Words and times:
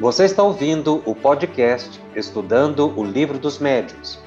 Você 0.00 0.24
está 0.24 0.42
ouvindo 0.42 1.00
o 1.06 1.14
podcast 1.14 2.02
Estudando 2.16 2.92
o 2.98 3.04
Livro 3.04 3.38
dos 3.38 3.60
Médiuns, 3.60 4.18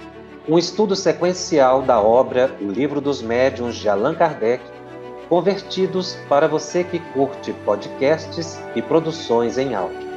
um 0.47 0.57
estudo 0.57 0.95
sequencial 0.95 1.81
da 1.81 1.99
obra 1.99 2.55
O 2.61 2.71
Livro 2.71 3.01
dos 3.01 3.21
Médiuns 3.21 3.75
de 3.75 3.89
Allan 3.89 4.15
Kardec, 4.15 4.63
convertidos 5.27 6.15
para 6.29 6.47
você 6.47 6.85
que 6.85 6.99
curte 7.11 7.51
podcasts 7.65 8.57
e 8.77 8.81
produções 8.81 9.57
em 9.57 9.75
áudio. 9.75 10.07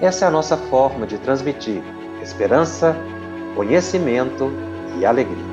Essa 0.00 0.24
é 0.24 0.28
a 0.28 0.32
nossa 0.32 0.56
forma 0.56 1.06
de 1.06 1.16
transmitir 1.16 1.80
esperança, 2.20 2.96
conhecimento 3.54 4.50
e 4.98 5.06
alegria. 5.06 5.52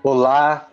Olá, 0.00 0.68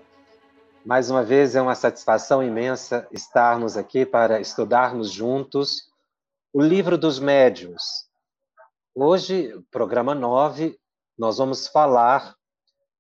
mais 0.85 1.09
uma 1.09 1.23
vez 1.23 1.55
é 1.55 1.61
uma 1.61 1.73
satisfação 1.73 2.43
imensa 2.43 3.07
estarmos 3.11 3.75
aqui 3.75 4.05
para 4.05 4.39
estudarmos 4.39 5.09
juntos 5.09 5.89
o 6.53 6.61
Livro 6.61 6.97
dos 6.97 7.17
Médiuns. 7.17 8.09
Hoje, 8.93 9.53
programa 9.71 10.13
9, 10.13 10.77
nós 11.17 11.37
vamos 11.37 11.65
falar 11.65 12.35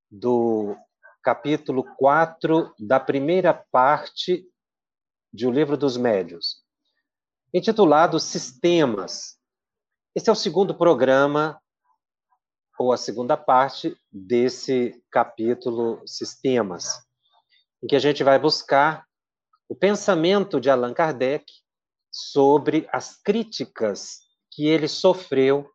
do 0.09 0.73
capítulo 1.21 1.83
4 1.97 2.73
da 2.79 2.97
primeira 2.97 3.53
parte 3.53 4.47
de 5.33 5.45
O 5.45 5.51
Livro 5.51 5.75
dos 5.75 5.97
Médiuns, 5.97 6.63
intitulado 7.53 8.21
Sistemas. 8.21 9.37
Esse 10.15 10.29
é 10.29 10.31
o 10.31 10.35
segundo 10.35 10.73
programa, 10.73 11.61
ou 12.79 12.93
a 12.93 12.97
segunda 12.97 13.35
parte 13.35 13.97
desse 14.09 15.03
capítulo 15.11 16.01
Sistemas, 16.07 17.05
em 17.83 17.87
que 17.87 17.97
a 17.97 17.99
gente 17.99 18.23
vai 18.23 18.39
buscar 18.39 19.05
o 19.67 19.75
pensamento 19.75 20.57
de 20.57 20.69
Allan 20.69 20.93
Kardec 20.93 21.60
sobre 22.11 22.87
as 22.91 23.15
críticas 23.21 24.19
que 24.51 24.67
ele 24.67 24.87
sofreu 24.87 25.71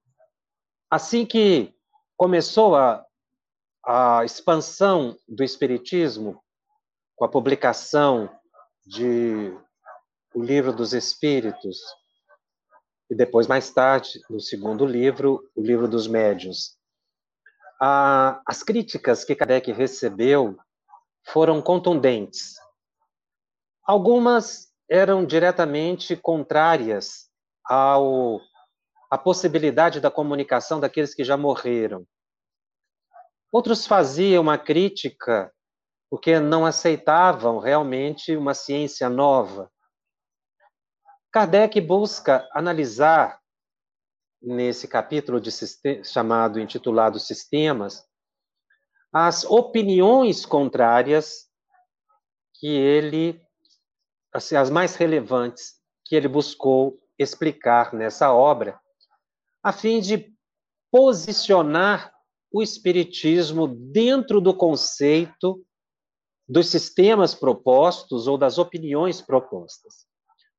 assim 0.91 1.27
que 1.27 1.75
começou 2.17 2.77
a, 2.77 3.05
a 3.85 4.25
expansão 4.25 5.17
do 5.29 5.43
Espiritismo, 5.43 6.43
com 7.15 7.25
a 7.25 7.29
publicação 7.29 8.31
de 8.85 9.57
O 10.35 10.43
Livro 10.43 10.73
dos 10.73 10.93
Espíritos, 10.93 11.79
e 13.09 13.15
depois, 13.15 13.47
mais 13.47 13.71
tarde, 13.71 14.21
no 14.29 14.41
segundo 14.41 14.85
livro, 14.85 15.49
O 15.55 15.63
Livro 15.63 15.87
dos 15.87 16.09
Médiuns. 16.09 16.77
as 17.81 18.63
críticas 18.63 19.25
que 19.25 19.35
Kardec 19.35 19.71
recebeu 19.71 20.59
foram 21.25 21.63
contundentes. 21.63 22.55
Algumas 23.85 24.66
eram 24.89 25.25
diretamente 25.25 26.17
contrárias 26.17 27.29
ao 27.65 28.41
a 29.09 29.17
possibilidade 29.17 30.01
da 30.01 30.11
comunicação 30.11 30.81
daqueles 30.81 31.15
que 31.15 31.23
já 31.23 31.37
morreram. 31.37 32.05
Outros 33.53 33.87
faziam 33.87 34.43
uma 34.43 34.59
crítica 34.59 35.53
porque 36.11 36.39
não 36.41 36.67
aceitavam 36.67 37.59
realmente 37.59 38.37
uma 38.37 38.53
ciência 38.53 39.09
nova. 39.09 39.71
Kardec 41.33 41.81
busca 41.81 42.49
analisar 42.53 43.41
nesse 44.43 44.87
capítulo 44.89 45.41
de 45.41 45.51
chamado 46.05 46.61
intitulado 46.61 47.19
Sistemas 47.19 48.05
as 49.13 49.45
opiniões 49.45 50.45
contrárias 50.45 51.49
que 52.55 52.69
ele 52.69 53.46
assim, 54.37 54.55
as 54.55 54.71
mais 54.71 54.95
relevantes 54.97 55.77
que 56.05 56.15
ele 56.15 56.29
buscou 56.29 57.01
explicar 57.19 57.95
nessa 57.95 58.33
obra, 58.33 58.79
a 59.63 59.73
fim 59.73 60.01
de 60.01 60.33
posicionar 60.91 62.13
o 62.53 62.63
Espiritismo 62.63 63.67
dentro 63.67 64.41
do 64.41 64.55
conceito 64.55 65.65
dos 66.49 66.69
sistemas 66.69 67.35
propostos 67.35 68.29
ou 68.29 68.39
das 68.39 68.59
opiniões 68.59 69.21
propostas, 69.21 70.07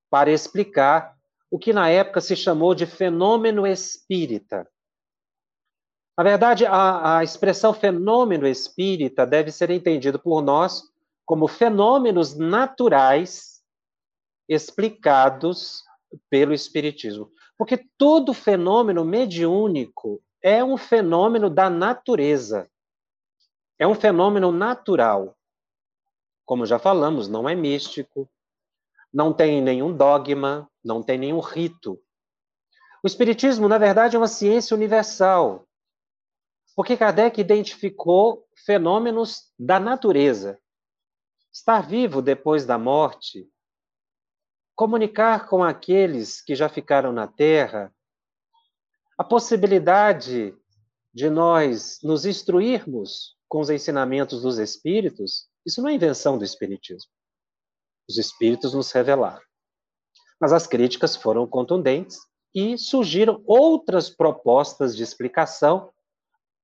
para 0.09 0.31
explicar 0.31 1.15
o 1.49 1.57
que 1.57 1.71
na 1.71 1.87
época 1.89 2.19
se 2.19 2.35
chamou 2.35 2.75
de 2.75 2.85
fenômeno 2.85 3.65
espírita. 3.65 4.67
Na 6.17 6.23
verdade, 6.23 6.65
a, 6.65 7.19
a 7.19 7.23
expressão 7.23 7.73
fenômeno 7.73 8.47
espírita 8.47 9.25
deve 9.25 9.51
ser 9.51 9.69
entendido 9.69 10.19
por 10.19 10.41
nós 10.41 10.81
como 11.25 11.47
fenômenos 11.47 12.35
naturais 12.35 13.56
explicados 14.47 15.83
pelo 16.29 16.53
Espiritismo. 16.53 17.31
Porque 17.57 17.77
todo 17.97 18.33
fenômeno 18.33 19.03
mediúnico 19.03 20.21
é 20.41 20.63
um 20.63 20.77
fenômeno 20.77 21.49
da 21.49 21.69
natureza. 21.69 22.69
É 23.79 23.87
um 23.87 23.95
fenômeno 23.95 24.51
natural. 24.51 25.35
Como 26.45 26.65
já 26.65 26.79
falamos, 26.79 27.27
não 27.27 27.49
é 27.49 27.55
místico, 27.55 28.29
não 29.13 29.33
tem 29.33 29.61
nenhum 29.61 29.95
dogma, 29.95 30.69
não 30.83 31.03
tem 31.03 31.17
nenhum 31.17 31.39
rito. 31.39 31.99
O 33.03 33.07
Espiritismo, 33.07 33.67
na 33.67 33.77
verdade, 33.77 34.15
é 34.15 34.19
uma 34.19 34.27
ciência 34.27 34.75
universal. 34.75 35.67
Porque 36.75 36.95
Kardec 36.95 37.41
identificou 37.41 38.47
fenômenos 38.65 39.51
da 39.57 39.79
natureza. 39.79 40.59
Estar 41.51 41.81
vivo 41.81 42.21
depois 42.21 42.65
da 42.65 42.77
morte 42.77 43.49
comunicar 44.77 45.49
com 45.49 45.63
aqueles 45.63 46.39
que 46.39 46.55
já 46.55 46.69
ficaram 46.69 47.11
na 47.11 47.27
Terra 47.27 47.91
a 49.17 49.23
possibilidade 49.23 50.55
de 51.11 51.31
nós 51.31 51.97
nos 52.03 52.27
instruirmos 52.27 53.35
com 53.49 53.59
os 53.59 53.71
ensinamentos 53.71 54.43
dos 54.43 54.59
Espíritos, 54.59 55.49
isso 55.65 55.81
não 55.81 55.89
é 55.89 55.93
invenção 55.93 56.37
do 56.37 56.45
Espiritismo. 56.45 57.09
Os 58.07 58.19
Espíritos 58.19 58.75
nos 58.75 58.91
revelaram. 58.91 59.41
Mas 60.39 60.53
as 60.53 60.67
críticas 60.67 61.15
foram 61.15 61.47
contundentes 61.47 62.19
e 62.53 62.77
surgiram 62.77 63.41
outras 63.47 64.11
propostas 64.11 64.95
de 64.95 65.01
explicação 65.01 65.91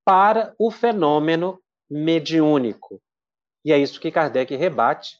para 0.05 0.53
o 0.59 0.69
fenômeno 0.69 1.59
mediúnico. 1.89 3.01
E 3.65 3.73
é 3.73 3.79
isso 3.79 3.99
que 3.99 4.11
Kardec 4.11 4.55
rebate 4.55 5.17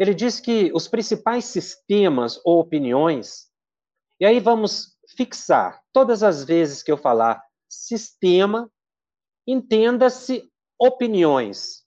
ele 0.00 0.14
diz 0.14 0.40
que 0.40 0.72
os 0.72 0.88
principais 0.88 1.44
sistemas 1.44 2.40
ou 2.42 2.58
opiniões, 2.58 3.50
e 4.18 4.24
aí 4.24 4.40
vamos 4.40 4.96
fixar, 5.14 5.78
todas 5.92 6.22
as 6.22 6.42
vezes 6.42 6.82
que 6.82 6.90
eu 6.90 6.96
falar 6.96 7.42
sistema, 7.68 8.70
entenda-se 9.46 10.50
opiniões. 10.78 11.84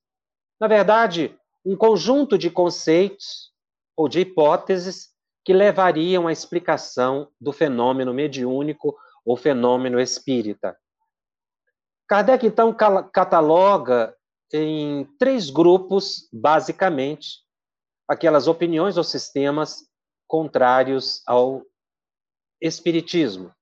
Na 0.61 0.67
verdade, 0.67 1.35
um 1.65 1.75
conjunto 1.75 2.37
de 2.37 2.51
conceitos 2.51 3.51
ou 3.97 4.07
de 4.07 4.19
hipóteses 4.19 5.09
que 5.43 5.51
levariam 5.51 6.27
à 6.27 6.31
explicação 6.31 7.31
do 7.41 7.51
fenômeno 7.51 8.13
mediúnico 8.13 8.95
ou 9.25 9.35
fenômeno 9.35 9.99
espírita. 9.99 10.77
Kardec, 12.07 12.45
então, 12.45 12.71
cataloga 13.11 14.15
em 14.53 15.05
três 15.17 15.49
grupos, 15.49 16.29
basicamente, 16.31 17.43
aquelas 18.07 18.47
opiniões 18.47 18.97
ou 18.97 19.03
sistemas 19.03 19.87
contrários 20.27 21.21
ao 21.27 21.63
espiritismo. 22.61 23.53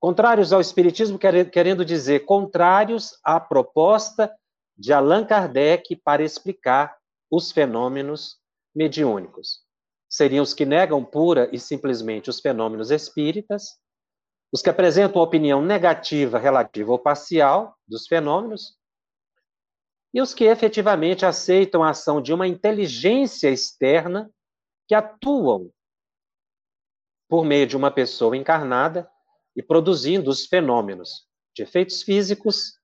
Contrários 0.00 0.52
ao 0.52 0.60
espiritismo, 0.60 1.18
querendo 1.18 1.84
dizer 1.84 2.26
contrários 2.26 3.18
à 3.24 3.40
proposta 3.40 4.34
de 4.76 4.92
Allan 4.92 5.24
Kardec 5.24 5.96
para 5.96 6.22
explicar 6.22 6.96
os 7.30 7.52
fenômenos 7.52 8.38
mediúnicos. 8.74 9.60
Seriam 10.08 10.42
os 10.42 10.52
que 10.52 10.64
negam 10.64 11.04
pura 11.04 11.48
e 11.52 11.58
simplesmente 11.58 12.28
os 12.28 12.40
fenômenos 12.40 12.90
espíritas, 12.90 13.78
os 14.52 14.62
que 14.62 14.70
apresentam 14.70 15.22
opinião 15.22 15.62
negativa 15.62 16.38
relativa 16.38 16.92
ou 16.92 16.98
parcial 16.98 17.76
dos 17.88 18.06
fenômenos, 18.06 18.76
e 20.14 20.22
os 20.22 20.32
que 20.32 20.44
efetivamente 20.44 21.26
aceitam 21.26 21.82
a 21.82 21.90
ação 21.90 22.22
de 22.22 22.32
uma 22.32 22.46
inteligência 22.46 23.50
externa 23.50 24.30
que 24.86 24.94
atuam 24.94 25.72
por 27.28 27.44
meio 27.44 27.66
de 27.66 27.76
uma 27.76 27.90
pessoa 27.90 28.36
encarnada 28.36 29.10
e 29.56 29.62
produzindo 29.62 30.30
os 30.30 30.46
fenômenos 30.46 31.26
de 31.52 31.64
efeitos 31.64 32.02
físicos 32.02 32.78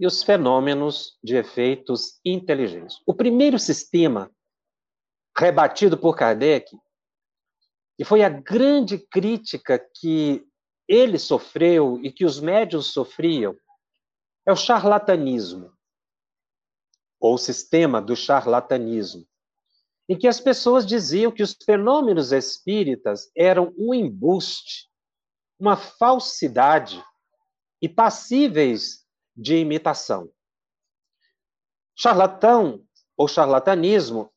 e 0.00 0.06
os 0.06 0.24
fenômenos 0.24 1.16
de 1.22 1.36
efeitos 1.36 2.18
inteligentes. 2.24 3.00
O 3.06 3.14
primeiro 3.14 3.58
sistema 3.58 4.28
rebatido 5.36 5.96
por 5.96 6.16
Kardec, 6.16 6.76
e 7.96 8.04
foi 8.04 8.24
a 8.24 8.28
grande 8.28 8.98
crítica 8.98 9.78
que 9.78 10.44
ele 10.88 11.18
sofreu 11.18 12.00
e 12.02 12.10
que 12.10 12.24
os 12.24 12.40
médios 12.40 12.92
sofriam, 12.92 13.56
é 14.46 14.52
o 14.52 14.56
charlatanismo 14.56 15.73
ou 17.24 17.38
sistema 17.38 18.02
do 18.02 18.14
charlatanismo. 18.14 19.26
em 20.06 20.18
que 20.18 20.28
as 20.28 20.38
pessoas 20.38 20.84
diziam 20.84 21.32
que 21.32 21.42
os 21.42 21.56
fenômenos 21.64 22.30
espíritas 22.30 23.30
eram 23.34 23.72
um 23.78 23.94
embuste, 23.94 24.90
uma 25.58 25.74
falsidade 25.74 27.02
e 27.80 27.88
passíveis 27.88 29.06
de 29.34 29.56
imitação. 29.56 30.30
Charlatão 31.96 32.84
ou 33.16 33.26
charlatanismo 33.26 34.30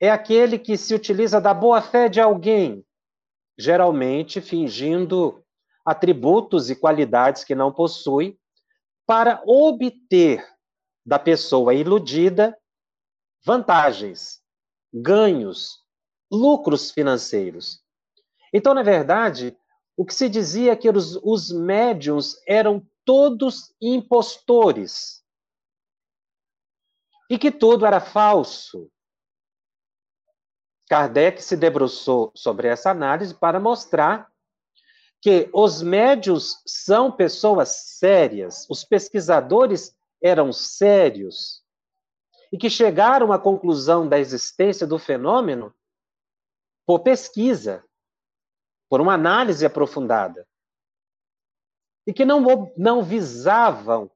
é 0.00 0.10
aquele 0.10 0.58
que 0.58 0.78
se 0.78 0.94
utiliza 0.94 1.38
da 1.38 1.52
boa-fé 1.52 2.08
de 2.08 2.22
alguém, 2.22 2.82
geralmente 3.58 4.40
fingindo 4.40 5.44
atributos 5.84 6.70
e 6.70 6.76
qualidades 6.76 7.44
que 7.44 7.54
não 7.54 7.70
possui, 7.70 8.38
para 9.06 9.42
obter 9.46 10.55
da 11.06 11.20
pessoa 11.20 11.72
iludida 11.72 12.58
vantagens, 13.44 14.42
ganhos, 14.92 15.84
lucros 16.28 16.90
financeiros. 16.90 17.80
Então, 18.52 18.74
na 18.74 18.82
verdade, 18.82 19.56
o 19.96 20.04
que 20.04 20.12
se 20.12 20.28
dizia 20.28 20.72
é 20.72 20.76
que 20.76 20.90
os, 20.90 21.14
os 21.22 21.52
médiums 21.52 22.36
eram 22.46 22.84
todos 23.04 23.72
impostores 23.80 25.24
e 27.30 27.38
que 27.38 27.52
tudo 27.52 27.86
era 27.86 28.00
falso. 28.00 28.90
Kardec 30.88 31.40
se 31.40 31.56
debruçou 31.56 32.32
sobre 32.34 32.66
essa 32.66 32.90
análise 32.90 33.32
para 33.34 33.60
mostrar 33.60 34.28
que 35.20 35.48
os 35.52 35.82
médios 35.82 36.62
são 36.66 37.10
pessoas 37.10 37.98
sérias, 37.98 38.66
os 38.68 38.84
pesquisadores 38.84 39.96
eram 40.26 40.52
sérios, 40.52 41.64
e 42.52 42.58
que 42.58 42.70
chegaram 42.70 43.32
à 43.32 43.38
conclusão 43.38 44.08
da 44.08 44.18
existência 44.18 44.86
do 44.86 44.98
fenômeno 44.98 45.74
por 46.86 47.00
pesquisa, 47.00 47.84
por 48.88 49.00
uma 49.00 49.14
análise 49.14 49.64
aprofundada, 49.66 50.46
e 52.06 52.12
que 52.12 52.24
não, 52.24 52.72
não 52.76 53.02
visavam 53.02 54.10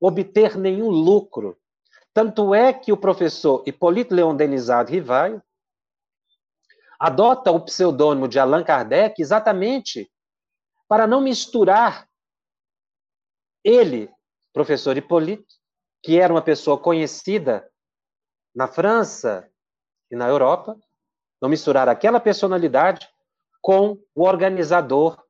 obter 0.00 0.56
nenhum 0.56 0.88
lucro. 0.88 1.58
Tanto 2.12 2.54
é 2.54 2.72
que 2.72 2.92
o 2.92 2.96
professor 2.96 3.62
Hipólito 3.66 4.14
Leon 4.14 4.36
Denizado 4.36 4.90
Rivaio 4.90 5.42
adota 6.98 7.50
o 7.50 7.60
pseudônimo 7.60 8.28
de 8.28 8.38
Allan 8.38 8.62
Kardec 8.62 9.20
exatamente 9.22 10.10
para 10.86 11.06
não 11.06 11.20
misturar 11.20 12.06
ele, 13.64 14.12
professor 14.52 14.96
Hipólito, 14.96 15.54
que 16.02 16.18
era 16.18 16.32
uma 16.32 16.42
pessoa 16.42 16.78
conhecida 16.78 17.68
na 18.54 18.66
França 18.66 19.48
e 20.10 20.16
na 20.16 20.28
Europa, 20.28 20.76
não 21.40 21.48
misturar 21.48 21.88
aquela 21.88 22.20
personalidade 22.20 23.08
com 23.60 23.98
o 24.14 24.24
organizador 24.24 25.22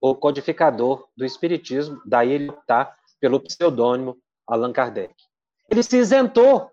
ou 0.00 0.14
codificador 0.14 1.08
do 1.16 1.24
Espiritismo, 1.24 2.00
daí 2.04 2.32
ele 2.32 2.50
está 2.50 2.94
pelo 3.20 3.40
pseudônimo 3.40 4.18
Allan 4.46 4.72
Kardec. 4.72 5.14
Ele 5.70 5.82
se 5.82 5.96
isentou 5.96 6.70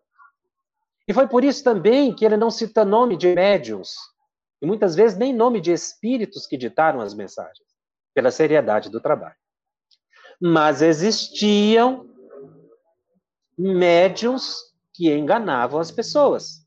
e 1.07 1.13
foi 1.13 1.27
por 1.27 1.43
isso 1.43 1.63
também 1.63 2.13
que 2.13 2.25
ele 2.25 2.37
não 2.37 2.51
cita 2.51 2.85
nome 2.85 3.17
de 3.17 3.33
médiums, 3.33 3.95
e 4.61 4.65
muitas 4.65 4.95
vezes 4.95 5.17
nem 5.17 5.33
nome 5.33 5.59
de 5.59 5.71
espíritos 5.71 6.45
que 6.45 6.55
ditaram 6.55 7.01
as 7.01 7.13
mensagens, 7.13 7.67
pela 8.13 8.31
seriedade 8.31 8.89
do 8.89 9.01
trabalho. 9.01 9.35
Mas 10.41 10.81
existiam 10.81 12.09
médiums 13.57 14.73
que 14.93 15.11
enganavam 15.13 15.79
as 15.79 15.91
pessoas. 15.91 16.65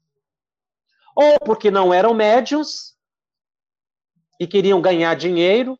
Ou 1.16 1.38
porque 1.40 1.70
não 1.70 1.92
eram 1.92 2.14
médiums 2.14 2.94
e 4.40 4.46
queriam 4.46 4.80
ganhar 4.80 5.14
dinheiro 5.14 5.78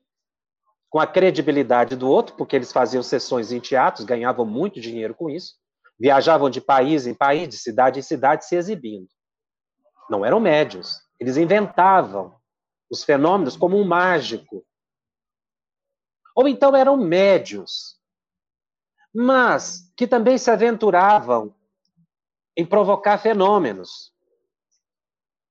com 0.90 1.00
a 1.00 1.06
credibilidade 1.06 1.96
do 1.96 2.08
outro, 2.08 2.36
porque 2.36 2.54
eles 2.54 2.72
faziam 2.72 3.02
sessões 3.02 3.50
em 3.50 3.58
teatros, 3.58 4.04
ganhavam 4.04 4.46
muito 4.46 4.80
dinheiro 4.80 5.14
com 5.14 5.28
isso. 5.28 5.54
Viajavam 5.98 6.48
de 6.48 6.60
país 6.60 7.06
em 7.06 7.14
país, 7.14 7.48
de 7.48 7.58
cidade 7.58 7.98
em 7.98 8.02
cidade, 8.02 8.44
se 8.44 8.56
exibindo. 8.56 9.08
Não 10.08 10.24
eram 10.24 10.38
médios. 10.38 11.00
Eles 11.18 11.36
inventavam 11.36 12.34
os 12.90 13.02
fenômenos 13.02 13.56
como 13.56 13.76
um 13.76 13.84
mágico. 13.84 14.64
Ou 16.34 16.48
então 16.48 16.74
eram 16.74 16.96
médios, 16.96 17.98
mas 19.14 19.92
que 19.96 20.06
também 20.06 20.36
se 20.36 20.50
aventuravam 20.50 21.54
em 22.56 22.66
provocar 22.66 23.18
fenômenos. 23.18 24.12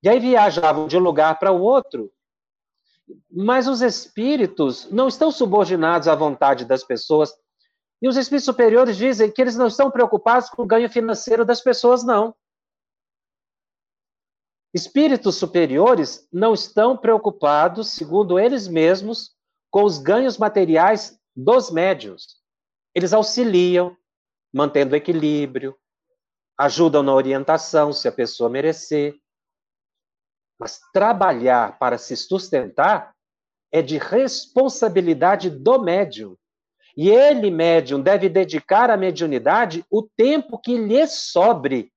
E 0.01 0.09
aí 0.09 0.19
viajavam 0.19 0.87
de 0.87 0.97
um 0.97 1.01
lugar 1.01 1.39
para 1.39 1.51
o 1.51 1.61
outro, 1.61 2.11
mas 3.31 3.67
os 3.67 3.81
espíritos 3.81 4.89
não 4.91 5.07
estão 5.07 5.31
subordinados 5.31 6.07
à 6.07 6.15
vontade 6.15 6.65
das 6.65 6.83
pessoas 6.83 7.33
e 8.03 8.07
os 8.09 8.17
espíritos 8.17 8.43
superiores 8.43 8.97
dizem 8.97 9.31
que 9.31 9.41
eles 9.41 9.55
não 9.55 9.67
estão 9.67 9.89
preocupados 9.89 10.49
com 10.49 10.63
o 10.63 10.67
ganho 10.67 10.89
financeiro 10.89 11.45
das 11.45 11.61
pessoas, 11.61 12.03
não. 12.03 12.35
Espíritos 14.73 15.35
superiores 15.37 16.27
não 16.29 16.53
estão 16.53 16.97
preocupados, 16.97 17.91
segundo 17.91 18.37
eles 18.37 18.67
mesmos, 18.67 19.37
com 19.73 19.83
os 19.83 19.97
ganhos 19.97 20.37
materiais 20.37 21.19
dos 21.35 21.71
médios. 21.71 22.39
Eles 22.93 23.11
auxiliam, 23.11 23.97
mantendo 24.53 24.93
o 24.93 24.95
equilíbrio, 24.95 25.75
ajudam 26.55 27.01
na 27.01 27.11
orientação, 27.11 27.91
se 27.91 28.07
a 28.07 28.11
pessoa 28.11 28.51
merecer. 28.51 29.15
Mas 30.59 30.79
trabalhar 30.93 31.79
para 31.79 31.97
se 31.97 32.15
sustentar 32.15 33.15
é 33.71 33.81
de 33.81 33.97
responsabilidade 33.97 35.49
do 35.49 35.81
médium. 35.81 36.37
E 36.95 37.09
ele, 37.09 37.49
médium, 37.49 37.99
deve 37.99 38.29
dedicar 38.29 38.91
à 38.91 38.95
mediunidade 38.95 39.83
o 39.89 40.03
tempo 40.03 40.59
que 40.59 40.77
lhe 40.77 41.07
sobre 41.07 41.91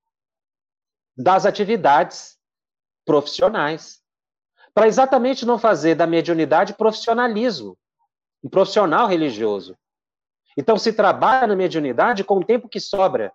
das 1.14 1.44
atividades 1.44 2.38
profissionais. 3.04 4.02
Para 4.76 4.88
exatamente 4.88 5.46
não 5.46 5.58
fazer 5.58 5.94
da 5.94 6.06
mediunidade 6.06 6.74
profissionalismo, 6.74 7.78
um 8.44 8.48
profissional 8.50 9.06
religioso. 9.06 9.74
Então, 10.54 10.78
se 10.78 10.92
trabalha 10.92 11.46
na 11.46 11.56
mediunidade 11.56 12.22
com 12.22 12.36
o 12.36 12.44
tempo 12.44 12.68
que 12.68 12.78
sobra. 12.78 13.32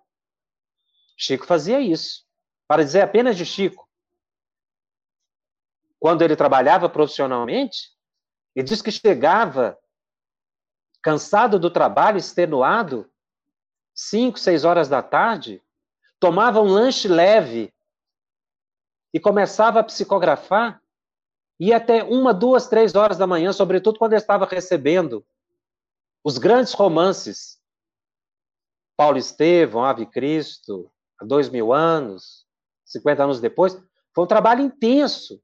Chico 1.16 1.44
fazia 1.44 1.80
isso. 1.80 2.24
Para 2.68 2.84
dizer 2.84 3.00
apenas 3.00 3.36
de 3.36 3.44
Chico. 3.44 3.88
Quando 5.98 6.22
ele 6.22 6.36
trabalhava 6.36 6.88
profissionalmente, 6.88 7.90
ele 8.54 8.68
diz 8.68 8.80
que 8.80 8.92
chegava 8.92 9.76
cansado 11.02 11.58
do 11.58 11.72
trabalho, 11.72 12.18
extenuado, 12.18 13.10
cinco, 13.92 14.38
seis 14.38 14.64
horas 14.64 14.88
da 14.88 15.02
tarde, 15.02 15.60
tomava 16.20 16.60
um 16.60 16.68
lanche 16.68 17.08
leve 17.08 17.74
e 19.12 19.18
começava 19.18 19.80
a 19.80 19.84
psicografar, 19.84 20.80
ia 21.68 21.76
até 21.76 22.02
uma, 22.02 22.32
duas, 22.32 22.68
três 22.68 22.94
horas 22.94 23.18
da 23.18 23.26
manhã, 23.26 23.52
sobretudo 23.52 23.98
quando 23.98 24.12
ele 24.12 24.20
estava 24.20 24.46
recebendo 24.46 25.24
os 26.24 26.38
grandes 26.38 26.72
romances. 26.72 27.60
Paulo 28.96 29.18
Estevão, 29.18 29.84
Ave 29.84 30.06
Cristo, 30.06 30.90
há 31.18 31.24
dois 31.24 31.48
mil 31.48 31.72
anos, 31.72 32.46
50 32.84 33.24
anos 33.24 33.40
depois, 33.40 33.80
foi 34.14 34.24
um 34.24 34.28
trabalho 34.28 34.62
intenso. 34.62 35.42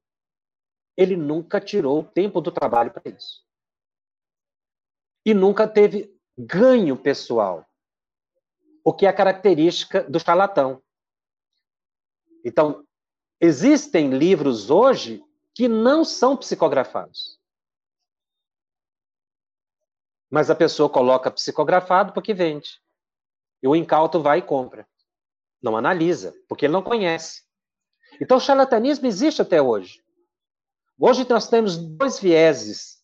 Ele 0.95 1.15
nunca 1.15 1.59
tirou 1.59 1.99
o 1.99 2.03
tempo 2.03 2.41
do 2.41 2.51
trabalho 2.51 2.91
para 2.91 3.11
isso 3.11 3.47
e 5.25 5.33
nunca 5.33 5.67
teve 5.67 6.13
ganho 6.37 6.97
pessoal, 6.97 7.65
o 8.83 8.93
que 8.93 9.05
é 9.05 9.09
a 9.09 9.13
característica 9.13 10.03
do 10.03 10.19
charlatão. 10.19 10.81
Então, 12.43 12.85
existem 13.39 14.09
livros 14.09 14.69
hoje 14.69 15.23
que 15.53 15.67
não 15.67 16.03
são 16.05 16.37
psicografados. 16.37 17.39
Mas 20.29 20.49
a 20.49 20.55
pessoa 20.55 20.89
coloca 20.89 21.31
psicografado 21.31 22.13
porque 22.13 22.33
vende. 22.33 22.79
E 23.61 23.67
o 23.67 23.75
incauto 23.75 24.21
vai 24.21 24.39
e 24.39 24.43
compra. 24.43 24.87
Não 25.61 25.75
analisa, 25.75 26.33
porque 26.47 26.65
ele 26.65 26.73
não 26.73 26.83
conhece. 26.83 27.43
Então, 28.21 28.37
o 28.37 28.41
charlatanismo 28.41 29.07
existe 29.07 29.41
até 29.41 29.61
hoje. 29.61 30.03
Hoje 30.97 31.27
nós 31.29 31.47
temos 31.47 31.77
dois 31.77 32.19
vieses 32.19 33.01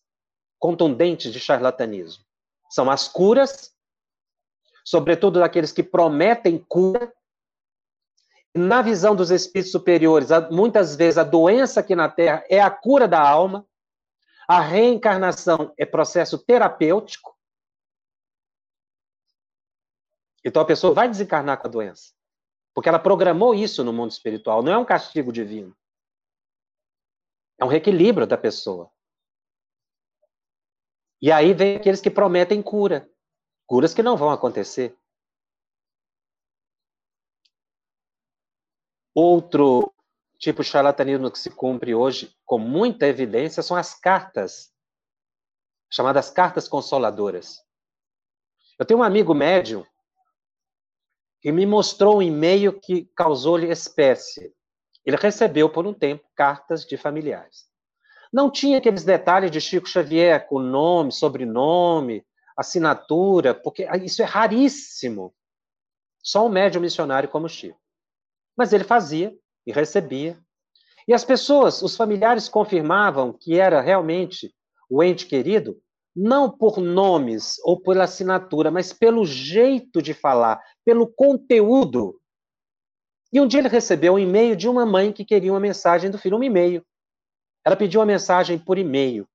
contundentes 0.58 1.32
de 1.32 1.40
charlatanismo. 1.40 2.24
São 2.70 2.90
as 2.90 3.08
curas, 3.08 3.74
sobretudo 4.84 5.40
daqueles 5.40 5.72
que 5.72 5.82
prometem 5.82 6.58
cura. 6.58 7.12
Na 8.56 8.80
visão 8.80 9.14
dos 9.14 9.30
espíritos 9.30 9.70
superiores, 9.70 10.28
muitas 10.50 10.96
vezes 10.96 11.18
a 11.18 11.24
doença 11.24 11.80
aqui 11.80 11.94
na 11.94 12.08
Terra 12.08 12.42
é 12.48 12.58
a 12.58 12.70
cura 12.70 13.06
da 13.06 13.20
alma, 13.20 13.68
a 14.48 14.60
reencarnação 14.60 15.74
é 15.76 15.84
processo 15.84 16.38
terapêutico. 16.38 17.36
Então 20.42 20.62
a 20.62 20.64
pessoa 20.64 20.94
vai 20.94 21.06
desencarnar 21.06 21.60
com 21.60 21.66
a 21.66 21.70
doença. 21.70 22.14
Porque 22.72 22.88
ela 22.88 22.98
programou 22.98 23.54
isso 23.54 23.84
no 23.84 23.92
mundo 23.92 24.12
espiritual, 24.12 24.62
não 24.62 24.72
é 24.72 24.78
um 24.78 24.84
castigo 24.84 25.30
divino. 25.30 25.76
É 27.58 27.64
um 27.64 27.68
reequilíbrio 27.68 28.26
da 28.26 28.38
pessoa. 28.38 28.90
E 31.20 31.30
aí 31.32 31.52
vem 31.52 31.76
aqueles 31.76 32.00
que 32.00 32.10
prometem 32.10 32.62
cura. 32.62 33.10
Curas 33.66 33.92
que 33.92 34.02
não 34.02 34.16
vão 34.16 34.30
acontecer. 34.30 34.96
Outro 39.18 39.94
tipo 40.38 40.62
de 40.62 40.68
charlatanismo 40.68 41.30
que 41.30 41.38
se 41.38 41.48
cumpre 41.48 41.94
hoje 41.94 42.36
com 42.44 42.58
muita 42.58 43.06
evidência 43.06 43.62
são 43.62 43.74
as 43.74 43.98
cartas, 43.98 44.70
chamadas 45.90 46.28
cartas 46.28 46.68
consoladoras. 46.68 47.62
Eu 48.78 48.84
tenho 48.84 49.00
um 49.00 49.02
amigo 49.02 49.32
médium 49.32 49.86
que 51.40 51.50
me 51.50 51.64
mostrou 51.64 52.18
um 52.18 52.22
e-mail 52.22 52.78
que 52.78 53.10
causou-lhe 53.16 53.70
espécie. 53.70 54.54
Ele 55.02 55.16
recebeu 55.16 55.70
por 55.70 55.86
um 55.86 55.94
tempo 55.94 56.28
cartas 56.34 56.84
de 56.84 56.98
familiares. 56.98 57.64
Não 58.30 58.50
tinha 58.50 58.76
aqueles 58.76 59.02
detalhes 59.02 59.50
de 59.50 59.62
Chico 59.62 59.88
Xavier 59.88 60.46
com 60.46 60.58
nome, 60.58 61.10
sobrenome, 61.10 62.22
assinatura, 62.54 63.54
porque 63.54 63.88
isso 64.04 64.20
é 64.20 64.26
raríssimo. 64.26 65.34
Só 66.22 66.44
um 66.44 66.50
médium 66.50 66.82
missionário 66.82 67.30
como 67.30 67.48
Chico. 67.48 67.80
Mas 68.56 68.72
ele 68.72 68.84
fazia 68.84 69.36
e 69.66 69.72
recebia. 69.72 70.38
E 71.06 71.14
as 71.14 71.24
pessoas, 71.24 71.82
os 71.82 71.96
familiares 71.96 72.48
confirmavam 72.48 73.32
que 73.32 73.58
era 73.58 73.80
realmente 73.80 74.52
o 74.88 75.02
ente 75.02 75.26
querido, 75.26 75.80
não 76.14 76.50
por 76.50 76.78
nomes 76.78 77.56
ou 77.62 77.80
pela 77.80 78.04
assinatura, 78.04 78.70
mas 78.70 78.92
pelo 78.92 79.24
jeito 79.26 80.00
de 80.00 80.14
falar, 80.14 80.60
pelo 80.84 81.06
conteúdo. 81.06 82.18
E 83.32 83.40
um 83.40 83.46
dia 83.46 83.60
ele 83.60 83.68
recebeu 83.68 84.14
um 84.14 84.18
e-mail 84.18 84.56
de 84.56 84.68
uma 84.68 84.86
mãe 84.86 85.12
que 85.12 85.24
queria 85.24 85.52
uma 85.52 85.60
mensagem 85.60 86.10
do 86.10 86.18
filho, 86.18 86.38
um 86.38 86.42
e-mail. 86.42 86.84
Ela 87.64 87.76
pediu 87.76 88.00
uma 88.00 88.06
mensagem 88.06 88.58
por 88.58 88.78
e-mail. 88.78 89.28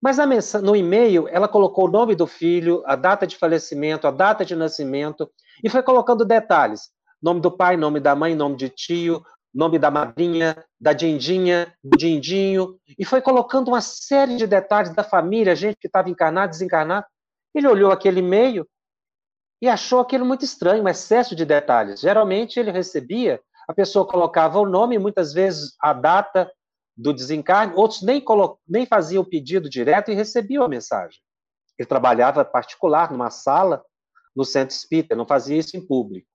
Mas 0.00 0.18
no 0.62 0.74
e-mail, 0.74 1.28
ela 1.28 1.48
colocou 1.48 1.86
o 1.86 1.90
nome 1.90 2.14
do 2.14 2.26
filho, 2.26 2.82
a 2.86 2.96
data 2.96 3.26
de 3.26 3.36
falecimento, 3.36 4.06
a 4.06 4.10
data 4.10 4.44
de 4.44 4.56
nascimento, 4.56 5.30
e 5.62 5.70
foi 5.70 5.82
colocando 5.82 6.24
detalhes. 6.24 6.90
Nome 7.22 7.40
do 7.40 7.50
pai, 7.50 7.76
nome 7.76 8.00
da 8.00 8.16
mãe, 8.16 8.34
nome 8.34 8.56
de 8.56 8.68
tio, 8.68 9.24
nome 9.54 9.78
da 9.78 9.90
madrinha, 9.90 10.64
da 10.80 10.92
dindinha, 10.92 11.72
do 11.84 11.96
dindinho, 11.96 12.78
e 12.98 13.04
foi 13.04 13.20
colocando 13.20 13.68
uma 13.68 13.80
série 13.80 14.36
de 14.36 14.46
detalhes 14.46 14.94
da 14.94 15.04
família, 15.04 15.54
gente 15.54 15.76
que 15.78 15.86
estava 15.86 16.10
encarnada, 16.10 16.48
desencarnada. 16.48 17.06
Ele 17.54 17.68
olhou 17.68 17.92
aquele 17.92 18.20
e-mail 18.20 18.66
e 19.60 19.68
achou 19.68 20.00
aquilo 20.00 20.24
muito 20.24 20.44
estranho, 20.44 20.82
um 20.82 20.88
excesso 20.88 21.36
de 21.36 21.44
detalhes. 21.44 22.00
Geralmente 22.00 22.58
ele 22.58 22.72
recebia, 22.72 23.40
a 23.68 23.74
pessoa 23.74 24.06
colocava 24.06 24.58
o 24.58 24.66
nome, 24.66 24.98
muitas 24.98 25.32
vezes 25.32 25.74
a 25.80 25.92
data 25.92 26.50
do 26.96 27.12
desencarne, 27.12 27.74
outros 27.76 28.02
nem, 28.02 28.24
nem 28.66 28.86
faziam 28.86 29.22
o 29.22 29.28
pedido 29.28 29.68
direto 29.68 30.10
e 30.10 30.14
recebiam 30.14 30.64
a 30.64 30.68
mensagem. 30.68 31.20
Ele 31.78 31.88
trabalhava 31.88 32.44
particular, 32.44 33.12
numa 33.12 33.30
sala, 33.30 33.82
no 34.34 34.44
centro 34.44 34.74
espírita, 34.74 35.14
não 35.14 35.26
fazia 35.26 35.58
isso 35.58 35.76
em 35.76 35.86
público. 35.86 36.26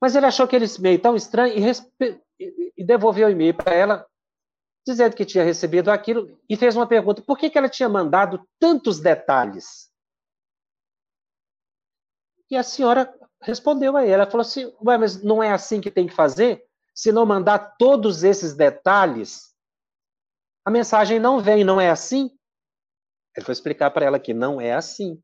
Mas 0.00 0.14
ele 0.14 0.26
achou 0.26 0.44
aquele 0.44 0.64
e-mail 0.66 1.00
tão 1.00 1.16
estranho 1.16 1.56
e, 1.56 1.60
respe... 1.60 2.20
e 2.38 2.84
devolveu 2.84 3.28
o 3.28 3.30
e-mail 3.30 3.54
para 3.54 3.74
ela, 3.74 4.06
dizendo 4.86 5.16
que 5.16 5.24
tinha 5.24 5.44
recebido 5.44 5.90
aquilo, 5.90 6.38
e 6.48 6.56
fez 6.56 6.76
uma 6.76 6.86
pergunta: 6.86 7.22
por 7.22 7.36
que, 7.36 7.50
que 7.50 7.58
ela 7.58 7.68
tinha 7.68 7.88
mandado 7.88 8.46
tantos 8.58 9.00
detalhes? 9.00 9.90
E 12.50 12.56
a 12.56 12.62
senhora 12.62 13.12
respondeu 13.42 13.96
a 13.96 14.02
ele, 14.02 14.12
ela 14.12 14.26
falou 14.26 14.40
assim, 14.40 14.72
Ué, 14.84 14.96
mas 14.96 15.22
não 15.22 15.42
é 15.42 15.52
assim 15.52 15.80
que 15.80 15.90
tem 15.90 16.06
que 16.06 16.14
fazer? 16.14 16.64
Se 16.94 17.12
não 17.12 17.26
mandar 17.26 17.76
todos 17.76 18.24
esses 18.24 18.54
detalhes, 18.54 19.54
a 20.64 20.70
mensagem 20.70 21.20
não 21.20 21.40
vem, 21.40 21.62
não 21.62 21.80
é 21.80 21.90
assim? 21.90 22.36
Ele 23.36 23.44
foi 23.44 23.52
explicar 23.52 23.90
para 23.90 24.06
ela 24.06 24.18
que 24.18 24.34
não 24.34 24.60
é 24.60 24.72
assim. 24.72 25.22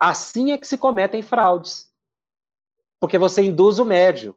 Assim 0.00 0.52
é 0.52 0.58
que 0.58 0.66
se 0.66 0.78
cometem 0.78 1.22
fraudes 1.22 1.87
porque 3.00 3.18
você 3.18 3.42
induz 3.42 3.78
o 3.78 3.84
médio. 3.84 4.36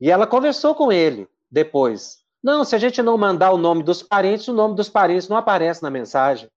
E 0.00 0.10
ela 0.10 0.26
conversou 0.26 0.74
com 0.74 0.92
ele 0.92 1.28
depois. 1.50 2.18
Não, 2.42 2.64
se 2.64 2.74
a 2.74 2.78
gente 2.78 3.02
não 3.02 3.18
mandar 3.18 3.52
o 3.52 3.58
nome 3.58 3.82
dos 3.82 4.02
parentes, 4.02 4.46
o 4.48 4.52
nome 4.52 4.74
dos 4.74 4.88
parentes 4.88 5.28
não 5.28 5.36
aparece 5.36 5.82
na 5.82 5.90
mensagem. 5.90 6.48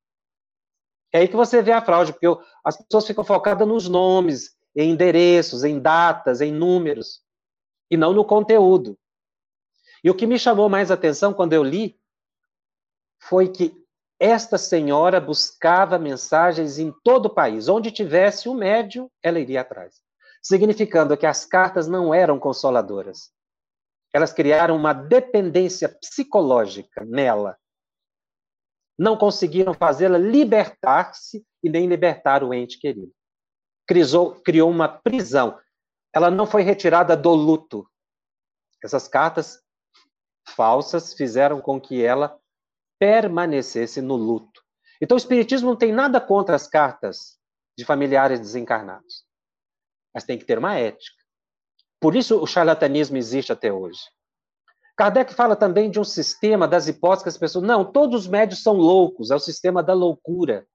É 1.12 1.20
aí 1.20 1.28
que 1.28 1.36
você 1.36 1.62
vê 1.62 1.72
a 1.72 1.82
fraude, 1.82 2.14
porque 2.14 2.28
as 2.64 2.78
pessoas 2.78 3.06
ficam 3.06 3.24
focadas 3.24 3.68
nos 3.68 3.90
nomes, 3.90 4.56
em 4.76 4.92
endereços, 4.92 5.64
em 5.64 5.80
datas, 5.80 6.40
em 6.40 6.52
números, 6.52 7.22
e 7.90 7.98
não 7.98 8.14
no 8.14 8.24
conteúdo. 8.24 8.98
E 10.04 10.10
o 10.10 10.16
que 10.16 10.26
me 10.26 10.40
chamou 10.40 10.70
mais 10.70 10.90
atenção 10.90 11.34
quando 11.34 11.54
eu 11.54 11.64
li 11.64 12.00
foi 13.20 13.50
que 13.50 13.76
esta 14.20 14.58
senhora 14.58 15.20
buscava 15.20 16.00
mensagens 16.00 16.78
em 16.78 16.92
todo 17.04 17.26
o 17.26 17.34
país. 17.34 17.68
Onde 17.68 17.92
tivesse 17.92 18.48
um 18.48 18.54
médium, 18.54 19.10
ela 19.22 19.40
iria 19.40 19.62
atrás 19.62 20.02
significando 20.42 21.16
que 21.16 21.26
as 21.26 21.46
cartas 21.46 21.88
não 21.88 22.14
eram 22.14 22.40
consoladoras. 22.40 23.32
Elas 24.14 24.34
criaram 24.34 24.76
uma 24.76 24.92
dependência 24.92 25.88
psicológica 25.88 27.06
nela. 27.06 27.58
Não 28.98 29.16
conseguiram 29.16 29.74
fazê-la 29.74 30.18
libertar-se 30.18 31.46
e 31.64 31.70
nem 31.70 31.88
libertar 31.88 32.44
o 32.44 32.54
ente 32.54 32.80
querido. 32.80 33.14
Criou, 33.88 34.42
criou 34.42 34.70
uma 34.70 34.90
prisão. 34.90 35.58
Ela 36.14 36.30
não 36.30 36.46
foi 36.46 36.64
retirada 36.64 37.16
do 37.16 37.32
luto. 37.34 37.88
Essas 38.84 39.08
cartas 39.08 39.62
falsas 40.56 41.14
fizeram 41.14 41.62
com 41.62 41.80
que 41.80 42.04
ela 42.04 42.38
permanecesse 43.00 44.02
no 44.02 44.16
luto. 44.16 44.62
Então, 45.02 45.16
o 45.16 45.18
Espiritismo 45.18 45.70
não 45.70 45.76
tem 45.76 45.92
nada 45.92 46.20
contra 46.20 46.56
as 46.56 46.68
cartas 46.68 47.40
de 47.78 47.86
familiares 47.86 48.40
desencarnados 48.40 49.26
mas 50.14 50.24
tem 50.24 50.38
que 50.38 50.46
ter 50.46 50.58
uma 50.58 50.76
ética. 50.76 51.22
Por 52.00 52.16
isso 52.16 52.42
o 52.42 52.48
charlatanismo 52.48 53.18
existe 53.18 53.52
até 53.52 53.72
hoje. 53.72 54.00
Kardec 54.98 55.34
fala 55.34 55.56
também 55.56 55.90
de 55.90 56.00
um 56.00 56.04
sistema 56.04 56.68
das 56.68 56.88
hipóteses 56.88 57.24
que 57.24 57.30
as 57.30 57.38
pessoas. 57.38 57.66
Não, 57.66 57.90
todos 57.90 58.22
os 58.22 58.28
médios 58.28 58.62
são 58.62 58.74
loucos, 58.74 59.32
é 59.32 59.36
o 59.36 59.40
sistema 59.40 59.82
da 59.82 59.94
loucura. 59.94 60.68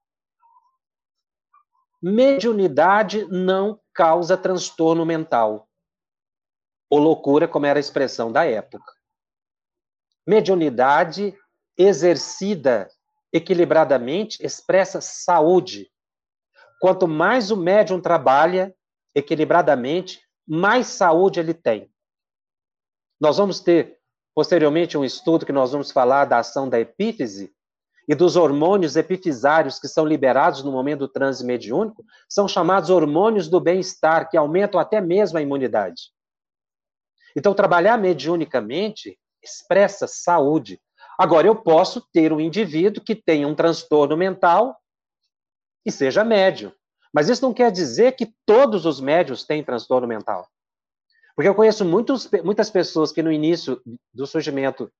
Mediunidade 2.01 3.25
não 3.25 3.79
causa 3.93 4.37
transtorno 4.37 5.05
mental. 5.05 5.67
Ou 6.89 6.99
loucura, 6.99 7.47
como 7.47 7.65
era 7.65 7.79
a 7.79 7.81
expressão 7.81 8.31
da 8.31 8.45
época. 8.45 8.93
Mediunidade 10.25 11.37
exercida 11.77 12.89
equilibradamente 13.31 14.43
expressa 14.45 15.01
saúde. 15.01 15.91
Quanto 16.79 17.07
mais 17.07 17.49
o 17.51 17.57
médium 17.57 17.99
trabalha, 17.99 18.75
equilibradamente, 19.17 20.21
mais 20.47 20.87
saúde 20.87 21.39
ele 21.39 21.53
tem. 21.53 21.91
Nós 23.19 23.37
vamos 23.37 23.59
ter, 23.59 23.97
posteriormente, 24.35 24.95
um 24.95 25.03
estudo 25.03 25.45
que 25.45 25.51
nós 25.51 25.71
vamos 25.71 25.91
falar 25.91 26.25
da 26.25 26.37
ação 26.37 26.69
da 26.69 26.79
epífise 26.79 27.51
e 28.07 28.13
dos 28.13 28.35
hormônios 28.35 28.95
epifisários 28.95 29.79
que 29.79 29.87
são 29.87 30.05
liberados 30.05 30.63
no 30.63 30.71
momento 30.71 30.99
do 30.99 31.07
transe 31.07 31.43
mediúnico, 31.43 32.05
são 32.29 32.47
chamados 32.47 32.91
hormônios 32.91 33.49
do 33.49 33.59
bem-estar, 33.59 34.29
que 34.29 34.37
aumentam 34.37 34.79
até 34.79 35.01
mesmo 35.01 35.39
a 35.39 35.41
imunidade. 35.41 36.11
Então, 37.35 37.53
trabalhar 37.53 37.97
mediunicamente 37.97 39.19
expressa 39.43 40.07
saúde. 40.07 40.79
Agora, 41.17 41.47
eu 41.47 41.55
posso 41.55 42.01
ter 42.13 42.31
um 42.31 42.39
indivíduo 42.39 43.03
que 43.03 43.15
tenha 43.15 43.47
um 43.47 43.55
transtorno 43.55 44.15
mental 44.15 44.79
e 45.83 45.91
seja 45.91 46.23
médio. 46.23 46.71
Mas 47.17 47.29
isso 47.29 47.41
não 47.41 47.51
quer 47.51 47.71
dizer 47.71 48.11
que 48.11 48.31
todos 48.45 48.85
os 48.85 48.99
médios 48.99 49.43
têm 49.43 49.63
transtorno 49.63 50.07
mental. 50.07 50.47
Porque 51.35 51.49
eu 51.49 51.55
conheço 51.55 51.83
muitos, 51.83 52.29
muitas 52.43 52.69
pessoas 52.69 53.11
que 53.11 53.23
no 53.23 53.31
início 53.31 53.81
do 54.13 54.27
surgimento 54.27 54.93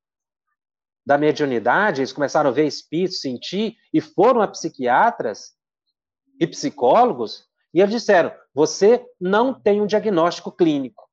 da 1.06 1.16
mediunidade, 1.16 2.02
eles 2.02 2.12
começaram 2.12 2.50
a 2.50 2.54
ver 2.54 2.66
espíritos, 2.66 3.22
sentir, 3.22 3.78
e 3.94 4.02
foram 4.02 4.42
a 4.42 4.48
psiquiatras 4.48 5.56
e 6.40 6.48
psicólogos, 6.48 7.46
e 7.72 7.82
eles 7.82 7.94
disseram: 7.94 8.36
você 8.52 9.06
não 9.22 9.54
tem 9.54 9.80
um 9.80 9.86
diagnóstico 9.86 10.52
clínico. 10.52 11.08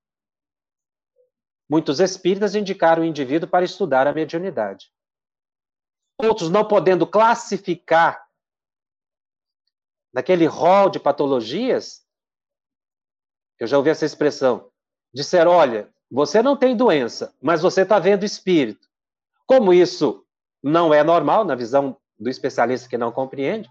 Muitos 1.68 2.00
espíritas 2.00 2.54
indicaram 2.54 3.02
o 3.02 3.06
indivíduo 3.06 3.46
para 3.46 3.66
estudar 3.66 4.06
a 4.06 4.14
mediunidade. 4.14 4.90
Outros, 6.18 6.48
não 6.48 6.66
podendo 6.66 7.06
classificar 7.06 8.24
naquele 10.14 10.46
rol 10.46 10.88
de 10.88 11.00
patologias, 11.00 12.02
eu 13.58 13.66
já 13.66 13.76
ouvi 13.76 13.90
essa 13.90 14.06
expressão, 14.06 14.70
disseram, 15.12 15.50
olha, 15.50 15.92
você 16.08 16.40
não 16.40 16.56
tem 16.56 16.76
doença, 16.76 17.34
mas 17.42 17.60
você 17.60 17.82
está 17.82 17.98
vendo 17.98 18.24
espírito. 18.24 18.86
Como 19.44 19.72
isso 19.72 20.24
não 20.62 20.94
é 20.94 21.02
normal 21.02 21.44
na 21.44 21.56
visão 21.56 21.96
do 22.16 22.30
especialista 22.30 22.88
que 22.88 22.96
não 22.96 23.10
compreende, 23.10 23.68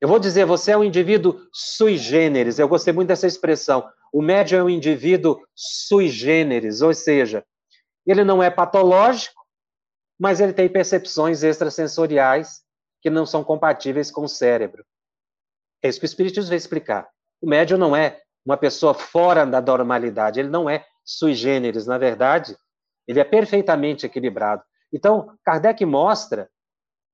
eu 0.00 0.08
vou 0.08 0.18
dizer, 0.18 0.46
você 0.46 0.72
é 0.72 0.78
um 0.78 0.82
indivíduo 0.82 1.46
sui 1.52 1.98
generis, 1.98 2.58
eu 2.58 2.66
gostei 2.66 2.92
muito 2.92 3.08
dessa 3.08 3.26
expressão, 3.26 3.86
o 4.10 4.22
médium 4.22 4.60
é 4.60 4.62
um 4.64 4.70
indivíduo 4.70 5.38
sui 5.54 6.08
generis, 6.08 6.80
ou 6.80 6.94
seja, 6.94 7.44
ele 8.06 8.24
não 8.24 8.42
é 8.42 8.50
patológico, 8.50 9.38
mas 10.18 10.40
ele 10.40 10.54
tem 10.54 10.70
percepções 10.70 11.42
extrasensoriais 11.42 12.62
que 13.02 13.10
não 13.10 13.26
são 13.26 13.44
compatíveis 13.44 14.10
com 14.10 14.24
o 14.24 14.28
cérebro. 14.28 14.84
É 15.82 15.88
isso 15.88 15.98
que 15.98 16.04
o 16.04 16.06
Espiritismo 16.06 16.48
vai 16.48 16.56
explicar. 16.56 17.08
O 17.40 17.48
médium 17.48 17.78
não 17.78 17.96
é 17.96 18.20
uma 18.44 18.56
pessoa 18.56 18.94
fora 18.94 19.44
da 19.44 19.60
normalidade, 19.60 20.40
ele 20.40 20.48
não 20.48 20.68
é 20.68 20.84
sui 21.04 21.34
generis, 21.34 21.86
na 21.86 21.98
verdade, 21.98 22.56
ele 23.06 23.20
é 23.20 23.24
perfeitamente 23.24 24.06
equilibrado. 24.06 24.62
Então, 24.92 25.36
Kardec 25.44 25.84
mostra 25.84 26.48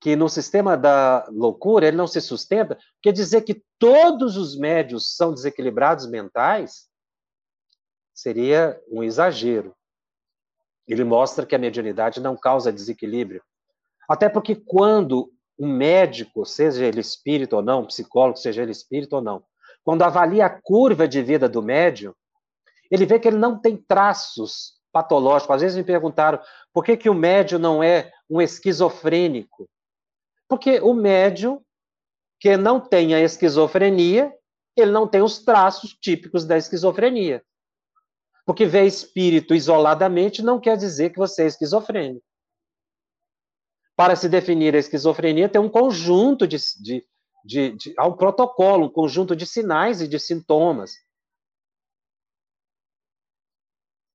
que 0.00 0.14
no 0.14 0.28
sistema 0.28 0.76
da 0.76 1.26
loucura 1.30 1.86
ele 1.86 1.96
não 1.96 2.06
se 2.06 2.20
sustenta, 2.20 2.78
quer 3.02 3.12
dizer 3.12 3.42
que 3.42 3.62
todos 3.78 4.36
os 4.36 4.56
médios 4.56 5.16
são 5.16 5.32
desequilibrados 5.32 6.06
mentais 6.06 6.86
seria 8.14 8.80
um 8.90 9.02
exagero. 9.02 9.74
Ele 10.86 11.04
mostra 11.04 11.44
que 11.44 11.54
a 11.54 11.58
mediunidade 11.58 12.20
não 12.20 12.36
causa 12.36 12.72
desequilíbrio. 12.72 13.42
Até 14.08 14.28
porque 14.28 14.54
quando 14.54 15.32
um 15.58 15.68
médico, 15.68 16.44
seja 16.44 16.84
ele 16.84 17.00
espírito 17.00 17.56
ou 17.56 17.62
não, 17.62 17.86
psicólogo, 17.86 18.38
seja 18.38 18.62
ele 18.62 18.72
espírito 18.72 19.16
ou 19.16 19.22
não, 19.22 19.42
quando 19.86 20.02
avalia 20.02 20.46
a 20.46 20.50
curva 20.50 21.06
de 21.06 21.22
vida 21.22 21.48
do 21.48 21.62
médium, 21.62 22.12
ele 22.90 23.06
vê 23.06 23.18
que 23.18 23.28
ele 23.28 23.38
não 23.38 23.56
tem 23.56 23.76
traços 23.76 24.76
patológicos. 24.92 25.54
Às 25.54 25.62
vezes 25.62 25.76
me 25.76 25.84
perguntaram 25.84 26.40
por 26.72 26.84
que, 26.84 26.96
que 26.96 27.08
o 27.08 27.14
médium 27.14 27.58
não 27.58 27.82
é 27.82 28.10
um 28.28 28.40
esquizofrênico. 28.40 29.68
Porque 30.48 30.80
o 30.80 30.92
médium 30.92 31.60
que 32.40 32.56
não 32.56 32.80
tem 32.80 33.14
a 33.14 33.20
esquizofrenia, 33.20 34.34
ele 34.76 34.90
não 34.90 35.06
tem 35.06 35.22
os 35.22 35.38
traços 35.38 35.92
típicos 35.92 36.44
da 36.44 36.56
esquizofrenia. 36.56 37.42
Porque 38.44 38.66
ver 38.66 38.86
espírito 38.86 39.54
isoladamente 39.54 40.42
não 40.42 40.58
quer 40.58 40.76
dizer 40.76 41.10
que 41.10 41.18
você 41.18 41.44
é 41.44 41.46
esquizofrênico. 41.46 42.25
Para 43.96 44.14
se 44.14 44.28
definir 44.28 44.74
a 44.74 44.78
esquizofrenia, 44.78 45.48
tem 45.48 45.60
um 45.60 45.70
conjunto 45.70 46.46
de, 46.46 46.58
de, 46.80 47.04
de, 47.44 47.72
de 47.72 47.94
há 47.96 48.06
um 48.06 48.16
protocolo, 48.16 48.86
um 48.86 48.92
conjunto 48.92 49.34
de 49.34 49.46
sinais 49.46 50.02
e 50.02 50.08
de 50.08 50.20
sintomas. 50.20 50.92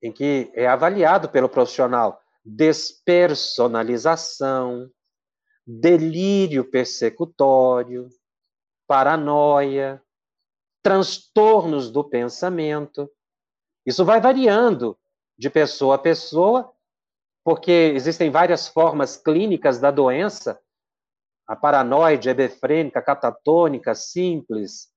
Em 0.01 0.11
que 0.11 0.51
é 0.53 0.67
avaliado 0.67 1.29
pelo 1.29 1.49
profissional 1.49 2.21
despersonalização, 2.43 4.89
delírio 5.65 6.69
persecutório, 6.69 8.09
paranoia, 8.87 10.03
transtornos 10.81 11.89
do 11.91 12.03
pensamento. 12.03 13.09
Isso 13.85 14.03
vai 14.03 14.19
variando 14.19 14.97
de 15.37 15.49
pessoa 15.49 15.95
a 15.95 15.99
pessoa, 15.99 16.73
porque 17.43 17.71
existem 17.95 18.29
várias 18.29 18.67
formas 18.67 19.17
clínicas 19.17 19.79
da 19.79 19.91
doença, 19.91 20.59
a 21.47 21.55
paranoide, 21.55 22.29
hebefrênica, 22.29 23.01
catatônica, 23.01 23.93
simples, 23.95 24.89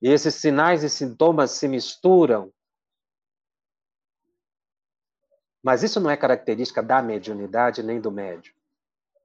e 0.00 0.08
esses 0.08 0.34
sinais 0.34 0.84
e 0.84 0.90
sintomas 0.90 1.52
se 1.52 1.66
misturam. 1.66 2.52
Mas 5.62 5.82
isso 5.82 5.98
não 5.98 6.10
é 6.10 6.16
característica 6.16 6.82
da 6.82 7.02
mediunidade 7.02 7.82
nem 7.82 8.00
do 8.00 8.12
médium. 8.12 8.54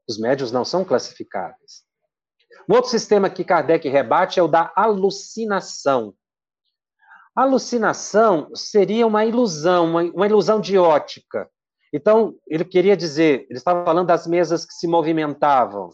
Os 0.07 0.17
médios 0.17 0.51
não 0.51 0.65
são 0.65 0.83
classificáveis. 0.83 1.83
Um 2.67 2.73
outro 2.73 2.89
sistema 2.89 3.29
que 3.29 3.43
Kardec 3.43 3.87
rebate 3.87 4.39
é 4.39 4.43
o 4.43 4.47
da 4.47 4.71
alucinação. 4.75 6.15
Alucinação 7.35 8.53
seria 8.55 9.05
uma 9.05 9.25
ilusão, 9.25 9.85
uma, 9.85 10.03
uma 10.03 10.25
ilusão 10.25 10.59
de 10.59 10.77
ótica. 10.77 11.49
Então, 11.93 12.37
ele 12.47 12.63
queria 12.63 12.95
dizer, 12.95 13.45
ele 13.49 13.57
estava 13.57 13.83
falando 13.83 14.07
das 14.07 14.25
mesas 14.25 14.65
que 14.65 14.73
se 14.73 14.87
movimentavam. 14.87 15.93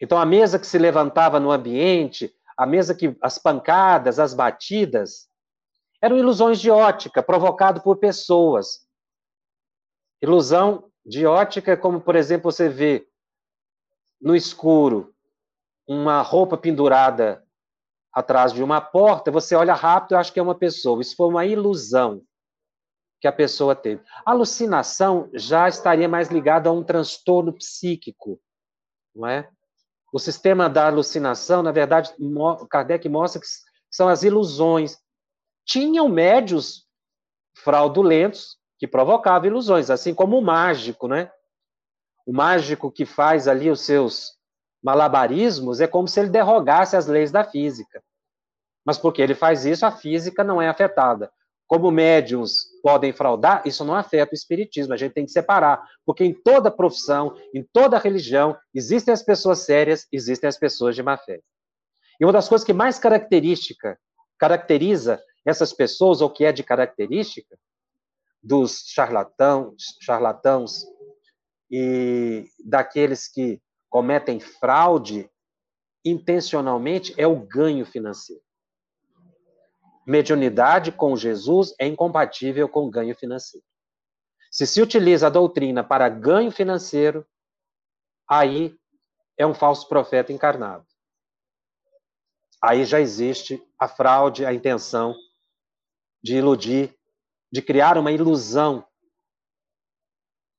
Então, 0.00 0.18
a 0.18 0.24
mesa 0.24 0.58
que 0.58 0.66
se 0.66 0.78
levantava 0.78 1.40
no 1.40 1.50
ambiente, 1.50 2.32
a 2.56 2.66
mesa 2.66 2.94
que 2.94 3.16
as 3.20 3.38
pancadas, 3.38 4.18
as 4.18 4.32
batidas, 4.32 5.28
eram 6.00 6.16
ilusões 6.16 6.60
de 6.60 6.70
ótica, 6.70 7.22
provocado 7.22 7.80
por 7.82 7.96
pessoas. 7.96 8.86
Ilusão 10.22 10.90
de 11.04 11.26
ótica 11.26 11.72
é 11.72 11.76
como, 11.76 12.00
por 12.00 12.14
exemplo, 12.14 12.52
você 12.52 12.68
vê 12.68 13.08
no 14.20 14.36
escuro 14.36 15.12
uma 15.86 16.22
roupa 16.22 16.56
pendurada 16.56 17.44
atrás 18.12 18.52
de 18.52 18.62
uma 18.62 18.80
porta, 18.80 19.30
você 19.30 19.56
olha 19.56 19.74
rápido 19.74 20.12
e 20.12 20.16
acha 20.16 20.32
que 20.32 20.38
é 20.38 20.42
uma 20.42 20.54
pessoa. 20.54 21.00
Isso 21.00 21.16
foi 21.16 21.26
uma 21.26 21.44
ilusão 21.44 22.22
que 23.24 23.28
a 23.28 23.32
pessoa 23.32 23.74
teve. 23.74 24.02
A 24.22 24.32
alucinação 24.32 25.30
já 25.32 25.66
estaria 25.66 26.06
mais 26.06 26.28
ligada 26.28 26.68
a 26.68 26.72
um 26.72 26.84
transtorno 26.84 27.54
psíquico, 27.54 28.38
não 29.16 29.26
é? 29.26 29.48
O 30.12 30.18
sistema 30.18 30.68
da 30.68 30.88
alucinação, 30.88 31.62
na 31.62 31.72
verdade, 31.72 32.14
Kardec 32.68 33.08
mostra 33.08 33.40
que 33.40 33.46
são 33.90 34.10
as 34.10 34.24
ilusões. 34.24 34.98
Tinham 35.64 36.06
médios 36.06 36.86
fraudulentos 37.54 38.58
que 38.78 38.86
provocavam 38.86 39.48
ilusões, 39.48 39.88
assim 39.88 40.12
como 40.12 40.36
o 40.36 40.42
mágico, 40.42 41.08
né? 41.08 41.32
O 42.26 42.32
mágico 42.34 42.92
que 42.92 43.06
faz 43.06 43.48
ali 43.48 43.70
os 43.70 43.80
seus 43.80 44.38
malabarismos 44.82 45.80
é 45.80 45.86
como 45.86 46.06
se 46.06 46.20
ele 46.20 46.28
derrogasse 46.28 46.94
as 46.94 47.06
leis 47.06 47.32
da 47.32 47.42
física. 47.42 48.04
Mas 48.84 48.98
porque 48.98 49.22
ele 49.22 49.34
faz 49.34 49.64
isso, 49.64 49.86
a 49.86 49.90
física 49.90 50.44
não 50.44 50.60
é 50.60 50.68
afetada. 50.68 51.32
Como 51.66 51.90
médiums 51.90 52.66
podem 52.82 53.12
fraudar, 53.12 53.62
isso 53.64 53.84
não 53.84 53.94
afeta 53.94 54.32
o 54.32 54.34
espiritismo, 54.34 54.92
a 54.92 54.96
gente 54.96 55.12
tem 55.12 55.24
que 55.24 55.32
separar, 55.32 55.82
porque 56.04 56.22
em 56.22 56.34
toda 56.34 56.70
profissão, 56.70 57.34
em 57.54 57.62
toda 57.72 57.98
religião, 57.98 58.56
existem 58.74 59.12
as 59.12 59.22
pessoas 59.22 59.60
sérias, 59.60 60.06
existem 60.12 60.48
as 60.48 60.58
pessoas 60.58 60.94
de 60.94 61.02
má 61.02 61.16
fé. 61.16 61.40
E 62.20 62.24
uma 62.24 62.32
das 62.32 62.48
coisas 62.48 62.64
que 62.64 62.72
mais 62.72 62.98
característica, 62.98 63.98
caracteriza 64.38 65.22
essas 65.44 65.72
pessoas, 65.72 66.20
ou 66.20 66.30
que 66.30 66.44
é 66.44 66.52
de 66.52 66.62
característica, 66.62 67.56
dos 68.42 68.84
charlatãos, 68.88 69.96
charlatãos 70.02 70.84
e 71.70 72.46
daqueles 72.62 73.26
que 73.26 73.60
cometem 73.88 74.38
fraude 74.38 75.30
intencionalmente 76.04 77.14
é 77.16 77.26
o 77.26 77.36
ganho 77.36 77.86
financeiro. 77.86 78.43
Mediunidade 80.06 80.92
com 80.92 81.16
Jesus 81.16 81.74
é 81.78 81.86
incompatível 81.86 82.68
com 82.68 82.90
ganho 82.90 83.14
financeiro. 83.16 83.64
Se 84.50 84.66
se 84.66 84.80
utiliza 84.80 85.26
a 85.26 85.30
doutrina 85.30 85.82
para 85.82 86.08
ganho 86.08 86.50
financeiro, 86.50 87.26
aí 88.28 88.76
é 89.36 89.46
um 89.46 89.54
falso 89.54 89.88
profeta 89.88 90.32
encarnado. 90.32 90.86
Aí 92.62 92.84
já 92.84 93.00
existe 93.00 93.62
a 93.78 93.88
fraude, 93.88 94.46
a 94.46 94.52
intenção 94.52 95.14
de 96.22 96.36
iludir 96.36 96.96
de 97.54 97.62
criar 97.62 97.96
uma 97.96 98.10
ilusão 98.10 98.84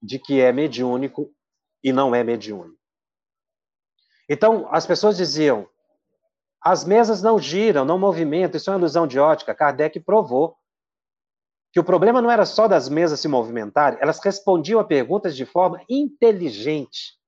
de 0.01 0.17
que 0.17 0.39
é 0.39 0.53
mediúnico 0.53 1.35
e 1.83 1.91
não 1.91 2.15
é 2.15 2.23
mediúnico. 2.23 2.79
Então, 4.29 4.73
as 4.73 4.85
pessoas 4.85 5.17
diziam: 5.17 5.69
as 6.65 6.83
mesas 6.83 7.21
não 7.21 7.37
giram, 7.37 7.85
não 7.85 7.99
movimentam, 7.99 8.57
isso 8.57 8.71
é 8.71 8.73
uma 8.73 8.79
ilusão 8.79 9.05
de 9.05 9.19
ótica. 9.19 9.53
Kardec 9.53 9.99
provou 9.99 10.57
que 11.71 11.79
o 11.79 11.83
problema 11.83 12.23
não 12.23 12.31
era 12.31 12.43
só 12.43 12.67
das 12.67 12.89
mesas 12.89 13.19
se 13.19 13.27
movimentarem, 13.27 13.99
elas 14.01 14.19
respondiam 14.19 14.79
a 14.79 14.83
perguntas 14.83 15.35
de 15.35 15.45
forma 15.45 15.79
inteligente. 15.87 17.19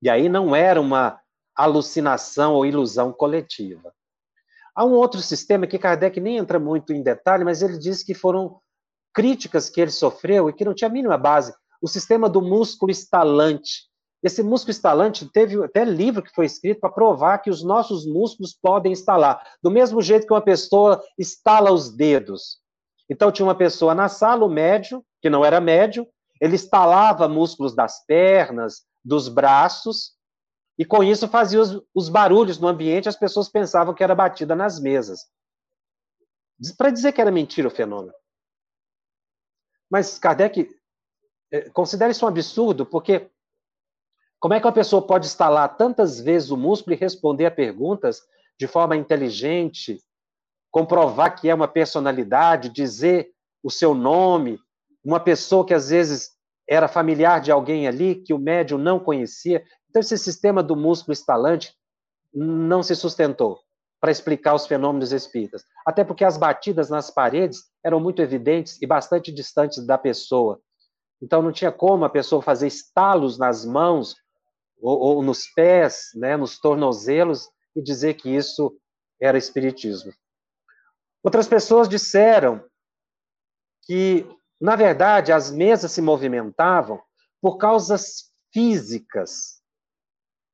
E 0.00 0.08
aí 0.08 0.28
não 0.28 0.54
era 0.54 0.80
uma 0.80 1.20
alucinação 1.56 2.54
ou 2.54 2.64
ilusão 2.64 3.12
coletiva. 3.12 3.92
Há 4.76 4.84
um 4.84 4.92
outro 4.92 5.20
sistema 5.20 5.66
que 5.66 5.78
Kardec 5.78 6.20
nem 6.20 6.36
entra 6.36 6.60
muito 6.60 6.92
em 6.92 7.02
detalhe, 7.02 7.42
mas 7.42 7.62
ele 7.62 7.78
diz 7.78 8.04
que 8.04 8.14
foram 8.14 8.60
críticas 9.12 9.68
que 9.68 9.80
ele 9.80 9.90
sofreu 9.90 10.48
e 10.48 10.52
que 10.52 10.64
não 10.64 10.74
tinha 10.74 10.88
a 10.88 10.92
mínima 10.92 11.18
base. 11.18 11.52
O 11.82 11.88
sistema 11.88 12.28
do 12.28 12.40
músculo 12.40 12.92
estalante. 12.92 13.88
Esse 14.24 14.42
músculo 14.42 14.70
estalante 14.70 15.28
teve 15.30 15.62
até 15.62 15.84
livro 15.84 16.22
que 16.22 16.32
foi 16.32 16.46
escrito 16.46 16.80
para 16.80 16.88
provar 16.88 17.38
que 17.40 17.50
os 17.50 17.62
nossos 17.62 18.06
músculos 18.06 18.54
podem 18.54 18.90
estalar, 18.90 19.46
do 19.62 19.70
mesmo 19.70 20.00
jeito 20.00 20.26
que 20.26 20.32
uma 20.32 20.40
pessoa 20.40 21.04
estala 21.18 21.70
os 21.70 21.94
dedos. 21.94 22.58
Então 23.06 23.30
tinha 23.30 23.44
uma 23.44 23.54
pessoa 23.54 23.94
na 23.94 24.08
sala, 24.08 24.46
o 24.46 24.48
médio, 24.48 25.04
que 25.20 25.28
não 25.28 25.44
era 25.44 25.60
médio, 25.60 26.08
ele 26.40 26.56
estalava 26.56 27.28
músculos 27.28 27.74
das 27.74 28.02
pernas, 28.06 28.86
dos 29.04 29.28
braços, 29.28 30.14
e 30.78 30.86
com 30.86 31.04
isso 31.04 31.28
fazia 31.28 31.60
os, 31.60 31.82
os 31.94 32.08
barulhos 32.08 32.58
no 32.58 32.66
ambiente, 32.66 33.10
as 33.10 33.18
pessoas 33.18 33.50
pensavam 33.50 33.92
que 33.92 34.02
era 34.02 34.14
batida 34.14 34.56
nas 34.56 34.80
mesas. 34.80 35.20
Para 36.78 36.88
dizer 36.88 37.12
que 37.12 37.20
era 37.20 37.30
mentira 37.30 37.68
o 37.68 37.70
fenômeno. 37.70 38.14
Mas 39.90 40.18
Kardec 40.18 40.74
é, 41.52 41.68
considera 41.68 42.10
isso 42.10 42.24
um 42.24 42.28
absurdo, 42.28 42.86
porque 42.86 43.30
como 44.44 44.52
é 44.52 44.60
que 44.60 44.66
uma 44.66 44.72
pessoa 44.74 45.00
pode 45.00 45.24
instalar 45.24 45.74
tantas 45.74 46.20
vezes 46.20 46.50
o 46.50 46.56
músculo 46.58 46.94
e 46.94 46.98
responder 46.98 47.46
a 47.46 47.50
perguntas 47.50 48.20
de 48.60 48.66
forma 48.66 48.94
inteligente, 48.94 49.98
comprovar 50.70 51.34
que 51.34 51.48
é 51.48 51.54
uma 51.54 51.66
personalidade, 51.66 52.68
dizer 52.68 53.30
o 53.62 53.70
seu 53.70 53.94
nome, 53.94 54.58
uma 55.02 55.18
pessoa 55.18 55.64
que 55.64 55.72
às 55.72 55.88
vezes 55.88 56.32
era 56.68 56.86
familiar 56.88 57.40
de 57.40 57.50
alguém 57.50 57.88
ali 57.88 58.16
que 58.16 58.34
o 58.34 58.38
médium 58.38 58.76
não 58.76 59.00
conhecia. 59.00 59.64
Então, 59.88 60.00
esse 60.00 60.18
sistema 60.18 60.62
do 60.62 60.76
músculo 60.76 61.14
estalante 61.14 61.74
não 62.30 62.82
se 62.82 62.94
sustentou 62.94 63.60
para 63.98 64.12
explicar 64.12 64.54
os 64.54 64.66
fenômenos 64.66 65.10
espíritas. 65.10 65.64
Até 65.86 66.04
porque 66.04 66.22
as 66.22 66.36
batidas 66.36 66.90
nas 66.90 67.10
paredes 67.10 67.62
eram 67.82 67.98
muito 67.98 68.20
evidentes 68.20 68.76
e 68.82 68.86
bastante 68.86 69.32
distantes 69.32 69.86
da 69.86 69.96
pessoa. 69.96 70.60
Então, 71.22 71.40
não 71.40 71.50
tinha 71.50 71.72
como 71.72 72.04
a 72.04 72.10
pessoa 72.10 72.42
fazer 72.42 72.66
estalos 72.66 73.38
nas 73.38 73.64
mãos 73.64 74.22
ou, 74.80 74.98
ou 74.98 75.22
nos 75.22 75.46
pés, 75.46 76.10
né, 76.14 76.36
nos 76.36 76.58
tornozelos, 76.58 77.48
e 77.76 77.82
dizer 77.82 78.14
que 78.14 78.28
isso 78.28 78.76
era 79.20 79.38
espiritismo. 79.38 80.12
Outras 81.22 81.48
pessoas 81.48 81.88
disseram 81.88 82.64
que 83.82 84.26
na 84.64 84.76
verdade, 84.76 85.30
as 85.30 85.50
mesas 85.50 85.92
se 85.92 86.00
movimentavam 86.00 86.98
por 87.38 87.58
causas 87.58 88.32
físicas. 88.52 89.60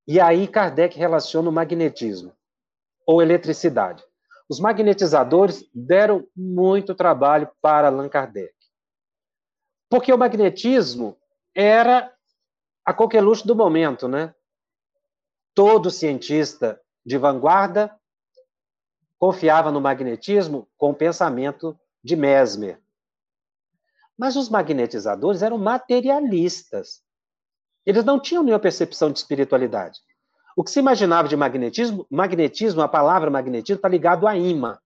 E 0.04 0.20
aí 0.20 0.48
Kardec 0.48 0.98
relaciona 0.98 1.48
o 1.48 1.52
magnetismo 1.52 2.34
ou 3.06 3.22
eletricidade. 3.22 4.02
Os 4.48 4.58
magnetizadores 4.58 5.64
deram 5.72 6.26
muito 6.34 6.92
trabalho 6.92 7.48
para 7.62 7.86
Allan 7.86 8.08
Kardec. 8.08 8.52
Porque 9.88 10.12
o 10.12 10.18
magnetismo 10.18 11.16
era 11.54 12.12
a 12.84 12.92
coqueluche 12.92 13.46
do 13.46 13.54
momento, 13.54 14.08
né? 14.08 14.34
Todo 15.54 15.90
cientista 15.90 16.80
de 17.04 17.18
vanguarda 17.18 17.94
confiava 19.18 19.70
no 19.70 19.80
magnetismo 19.80 20.68
com 20.78 20.90
o 20.90 20.94
pensamento 20.94 21.78
de 22.02 22.16
Mesmer. 22.16 22.80
Mas 24.16 24.36
os 24.36 24.48
magnetizadores 24.48 25.42
eram 25.42 25.58
materialistas. 25.58 27.02
Eles 27.84 28.04
não 28.04 28.18
tinham 28.18 28.42
nenhuma 28.42 28.60
percepção 28.60 29.10
de 29.10 29.18
espiritualidade. 29.18 30.00
O 30.56 30.64
que 30.64 30.70
se 30.70 30.78
imaginava 30.78 31.28
de 31.28 31.36
magnetismo, 31.36 32.06
magnetismo, 32.10 32.82
a 32.82 32.88
palavra 32.88 33.30
magnetismo 33.30 33.76
está 33.76 33.88
ligado 33.88 34.26
a 34.26 34.36
imã. 34.36 34.78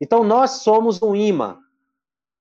Então 0.00 0.22
nós 0.22 0.62
somos 0.62 1.00
um 1.02 1.14
imã, 1.14 1.58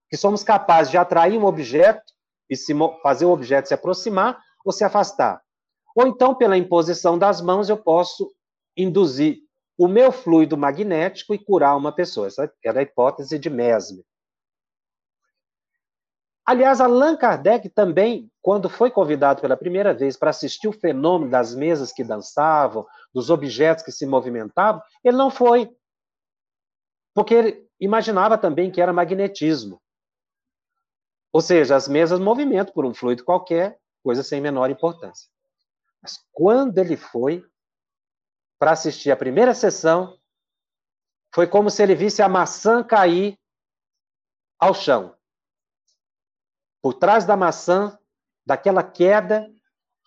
que 0.09 0.17
somos 0.17 0.43
capazes 0.43 0.91
de 0.91 0.97
atrair 0.97 1.37
um 1.37 1.45
objeto 1.45 2.13
e 2.49 2.55
se, 2.55 2.73
fazer 3.01 3.25
o 3.25 3.31
objeto 3.31 3.67
se 3.67 3.73
aproximar 3.73 4.41
ou 4.65 4.71
se 4.71 4.83
afastar. 4.83 5.41
Ou 5.95 6.07
então, 6.07 6.35
pela 6.35 6.57
imposição 6.57 7.17
das 7.17 7.39
mãos, 7.39 7.69
eu 7.69 7.77
posso 7.77 8.29
induzir 8.75 9.37
o 9.77 9.87
meu 9.87 10.11
fluido 10.11 10.57
magnético 10.57 11.33
e 11.33 11.39
curar 11.39 11.77
uma 11.77 11.93
pessoa. 11.93 12.27
Essa 12.27 12.51
era 12.63 12.79
a 12.79 12.83
hipótese 12.83 13.37
de 13.37 13.49
Mesmer. 13.49 14.03
Aliás, 16.45 16.79
Allan 16.79 17.17
Kardec 17.17 17.69
também, 17.69 18.29
quando 18.39 18.69
foi 18.69 18.91
convidado 18.91 19.41
pela 19.41 19.57
primeira 19.57 19.93
vez 19.93 20.15
para 20.15 20.29
assistir 20.29 20.67
o 20.67 20.73
fenômeno 20.73 21.31
das 21.31 21.55
mesas 21.55 21.91
que 21.91 22.03
dançavam, 22.03 22.85
dos 23.13 23.29
objetos 23.31 23.83
que 23.83 23.91
se 23.91 24.05
movimentavam, 24.05 24.81
ele 25.03 25.17
não 25.17 25.31
foi. 25.31 25.75
Porque 27.15 27.33
ele 27.33 27.67
imaginava 27.79 28.37
também 28.37 28.69
que 28.69 28.79
era 28.79 28.93
magnetismo. 28.93 29.81
Ou 31.33 31.41
seja, 31.41 31.75
as 31.75 31.87
mesas 31.87 32.19
movimentam 32.19 32.73
por 32.73 32.85
um 32.85 32.93
fluido 32.93 33.25
qualquer, 33.25 33.79
coisa 34.05 34.21
sem 34.21 34.39
menor 34.39 34.69
importância. 34.69 35.27
Mas 35.99 36.23
quando 36.31 36.77
ele 36.77 36.95
foi 36.95 37.43
para 38.59 38.69
assistir 38.69 39.09
a 39.09 39.17
primeira 39.17 39.55
sessão, 39.55 40.15
foi 41.33 41.47
como 41.47 41.71
se 41.71 41.81
ele 41.81 41.95
visse 41.95 42.21
a 42.21 42.29
maçã 42.29 42.83
cair 42.83 43.35
ao 44.59 44.75
chão. 44.75 45.17
Por 46.83 46.93
trás 46.93 47.25
da 47.25 47.35
maçã, 47.35 47.97
daquela 48.45 48.83
queda, 48.83 49.51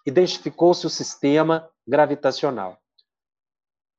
identificou-se 0.07 0.87
o 0.87 0.91
sistema 0.91 1.69
gravitacional. 1.85 2.81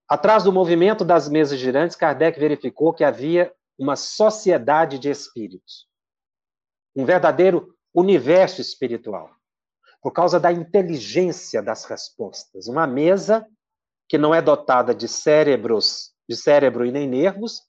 Atrás 0.07 0.45
do 0.45 0.53
movimento 0.53 1.03
das 1.03 1.27
mesas 1.27 1.59
girantes, 1.59 1.97
Kardec 1.97 2.39
verificou 2.39 2.93
que 2.93 3.03
havia 3.03 3.53
uma 3.77 3.97
sociedade 3.97 4.97
de 4.97 5.09
espíritos. 5.09 5.89
Um 6.95 7.03
verdadeiro 7.03 7.77
universo 7.93 8.61
espiritual. 8.61 9.38
Por 10.01 10.11
causa 10.11 10.39
da 10.39 10.51
inteligência 10.51 11.61
das 11.61 11.85
respostas. 11.85 12.67
Uma 12.67 12.87
mesa 12.87 13.47
que 14.07 14.17
não 14.17 14.33
é 14.33 14.41
dotada 14.41 14.93
de 14.95 15.07
cérebros, 15.07 16.13
de 16.27 16.35
cérebro 16.35 16.85
e 16.85 16.91
nem 16.91 17.07
nervos, 17.07 17.61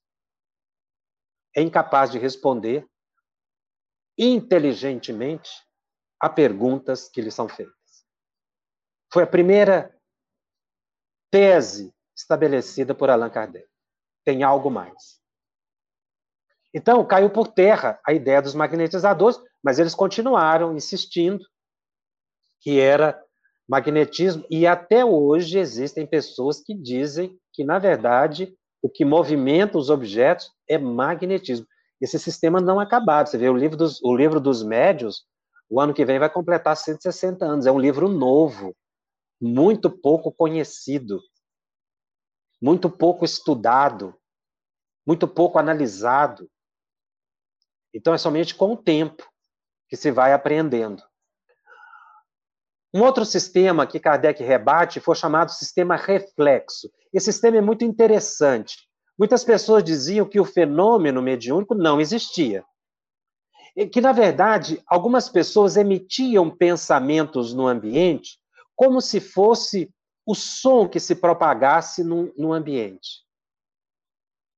é 1.56 1.60
incapaz 1.60 2.10
de 2.10 2.18
responder 2.18 2.86
inteligentemente 4.16 5.50
a 6.20 6.28
perguntas 6.28 7.08
que 7.08 7.20
lhe 7.20 7.30
são 7.30 7.48
feitas. 7.48 7.74
Foi 9.12 9.22
a 9.22 9.26
primeira 9.26 9.94
tese 11.30 11.92
estabelecida 12.14 12.94
por 12.94 13.10
Allan 13.10 13.30
Kardec. 13.30 13.66
Tem 14.24 14.42
algo 14.42 14.70
mais. 14.70 15.20
Então, 16.72 17.04
caiu 17.04 17.30
por 17.30 17.48
terra 17.48 17.98
a 18.06 18.12
ideia 18.12 18.40
dos 18.40 18.54
magnetizadores, 18.54 19.40
mas 19.62 19.78
eles 19.78 19.94
continuaram 19.94 20.76
insistindo 20.76 21.44
que 22.60 22.78
era 22.78 23.20
magnetismo, 23.68 24.44
e 24.50 24.66
até 24.66 25.04
hoje 25.04 25.58
existem 25.58 26.06
pessoas 26.06 26.60
que 26.60 26.74
dizem 26.74 27.38
que, 27.52 27.64
na 27.64 27.78
verdade, 27.78 28.54
o 28.82 28.88
que 28.88 29.04
movimenta 29.04 29.78
os 29.78 29.90
objetos 29.90 30.50
é 30.68 30.76
magnetismo 30.76 31.66
esse 32.00 32.18
sistema 32.18 32.60
não 32.60 32.80
acabado. 32.80 33.28
Você 33.28 33.36
vê 33.36 33.48
o 33.48 33.56
livro 33.56 33.76
dos, 33.76 34.02
o 34.02 34.16
livro 34.16 34.40
dos 34.40 34.62
médios, 34.62 35.26
o 35.68 35.80
ano 35.80 35.92
que 35.92 36.04
vem 36.04 36.18
vai 36.18 36.30
completar 36.30 36.76
160 36.76 37.44
anos. 37.44 37.66
É 37.66 37.72
um 37.72 37.78
livro 37.78 38.08
novo, 38.08 38.74
muito 39.40 39.90
pouco 39.90 40.32
conhecido, 40.32 41.20
muito 42.60 42.88
pouco 42.88 43.24
estudado, 43.24 44.16
muito 45.06 45.28
pouco 45.28 45.58
analisado. 45.58 46.50
Então 47.92 48.14
é 48.14 48.18
somente 48.18 48.54
com 48.54 48.72
o 48.72 48.76
tempo 48.76 49.28
que 49.88 49.96
se 49.96 50.10
vai 50.10 50.32
aprendendo. 50.32 51.02
Um 52.92 53.02
outro 53.02 53.24
sistema 53.24 53.86
que 53.86 54.00
Kardec 54.00 54.42
rebate 54.42 54.98
foi 54.98 55.14
chamado 55.14 55.50
sistema 55.50 55.96
reflexo. 55.96 56.90
Esse 57.12 57.32
sistema 57.32 57.58
é 57.58 57.60
muito 57.60 57.84
interessante. 57.84 58.88
Muitas 59.18 59.44
pessoas 59.44 59.84
diziam 59.84 60.28
que 60.28 60.40
o 60.40 60.44
fenômeno 60.44 61.22
mediúnico 61.22 61.74
não 61.74 62.00
existia. 62.00 62.64
E 63.76 63.86
que, 63.86 64.00
na 64.00 64.12
verdade, 64.12 64.82
algumas 64.86 65.28
pessoas 65.28 65.76
emitiam 65.76 66.50
pensamentos 66.50 67.54
no 67.54 67.68
ambiente 67.68 68.40
como 68.74 69.00
se 69.00 69.20
fosse 69.20 69.92
o 70.26 70.34
som 70.34 70.88
que 70.88 70.98
se 70.98 71.14
propagasse 71.14 72.02
no, 72.02 72.32
no 72.34 72.52
ambiente. 72.52 73.20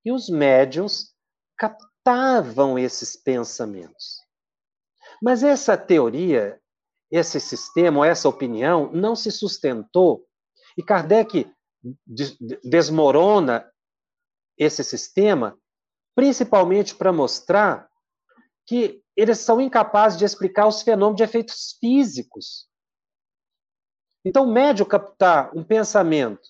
E 0.04 0.12
os 0.12 0.28
médiums 0.28 1.12
captavam 1.58 2.78
esses 2.78 3.16
pensamentos. 3.16 4.20
Mas 5.20 5.42
essa 5.42 5.76
teoria, 5.76 6.61
esse 7.12 7.38
sistema, 7.38 8.06
essa 8.06 8.26
opinião 8.26 8.90
não 8.90 9.14
se 9.14 9.30
sustentou 9.30 10.26
e 10.78 10.82
Kardec 10.82 11.46
desmorona 12.64 13.70
esse 14.56 14.82
sistema, 14.82 15.58
principalmente 16.14 16.94
para 16.94 17.12
mostrar 17.12 17.90
que 18.64 19.02
eles 19.14 19.40
são 19.40 19.60
incapazes 19.60 20.18
de 20.18 20.24
explicar 20.24 20.66
os 20.66 20.80
fenômenos 20.80 21.18
de 21.18 21.24
efeitos 21.24 21.76
físicos. 21.78 22.66
Então, 24.24 24.44
o 24.44 24.52
médio 24.52 24.86
captar 24.86 25.54
um 25.54 25.62
pensamento 25.62 26.48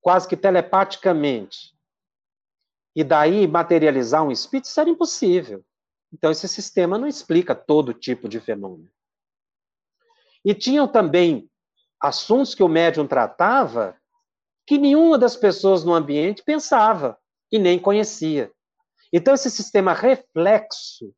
quase 0.00 0.26
que 0.26 0.36
telepaticamente 0.36 1.76
e 2.96 3.04
daí 3.04 3.46
materializar 3.46 4.24
um 4.24 4.32
espírito, 4.32 4.64
isso 4.64 4.80
era 4.80 4.90
impossível. 4.90 5.64
Então, 6.12 6.30
esse 6.30 6.48
sistema 6.48 6.98
não 6.98 7.06
explica 7.06 7.54
todo 7.54 7.92
tipo 7.92 8.28
de 8.28 8.40
fenômeno. 8.40 8.90
E 10.46 10.54
tinham 10.54 10.86
também 10.86 11.50
assuntos 12.00 12.54
que 12.54 12.62
o 12.62 12.68
médium 12.68 13.04
tratava 13.04 13.96
que 14.64 14.78
nenhuma 14.78 15.18
das 15.18 15.34
pessoas 15.34 15.82
no 15.82 15.92
ambiente 15.92 16.44
pensava 16.44 17.18
e 17.50 17.58
nem 17.58 17.80
conhecia. 17.80 18.52
Então, 19.12 19.34
esse 19.34 19.50
sistema 19.50 19.92
reflexo 19.92 21.12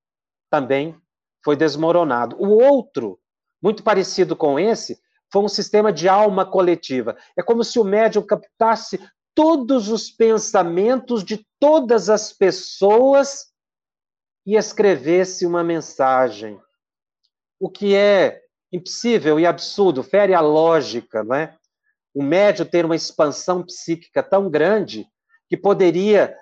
também 0.51 0.99
foi 1.45 1.57
desmoronado. 1.57 2.37
O 2.41 2.57
outro, 2.57 3.21
muito 3.63 3.83
parecido 3.83 4.35
com 4.35 4.59
esse, 4.59 4.99
foi 5.31 5.43
um 5.43 5.49
sistema 5.49 5.93
de 5.93 6.09
alma 6.09 6.47
coletiva. 6.47 7.15
É 7.37 7.43
como 7.43 7.63
se 7.63 7.79
o 7.79 7.85
médium 7.85 8.23
captasse 8.23 8.99
todos 9.35 9.91
os 9.91 10.11
pensamentos 10.11 11.23
de 11.23 11.47
todas 11.61 12.09
as 12.09 12.33
pessoas 12.33 13.53
e 14.47 14.57
escrevesse 14.57 15.45
uma 15.45 15.63
mensagem. 15.63 16.59
O 17.61 17.69
que 17.69 17.95
é 17.95 18.48
impossível 18.73 19.39
e 19.41 19.47
absurdo, 19.47 20.03
fere 20.03 20.35
a 20.35 20.41
lógica, 20.41 21.25
não 21.25 21.35
é? 21.35 21.57
o 22.19 22.23
médio 22.23 22.67
ter 22.67 22.85
uma 22.85 22.97
expansão 22.97 23.63
psíquica 23.63 24.25
tão 24.25 24.51
grande 24.51 25.07
que 25.49 25.57
poderia 25.57 26.37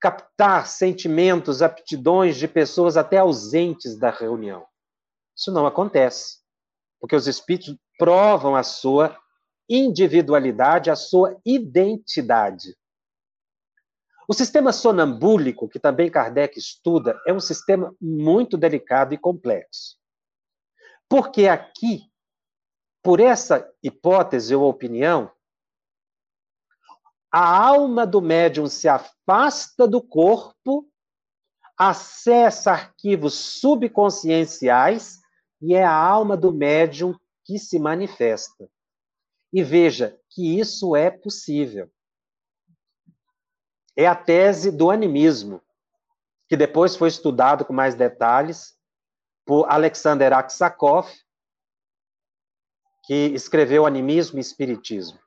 captar 0.00 0.66
sentimentos, 0.66 1.60
aptidões 1.60 2.36
de 2.36 2.48
pessoas 2.48 2.96
até 2.96 3.18
ausentes 3.18 3.98
da 3.98 4.10
reunião. 4.10 4.66
Isso 5.36 5.52
não 5.52 5.66
acontece, 5.66 6.38
porque 6.98 7.14
os 7.14 7.26
espíritos 7.26 7.76
provam 7.98 8.56
a 8.56 8.62
sua 8.62 9.14
individualidade, 9.68 10.90
a 10.90 10.96
sua 10.96 11.38
identidade. 11.44 12.74
O 14.26 14.32
sistema 14.32 14.72
sonambúlico, 14.72 15.68
que 15.68 15.78
também 15.78 16.10
Kardec 16.10 16.58
estuda, 16.58 17.20
é 17.26 17.32
um 17.32 17.40
sistema 17.40 17.94
muito 18.00 18.56
delicado 18.56 19.12
e 19.12 19.18
complexo. 19.18 19.96
Porque 21.08 21.46
aqui, 21.46 22.10
por 23.02 23.20
essa 23.20 23.72
hipótese 23.82 24.54
ou 24.54 24.68
opinião, 24.68 25.30
a 27.30 27.66
alma 27.66 28.06
do 28.06 28.20
médium 28.20 28.66
se 28.66 28.88
afasta 28.88 29.86
do 29.86 30.02
corpo, 30.02 30.90
acessa 31.78 32.72
arquivos 32.72 33.34
subconscienciais 33.34 35.20
e 35.60 35.74
é 35.74 35.84
a 35.84 35.94
alma 35.94 36.36
do 36.36 36.52
médium 36.52 37.14
que 37.44 37.58
se 37.58 37.78
manifesta. 37.78 38.68
E 39.52 39.62
veja 39.62 40.18
que 40.30 40.58
isso 40.58 40.96
é 40.96 41.10
possível. 41.10 41.90
É 43.94 44.06
a 44.06 44.14
tese 44.14 44.70
do 44.70 44.90
animismo, 44.90 45.62
que 46.48 46.56
depois 46.56 46.96
foi 46.96 47.08
estudado 47.08 47.64
com 47.64 47.72
mais 47.72 47.94
detalhes 47.94 48.75
por 49.46 49.70
Alexander 49.70 50.32
Aksakov, 50.32 51.08
que 53.04 53.14
escreveu 53.28 53.86
Animismo 53.86 54.38
e 54.38 54.40
Espiritismo 54.40 55.18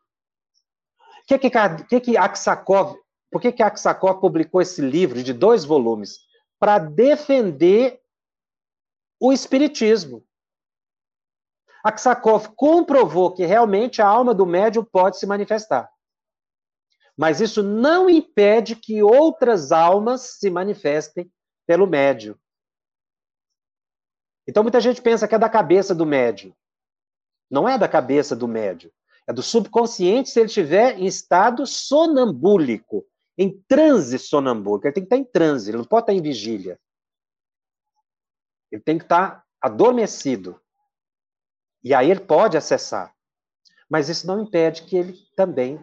que 1.38 1.49
que, 1.49 1.84
que, 1.88 1.99
que 1.99 2.17
Aksakov, 2.17 2.97
por 3.29 3.39
que, 3.41 3.51
que 3.51 3.62
Aksakov 3.62 4.19
publicou 4.19 4.62
esse 4.62 4.82
livro 4.82 5.21
de 5.21 5.34
dois 5.34 5.63
volumes? 5.63 6.19
Para 6.60 6.79
defender 6.79 8.01
o 9.19 9.32
espiritismo. 9.32 10.25
Aksakov 11.84 12.49
comprovou 12.55 13.34
que 13.34 13.45
realmente 13.45 14.01
a 14.01 14.08
alma 14.08 14.34
do 14.34 14.45
médium 14.45 14.84
pode 14.84 15.19
se 15.19 15.27
manifestar. 15.27 15.89
Mas 17.15 17.39
isso 17.39 17.62
não 17.62 18.10
impede 18.10 18.75
que 18.75 19.03
outras 19.03 19.71
almas 19.71 20.39
se 20.39 20.49
manifestem 20.49 21.32
pelo 21.67 21.86
médium. 21.86 22.36
Então 24.49 24.63
muita 24.63 24.81
gente 24.81 24.99
pensa 24.99 25.27
que 25.27 25.35
é 25.35 25.38
da 25.38 25.47
cabeça 25.47 25.93
do 25.93 26.07
médium. 26.07 26.51
Não 27.51 27.69
é 27.69 27.77
da 27.77 27.88
cabeça 27.88 28.35
do 28.35 28.47
médium. 28.47 28.89
É 29.27 29.31
do 29.31 29.43
subconsciente 29.43 30.31
se 30.31 30.39
ele 30.39 30.47
estiver 30.47 30.97
em 30.97 31.05
estado 31.05 31.67
sonambúlico, 31.67 33.05
em 33.38 33.62
transe 33.67 34.17
sonambúlico. 34.17 34.88
Ele 34.88 34.93
tem 34.95 35.03
que 35.03 35.05
estar 35.05 35.17
em 35.17 35.23
transe, 35.23 35.69
ele 35.69 35.77
não 35.77 35.85
pode 35.85 36.01
estar 36.01 36.13
em 36.13 36.21
vigília. 36.21 36.79
Ele 38.71 38.81
tem 38.81 38.97
que 38.97 39.03
estar 39.03 39.45
adormecido. 39.62 40.59
E 41.83 41.93
aí 41.93 42.09
ele 42.09 42.21
pode 42.21 42.57
acessar. 42.57 43.13
Mas 43.88 44.09
isso 44.09 44.25
não 44.25 44.41
impede 44.41 44.81
que 44.81 44.97
ele 44.97 45.15
também 45.35 45.79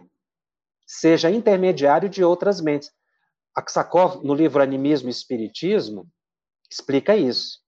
seja 0.85 1.31
intermediário 1.31 2.09
de 2.09 2.21
outras 2.21 2.59
mentes. 2.59 2.91
Aksakov, 3.55 4.25
no 4.25 4.33
livro 4.33 4.61
Animismo 4.61 5.07
e 5.07 5.11
Espiritismo, 5.11 6.05
explica 6.69 7.15
isso. 7.15 7.65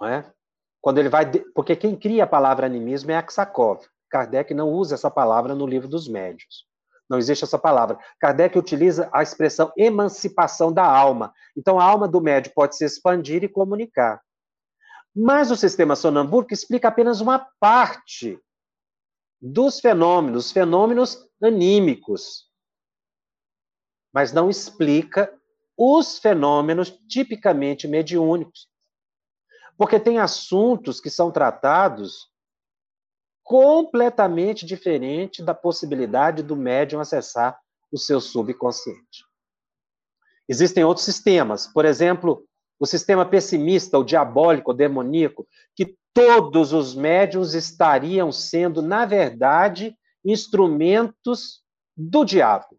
Não 0.00 0.08
é? 0.08 0.32
Quando 0.80 0.98
ele 0.98 1.08
vai. 1.08 1.30
Porque 1.54 1.74
quem 1.76 1.96
cria 1.96 2.24
a 2.24 2.26
palavra 2.26 2.66
animismo 2.66 3.10
é 3.10 3.16
Aksakov. 3.16 3.84
Kardec 4.10 4.54
não 4.54 4.70
usa 4.70 4.94
essa 4.94 5.10
palavra 5.10 5.54
no 5.54 5.66
livro 5.66 5.88
dos 5.88 6.08
médios. 6.08 6.66
Não 7.08 7.18
existe 7.18 7.44
essa 7.44 7.58
palavra. 7.58 7.98
Kardec 8.20 8.58
utiliza 8.58 9.08
a 9.12 9.22
expressão 9.22 9.72
emancipação 9.76 10.72
da 10.72 10.84
alma. 10.84 11.32
Então, 11.56 11.80
a 11.80 11.84
alma 11.84 12.06
do 12.06 12.20
médio 12.20 12.52
pode 12.54 12.76
se 12.76 12.84
expandir 12.84 13.42
e 13.42 13.48
comunicar. 13.48 14.22
Mas 15.14 15.50
o 15.50 15.56
sistema 15.56 15.96
sonambúlico 15.96 16.52
explica 16.52 16.88
apenas 16.88 17.20
uma 17.20 17.38
parte 17.58 18.38
dos 19.40 19.80
fenômenos, 19.80 20.52
fenômenos 20.52 21.18
anímicos. 21.42 22.46
Mas 24.12 24.32
não 24.32 24.50
explica 24.50 25.32
os 25.76 26.18
fenômenos 26.18 26.90
tipicamente 27.08 27.88
mediúnicos. 27.88 28.68
Porque 29.78 30.00
tem 30.00 30.18
assuntos 30.18 31.00
que 31.00 31.08
são 31.08 31.30
tratados 31.30 32.28
completamente 33.44 34.66
diferente 34.66 35.42
da 35.42 35.54
possibilidade 35.54 36.42
do 36.42 36.56
médium 36.56 37.00
acessar 37.00 37.58
o 37.90 37.96
seu 37.96 38.20
subconsciente. 38.20 39.24
Existem 40.48 40.84
outros 40.84 41.06
sistemas, 41.06 41.66
por 41.66 41.84
exemplo, 41.84 42.44
o 42.78 42.86
sistema 42.86 43.24
pessimista, 43.24 43.98
o 43.98 44.04
diabólico, 44.04 44.72
o 44.72 44.74
demoníaco, 44.74 45.46
que 45.74 45.96
todos 46.12 46.72
os 46.72 46.94
médiums 46.94 47.54
estariam 47.54 48.32
sendo, 48.32 48.82
na 48.82 49.06
verdade, 49.06 49.96
instrumentos 50.24 51.62
do 51.96 52.24
diabo. 52.24 52.78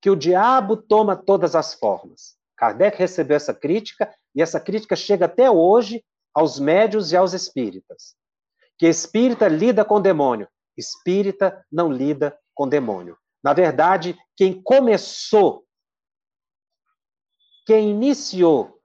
Que 0.00 0.10
o 0.10 0.16
diabo 0.16 0.76
toma 0.76 1.16
todas 1.16 1.54
as 1.54 1.74
formas. 1.74 2.36
Kardec 2.56 2.96
recebeu 2.98 3.36
essa 3.36 3.52
crítica 3.52 4.14
e 4.34 4.42
essa 4.42 4.60
crítica 4.60 4.96
chega 4.96 5.26
até 5.26 5.50
hoje 5.50 6.04
aos 6.34 6.58
médios 6.58 7.12
e 7.12 7.16
aos 7.16 7.32
espíritas 7.32 8.16
que 8.78 8.86
espírita 8.86 9.48
lida 9.48 9.84
com 9.84 10.00
demônio, 10.00 10.48
espírita 10.76 11.64
não 11.70 11.92
lida 11.92 12.38
com 12.54 12.68
demônio. 12.68 13.16
Na 13.42 13.52
verdade, 13.52 14.18
quem 14.36 14.60
começou, 14.62 15.64
quem 17.66 17.90
iniciou 17.90 18.80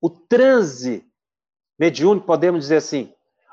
o 0.00 0.08
transe 0.08 1.06
mediúnico, 1.78 2.26
podemos 2.26 2.62
dizer 2.62 2.76
assim, 2.76 3.12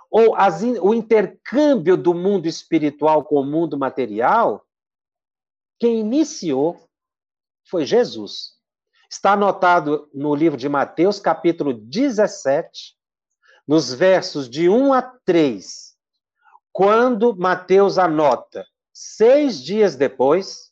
ou 0.10 0.36
as, 0.36 0.62
o 0.64 0.94
intercâmbio 0.94 1.96
do 1.96 2.14
mundo 2.14 2.48
espiritual 2.48 3.24
com 3.24 3.36
o 3.36 3.46
mundo 3.46 3.78
material, 3.78 4.66
quem 5.80 6.00
iniciou 6.00 6.80
foi 7.70 7.86
Jesus. 7.86 8.59
Está 9.12 9.34
anotado 9.34 10.08
no 10.14 10.36
livro 10.36 10.56
de 10.56 10.70
Mateus, 10.70 11.20
capítulo 11.20 11.74
17, 11.74 12.96
nos 13.68 13.92
versos 13.92 14.48
de 14.48 14.70
1 14.70 14.94
a 14.94 15.02
3, 15.02 15.96
quando 16.72 17.36
Mateus 17.36 17.98
anota, 17.98 18.64
seis 18.94 19.64
dias 19.64 19.96
depois, 19.96 20.72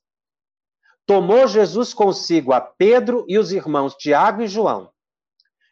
tomou 1.03 1.47
Jesus 1.47 1.95
consigo 1.95 2.53
a 2.53 2.61
Pedro 2.61 3.25
e 3.27 3.39
os 3.39 3.51
irmãos 3.51 3.95
Tiago 3.95 4.43
e 4.43 4.47
João, 4.47 4.91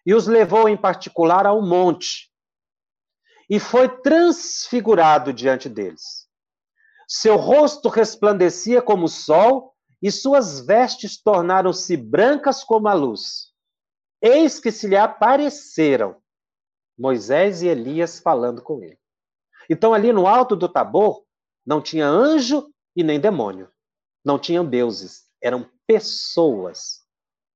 e 0.04 0.16
os 0.16 0.26
levou 0.26 0.68
em 0.68 0.76
particular 0.76 1.46
ao 1.46 1.62
monte, 1.62 2.32
e 3.48 3.60
foi 3.60 3.88
transfigurado 4.02 5.32
diante 5.32 5.70
deles. 5.70 6.28
Seu 7.08 7.36
rosto 7.36 7.90
resplandecia 7.90 8.82
como 8.82 9.06
o 9.06 9.10
sol, 9.10 9.75
e 10.02 10.12
suas 10.12 10.60
vestes 10.60 11.22
tornaram-se 11.22 11.96
brancas 11.98 12.64
como 12.64 12.88
a 12.88 12.94
luz. 12.94 13.54
Eis 14.22 14.60
que 14.60 14.72
se 14.72 14.88
lhe 14.88 14.98
apareceram 14.98 16.22
Moisés 16.98 17.62
e 17.62 17.68
Elias 17.68 18.20
falando 18.20 18.62
com 18.62 18.82
ele. 18.82 19.00
Então, 19.70 19.94
ali 19.94 20.14
no 20.14 20.28
alto 20.28 20.56
do 20.56 20.70
Tabor, 20.70 21.26
não 21.66 21.82
tinha 21.82 22.08
anjo 22.08 22.72
e 22.96 23.04
nem 23.04 23.20
demônio. 23.20 23.70
Não 24.24 24.40
tinham 24.40 24.66
deuses. 24.66 25.26
Eram 25.42 25.70
pessoas 25.86 27.04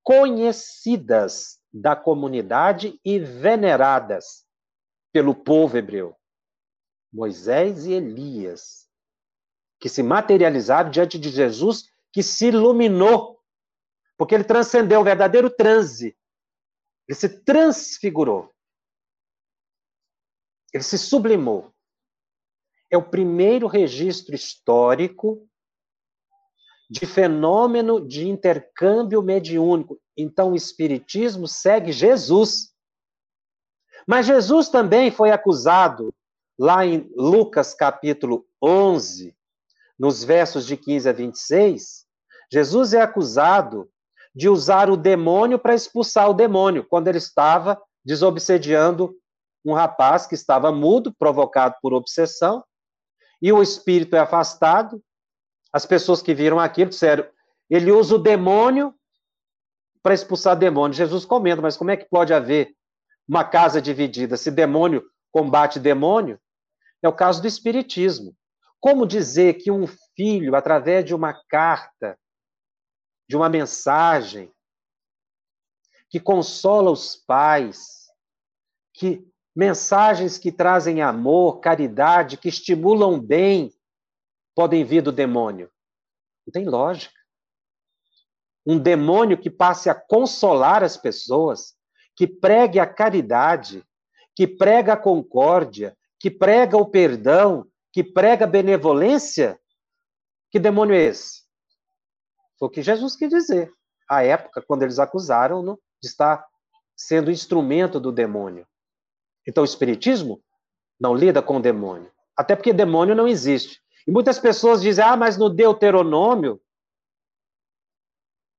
conhecidas 0.03 1.59
da 1.71 1.95
comunidade 1.95 2.99
e 3.05 3.19
veneradas 3.19 4.45
pelo 5.11 5.35
povo 5.35 5.77
hebreu. 5.77 6.15
Moisés 7.11 7.85
e 7.85 7.93
Elias, 7.93 8.87
que 9.79 9.89
se 9.89 10.03
materializaram 10.03 10.89
diante 10.89 11.17
de 11.17 11.29
Jesus, 11.29 11.89
que 12.11 12.23
se 12.23 12.47
iluminou, 12.47 13.39
porque 14.17 14.35
ele 14.35 14.43
transcendeu 14.43 15.01
o 15.01 15.03
verdadeiro 15.03 15.49
transe. 15.49 16.17
Ele 17.07 17.15
se 17.17 17.43
transfigurou. 17.43 18.51
Ele 20.73 20.83
se 20.83 20.97
sublimou. 20.97 21.73
É 22.91 22.97
o 22.97 23.09
primeiro 23.09 23.67
registro 23.67 24.35
histórico 24.35 25.47
de 26.89 27.05
fenômeno 27.05 28.05
de 28.05 28.27
intercâmbio 28.27 29.21
mediúnico. 29.21 29.99
Então, 30.17 30.51
o 30.51 30.55
Espiritismo 30.55 31.47
segue 31.47 31.91
Jesus. 31.91 32.73
Mas 34.07 34.25
Jesus 34.25 34.69
também 34.69 35.11
foi 35.11 35.29
acusado, 35.29 36.13
lá 36.57 36.85
em 36.85 37.09
Lucas 37.15 37.75
capítulo 37.75 38.45
11, 38.61 39.35
nos 39.99 40.23
versos 40.23 40.65
de 40.65 40.77
15 40.77 41.09
a 41.09 41.11
26, 41.11 42.05
Jesus 42.51 42.93
é 42.93 43.01
acusado 43.01 43.89
de 44.33 44.47
usar 44.47 44.89
o 44.89 44.95
demônio 44.95 45.59
para 45.59 45.75
expulsar 45.75 46.29
o 46.29 46.33
demônio, 46.33 46.85
quando 46.85 47.07
ele 47.09 47.17
estava 47.17 47.79
desobsediando 48.05 49.13
um 49.65 49.73
rapaz 49.73 50.25
que 50.25 50.35
estava 50.35 50.71
mudo, 50.71 51.13
provocado 51.13 51.75
por 51.81 51.93
obsessão, 51.93 52.63
e 53.41 53.51
o 53.51 53.61
espírito 53.61 54.15
é 54.15 54.19
afastado. 54.19 55.01
As 55.71 55.85
pessoas 55.85 56.21
que 56.21 56.33
viram 56.33 56.59
aquilo 56.59 56.89
disseram: 56.89 57.27
Ele 57.69 57.91
usa 57.91 58.15
o 58.15 58.19
demônio 58.19 58.93
para 60.01 60.13
expulsar 60.13 60.57
demônio. 60.57 60.95
Jesus 60.95 61.25
comenta, 61.25 61.61
mas 61.61 61.77
como 61.77 61.91
é 61.91 61.97
que 61.97 62.09
pode 62.09 62.33
haver 62.33 62.73
uma 63.27 63.43
casa 63.43 63.81
dividida 63.81 64.37
se 64.37 64.49
demônio 64.49 65.03
combate 65.31 65.79
demônio? 65.79 66.39
É 67.01 67.07
o 67.07 67.13
caso 67.13 67.41
do 67.41 67.47
espiritismo. 67.47 68.35
Como 68.79 69.05
dizer 69.05 69.55
que 69.55 69.69
um 69.69 69.85
filho, 70.15 70.55
através 70.55 71.03
de 71.03 71.13
uma 71.13 71.33
carta, 71.33 72.17
de 73.27 73.35
uma 73.35 73.49
mensagem, 73.49 74.51
que 76.09 76.19
consola 76.19 76.89
os 76.89 77.15
pais, 77.15 78.07
que 78.93 79.25
mensagens 79.55 80.37
que 80.37 80.51
trazem 80.51 81.01
amor, 81.01 81.59
caridade, 81.59 82.37
que 82.37 82.49
estimulam 82.49 83.19
bem, 83.19 83.71
podem 84.55 84.83
vir 84.83 85.01
do 85.01 85.11
demônio? 85.11 85.69
Não 86.47 86.51
tem 86.51 86.65
lógica. 86.65 87.13
Um 88.65 88.79
demônio 88.79 89.37
que 89.37 89.49
passe 89.49 89.89
a 89.89 89.95
consolar 89.95 90.83
as 90.83 90.97
pessoas, 90.97 91.75
que 92.15 92.25
pregue 92.25 92.79
a 92.79 92.87
caridade, 92.87 93.85
que 94.35 94.47
prega 94.47 94.93
a 94.93 94.97
concórdia, 94.97 95.95
que 96.19 96.31
prega 96.31 96.77
o 96.77 96.85
perdão, 96.85 97.68
que 97.91 98.03
prega 98.03 98.45
benevolência, 98.45 99.59
que 100.51 100.59
demônio 100.59 100.95
é 100.95 101.03
esse? 101.03 101.43
Foi 102.57 102.67
o 102.67 102.71
que 102.71 102.81
Jesus 102.81 103.15
quis 103.15 103.29
dizer. 103.29 103.71
À 104.09 104.23
época, 104.23 104.61
quando 104.61 104.83
eles 104.83 104.99
acusaram-no 104.99 105.79
de 106.01 106.09
estar 106.09 106.45
sendo 106.95 107.31
instrumento 107.31 107.99
do 107.99 108.11
demônio. 108.11 108.67
Então, 109.47 109.61
o 109.61 109.65
Espiritismo 109.65 110.43
não 110.99 111.15
lida 111.15 111.41
com 111.41 111.57
o 111.57 111.61
demônio. 111.61 112.11
Até 112.35 112.55
porque 112.55 112.73
demônio 112.73 113.15
não 113.15 113.27
existe. 113.27 113.81
E 114.05 114.11
muitas 114.11 114.37
pessoas 114.37 114.81
dizem, 114.81 115.03
ah, 115.03 115.15
mas 115.15 115.37
no 115.37 115.49
Deuteronômio, 115.49 116.61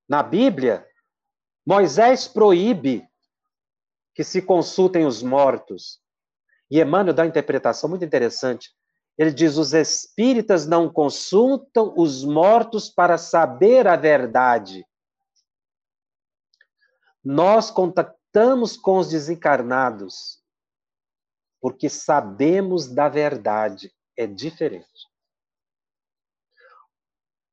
na 0.09 0.23
Bíblia, 0.23 0.87
Moisés 1.65 2.27
proíbe 2.27 3.07
que 4.15 4.23
se 4.23 4.41
consultem 4.41 5.05
os 5.05 5.21
mortos. 5.21 6.01
E 6.69 6.81
Emmanuel 6.81 7.13
dá 7.13 7.23
uma 7.23 7.29
interpretação 7.29 7.89
muito 7.89 8.03
interessante. 8.03 8.73
Ele 9.21 9.31
diz: 9.31 9.55
os 9.55 9.71
espíritas 9.71 10.65
não 10.65 10.91
consultam 10.91 11.93
os 11.95 12.25
mortos 12.25 12.89
para 12.89 13.19
saber 13.19 13.85
a 13.87 13.95
verdade. 13.95 14.83
Nós 17.23 17.69
contactamos 17.69 18.75
com 18.75 18.97
os 18.97 19.09
desencarnados 19.09 20.41
porque 21.61 21.87
sabemos 21.87 22.87
da 22.87 23.07
verdade. 23.07 23.93
É 24.17 24.25
diferente. 24.25 25.07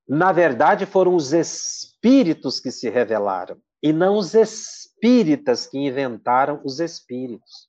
Na 0.09 0.33
verdade, 0.33 0.87
foram 0.87 1.15
os 1.15 1.35
espíritos 1.35 2.61
que 2.61 2.71
se 2.71 2.89
revelaram, 2.89 3.61
e 3.83 3.93
não 3.93 4.17
os 4.17 4.33
espíritas 4.33 5.67
que 5.67 5.77
inventaram 5.77 6.63
os 6.65 6.81
espíritos. 6.81 7.69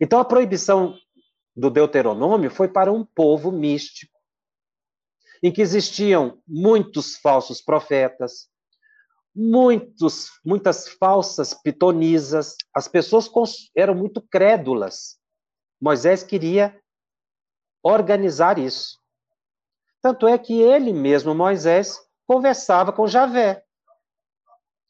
Então, 0.00 0.18
a 0.18 0.24
proibição 0.24 0.98
do 1.56 1.70
Deuteronômio 1.70 2.50
foi 2.50 2.68
para 2.68 2.92
um 2.92 3.04
povo 3.04 3.52
místico, 3.52 4.12
em 5.42 5.52
que 5.52 5.62
existiam 5.62 6.40
muitos 6.46 7.16
falsos 7.16 7.60
profetas, 7.60 8.48
muitos, 9.34 10.30
muitas 10.44 10.88
falsas 10.88 11.54
pitonisas, 11.54 12.56
as 12.74 12.88
pessoas 12.88 13.30
eram 13.76 13.94
muito 13.94 14.20
crédulas. 14.20 15.18
Moisés 15.80 16.22
queria 16.22 16.78
organizar 17.82 18.58
isso. 18.58 18.98
Tanto 20.00 20.26
é 20.26 20.38
que 20.38 20.60
ele 20.60 20.92
mesmo, 20.92 21.34
Moisés, 21.34 21.98
conversava 22.26 22.92
com 22.92 23.06
Javé. 23.06 23.62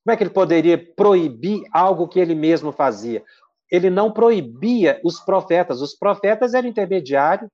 Como 0.04 0.12
é 0.12 0.16
que 0.16 0.22
ele 0.22 0.30
poderia 0.30 0.94
proibir 0.94 1.62
algo 1.72 2.06
que 2.06 2.20
ele 2.20 2.34
mesmo 2.34 2.70
fazia? 2.72 3.24
Ele 3.70 3.90
não 3.90 4.12
proibia 4.12 5.00
os 5.04 5.20
profetas. 5.20 5.80
Os 5.80 5.94
profetas 5.94 6.54
eram 6.54 6.68
intermediário 6.68 7.50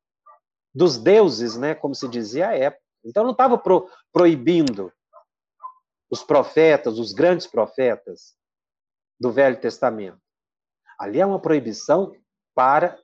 dos 0.74 0.98
deuses, 0.98 1.56
né, 1.56 1.74
como 1.74 1.94
se 1.94 2.08
dizia 2.08 2.48
à 2.48 2.56
época. 2.56 2.82
Então 3.04 3.24
não 3.24 3.32
estava 3.32 3.56
pro, 3.56 3.88
proibindo 4.12 4.92
os 6.10 6.22
profetas, 6.22 6.98
os 6.98 7.12
grandes 7.12 7.46
profetas 7.46 8.34
do 9.18 9.30
Velho 9.30 9.60
Testamento. 9.60 10.20
Ali 10.98 11.20
é 11.20 11.26
uma 11.26 11.40
proibição 11.40 12.14
para 12.54 12.98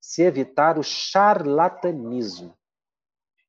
se 0.00 0.22
evitar 0.22 0.78
o 0.78 0.82
charlatanismo, 0.82 2.56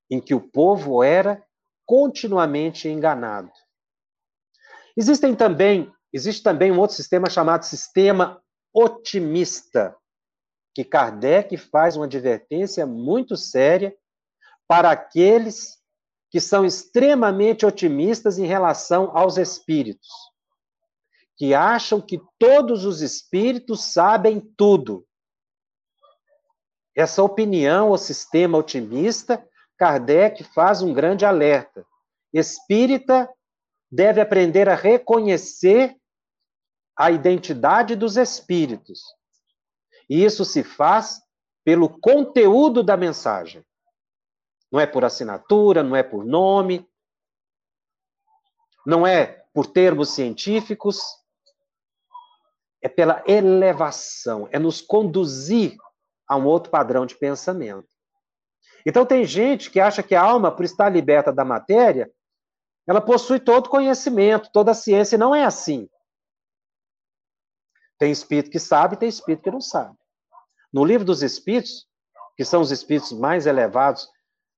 em 0.09 0.19
que 0.19 0.35
o 0.35 0.41
povo 0.41 1.03
era 1.03 1.43
continuamente 1.85 2.87
enganado. 2.87 3.51
Existem 4.95 5.35
também, 5.35 5.91
existe 6.11 6.43
também 6.43 6.71
um 6.71 6.79
outro 6.79 6.95
sistema 6.95 7.29
chamado 7.29 7.63
sistema 7.63 8.40
otimista, 8.73 9.95
que 10.73 10.83
Kardec 10.83 11.57
faz 11.57 11.95
uma 11.95 12.05
advertência 12.05 12.85
muito 12.85 13.35
séria 13.35 13.95
para 14.67 14.91
aqueles 14.91 15.81
que 16.29 16.39
são 16.39 16.65
extremamente 16.65 17.65
otimistas 17.65 18.39
em 18.39 18.45
relação 18.45 19.15
aos 19.15 19.37
espíritos, 19.37 20.07
que 21.35 21.53
acham 21.53 21.99
que 21.99 22.21
todos 22.39 22.85
os 22.85 23.01
espíritos 23.01 23.91
sabem 23.91 24.39
tudo. 24.55 25.05
Essa 26.95 27.21
opinião, 27.21 27.91
o 27.91 27.97
sistema 27.97 28.57
otimista, 28.57 29.45
Kardec 29.77 30.43
faz 30.53 30.81
um 30.81 30.93
grande 30.93 31.25
alerta. 31.25 31.85
Espírita 32.33 33.29
deve 33.91 34.21
aprender 34.21 34.69
a 34.69 34.75
reconhecer 34.75 35.97
a 37.01 37.09
identidade 37.09 37.95
dos 37.95 38.15
espíritos. 38.15 39.01
E 40.07 40.23
isso 40.23 40.45
se 40.45 40.63
faz 40.63 41.19
pelo 41.63 41.89
conteúdo 41.89 42.83
da 42.83 42.95
mensagem. 42.95 43.65
Não 44.71 44.79
é 44.79 44.85
por 44.85 45.03
assinatura, 45.03 45.81
não 45.81 45.95
é 45.95 46.03
por 46.03 46.23
nome, 46.23 46.87
não 48.85 49.07
é 49.07 49.43
por 49.51 49.65
termos 49.65 50.11
científicos, 50.11 51.01
é 52.83 52.87
pela 52.87 53.23
elevação, 53.25 54.47
é 54.51 54.59
nos 54.59 54.79
conduzir 54.79 55.75
a 56.27 56.37
um 56.37 56.45
outro 56.45 56.69
padrão 56.69 57.07
de 57.07 57.15
pensamento. 57.15 57.89
Então 58.85 59.07
tem 59.07 59.25
gente 59.25 59.71
que 59.71 59.79
acha 59.79 60.03
que 60.03 60.13
a 60.13 60.21
alma, 60.21 60.51
por 60.51 60.65
estar 60.65 60.89
liberta 60.89 61.33
da 61.33 61.43
matéria, 61.43 62.11
ela 62.85 63.01
possui 63.01 63.39
todo 63.39 63.69
conhecimento, 63.69 64.51
toda 64.53 64.69
a 64.69 64.75
ciência, 64.75 65.15
e 65.15 65.19
não 65.19 65.33
é 65.33 65.43
assim. 65.43 65.89
Tem 68.01 68.11
espírito 68.11 68.49
que 68.49 68.57
sabe, 68.57 68.97
tem 68.97 69.07
espírito 69.07 69.43
que 69.43 69.51
não 69.51 69.61
sabe. 69.61 69.95
No 70.73 70.83
livro 70.83 71.05
dos 71.05 71.21
espíritos, 71.21 71.87
que 72.35 72.43
são 72.43 72.59
os 72.59 72.71
espíritos 72.71 73.11
mais 73.11 73.45
elevados 73.45 74.09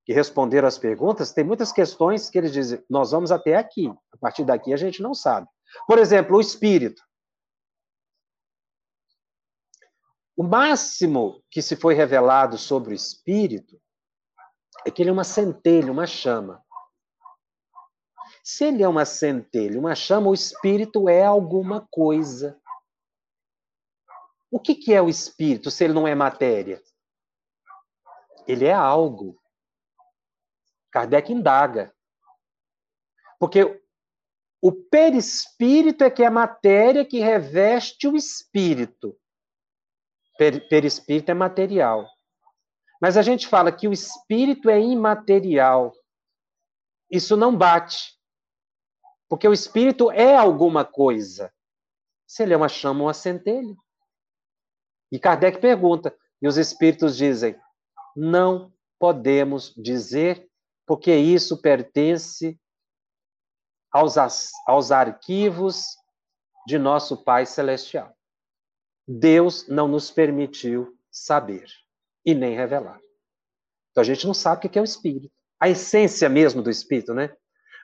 que 0.06 0.14
responderam 0.14 0.66
as 0.66 0.78
perguntas, 0.78 1.34
tem 1.34 1.44
muitas 1.44 1.70
questões 1.70 2.30
que 2.30 2.38
eles 2.38 2.54
dizem, 2.54 2.82
nós 2.90 3.12
vamos 3.12 3.34
até 3.34 3.58
aqui, 3.58 3.90
a 4.14 4.18
partir 4.18 4.46
daqui 4.46 4.72
a 4.72 4.78
gente 4.78 5.02
não 5.02 5.14
sabe. 5.14 5.46
Por 5.86 6.00
exemplo, 6.00 6.38
o 6.38 6.40
espírito. 6.40 7.04
O 10.38 10.44
máximo 10.44 11.44
que 11.52 11.62
se 11.62 11.76
foi 11.76 11.96
revelado 11.96 12.58
sobre 12.58 12.94
o 12.94 12.96
espírito 12.96 13.78
é 14.86 14.90
que 14.90 15.02
ele 15.02 15.10
é 15.10 15.14
uma 15.14 15.26
centelha, 15.26 15.92
uma 15.92 16.08
chama. 16.08 16.64
Se 18.42 18.64
ele 18.64 18.84
é 18.84 18.88
uma 18.88 19.04
centelha, 19.04 19.78
uma 19.78 19.96
chama, 19.96 20.30
o 20.30 20.34
espírito 20.34 21.10
é 21.10 21.26
alguma 21.26 21.86
coisa. 21.92 22.58
O 24.54 24.60
que, 24.60 24.76
que 24.76 24.94
é 24.94 25.02
o 25.02 25.10
espírito 25.10 25.72
se 25.72 25.84
ele 25.84 25.94
não 25.94 26.08
é 26.08 26.14
matéria? 26.14 26.80
Ele 28.48 28.66
é 28.66 28.72
algo. 28.72 29.42
Kardec 30.92 31.34
indaga. 31.34 31.92
Porque 33.40 33.82
o 34.62 34.72
perispírito 34.72 36.04
é 36.04 36.12
que 36.12 36.22
é 36.22 36.28
a 36.28 36.32
matéria 36.32 37.04
que 37.04 37.20
reveste 37.20 38.08
o 38.08 38.16
espírito. 38.16 39.20
Per, 40.38 40.70
perispírito 40.70 41.32
é 41.32 41.34
material. 41.34 42.08
Mas 43.02 43.18
a 43.18 43.24
gente 43.24 43.48
fala 43.48 43.72
que 43.72 43.88
o 43.88 43.92
espírito 43.92 44.70
é 44.70 44.80
imaterial. 44.80 45.92
Isso 47.10 47.36
não 47.36 47.58
bate. 47.58 48.16
Porque 49.28 49.48
o 49.48 49.54
espírito 49.54 50.12
é 50.12 50.36
alguma 50.36 50.86
coisa. 50.86 51.52
Se 52.28 52.44
ele 52.44 52.54
é 52.54 52.58
uma 52.58 52.70
chama 52.70 53.00
ou 53.00 53.08
uma 53.08 53.16
centelha. 53.16 53.76
E 55.14 55.20
Kardec 55.20 55.60
pergunta, 55.60 56.18
e 56.42 56.48
os 56.48 56.58
espíritos 56.58 57.16
dizem: 57.16 57.56
não 58.16 58.74
podemos 58.98 59.72
dizer, 59.78 60.50
porque 60.88 61.16
isso 61.16 61.62
pertence 61.62 62.60
aos, 63.92 64.18
aos 64.66 64.92
arquivos 64.92 65.86
de 66.66 66.80
nosso 66.80 67.24
Pai 67.24 67.46
Celestial. 67.46 68.12
Deus 69.08 69.68
não 69.68 69.88
nos 69.88 70.10
permitiu 70.10 70.98
saber 71.12 71.68
e 72.26 72.34
nem 72.34 72.56
revelar. 72.56 73.00
Então 73.92 74.02
a 74.02 74.04
gente 74.04 74.26
não 74.26 74.34
sabe 74.34 74.66
o 74.66 74.70
que 74.70 74.80
é 74.80 74.82
o 74.82 74.86
espírito. 74.86 75.32
A 75.60 75.70
essência 75.70 76.28
mesmo 76.28 76.64
do 76.64 76.72
espírito, 76.72 77.14
né? 77.14 77.28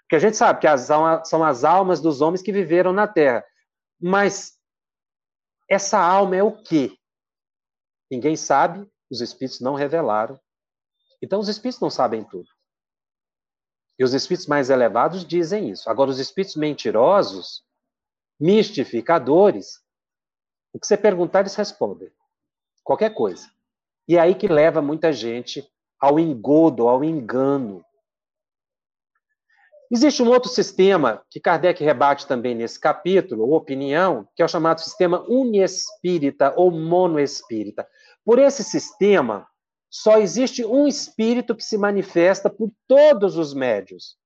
Porque 0.01 0.15
a 0.15 0.19
gente 0.19 0.35
sabe 0.35 0.61
que 0.61 0.67
as, 0.67 0.87
são 1.25 1.43
as 1.43 1.63
almas 1.63 2.01
dos 2.01 2.21
homens 2.21 2.41
que 2.41 2.51
viveram 2.51 2.91
na 2.91 3.07
Terra. 3.07 3.45
Mas 4.01 4.57
essa 5.69 5.99
alma 5.99 6.35
é 6.35 6.41
o 6.41 6.63
quê? 6.63 6.98
Ninguém 8.09 8.35
sabe, 8.35 8.87
os 9.09 9.21
espíritos 9.21 9.59
não 9.59 9.75
revelaram. 9.75 10.39
Então, 11.21 11.39
os 11.39 11.47
espíritos 11.47 11.81
não 11.81 11.89
sabem 11.89 12.23
tudo. 12.23 12.47
E 13.97 14.03
os 14.03 14.13
espíritos 14.13 14.47
mais 14.47 14.69
elevados 14.69 15.25
dizem 15.25 15.69
isso. 15.69 15.89
Agora, 15.89 16.09
os 16.09 16.19
espíritos 16.19 16.55
mentirosos, 16.55 17.63
mistificadores, 18.39 19.81
o 20.73 20.79
que 20.79 20.87
você 20.87 20.95
perguntar, 20.95 21.41
eles 21.41 21.55
respondem. 21.55 22.09
Qualquer 22.83 23.13
coisa. 23.13 23.51
E 24.07 24.15
é 24.15 24.19
aí 24.19 24.33
que 24.33 24.47
leva 24.47 24.81
muita 24.81 25.11
gente 25.11 25.69
ao 25.99 26.17
engodo, 26.17 26.87
ao 26.87 27.03
engano. 27.03 27.83
Existe 29.91 30.21
um 30.21 30.29
outro 30.29 30.49
sistema 30.49 31.23
que 31.29 31.39
Kardec 31.39 31.83
rebate 31.83 32.25
também 32.25 32.55
nesse 32.55 32.79
capítulo, 32.79 33.43
ou 33.43 33.53
opinião, 33.53 34.27
que 34.35 34.41
é 34.41 34.45
o 34.45 34.49
chamado 34.49 34.79
sistema 34.79 35.21
uniespírita 35.27 36.53
ou 36.55 36.71
monoespírita. 36.71 37.87
Por 38.29 38.37
esse 38.37 38.63
sistema, 38.63 39.49
só 39.89 40.19
existe 40.19 40.63
um 40.63 40.87
espírito 40.87 41.55
que 41.55 41.63
se 41.63 41.79
manifesta 41.79 42.47
por 42.47 42.71
todos 42.87 43.35
os 43.37 43.55
médios. 43.55 44.19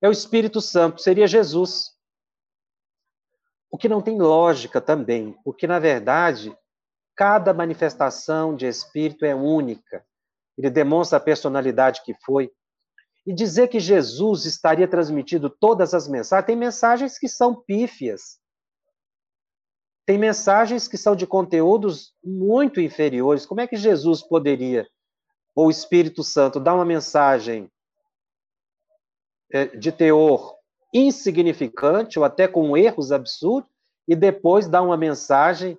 É 0.00 0.08
o 0.08 0.10
Espírito 0.10 0.62
Santo, 0.62 1.02
seria 1.02 1.26
Jesus. 1.26 1.90
O 3.70 3.76
que 3.76 3.86
não 3.86 4.00
tem 4.00 4.18
lógica 4.18 4.80
também, 4.80 5.36
porque 5.44 5.66
na 5.66 5.78
verdade, 5.78 6.56
cada 7.14 7.52
manifestação 7.52 8.56
de 8.56 8.66
espírito 8.66 9.26
é 9.26 9.34
única. 9.34 10.06
Ele 10.56 10.70
demonstra 10.70 11.18
a 11.18 11.20
personalidade 11.20 12.02
que 12.02 12.14
foi. 12.24 12.50
E 13.26 13.34
dizer 13.34 13.68
que 13.68 13.78
Jesus 13.78 14.46
estaria 14.46 14.88
transmitindo 14.88 15.50
todas 15.50 15.92
as 15.92 16.08
mensagens, 16.08 16.46
tem 16.46 16.56
mensagens 16.56 17.18
que 17.18 17.28
são 17.28 17.54
pífias. 17.54 18.39
Tem 20.10 20.18
mensagens 20.18 20.88
que 20.88 20.98
são 20.98 21.14
de 21.14 21.24
conteúdos 21.24 22.12
muito 22.20 22.80
inferiores. 22.80 23.46
Como 23.46 23.60
é 23.60 23.66
que 23.68 23.76
Jesus 23.76 24.20
poderia, 24.20 24.84
ou 25.54 25.68
o 25.68 25.70
Espírito 25.70 26.24
Santo, 26.24 26.58
dar 26.58 26.74
uma 26.74 26.84
mensagem 26.84 27.70
é, 29.52 29.66
de 29.66 29.92
teor 29.92 30.56
insignificante 30.92 32.18
ou 32.18 32.24
até 32.24 32.48
com 32.48 32.76
erros 32.76 33.12
absurdos 33.12 33.70
e 34.08 34.16
depois 34.16 34.66
dar 34.66 34.82
uma 34.82 34.96
mensagem 34.96 35.78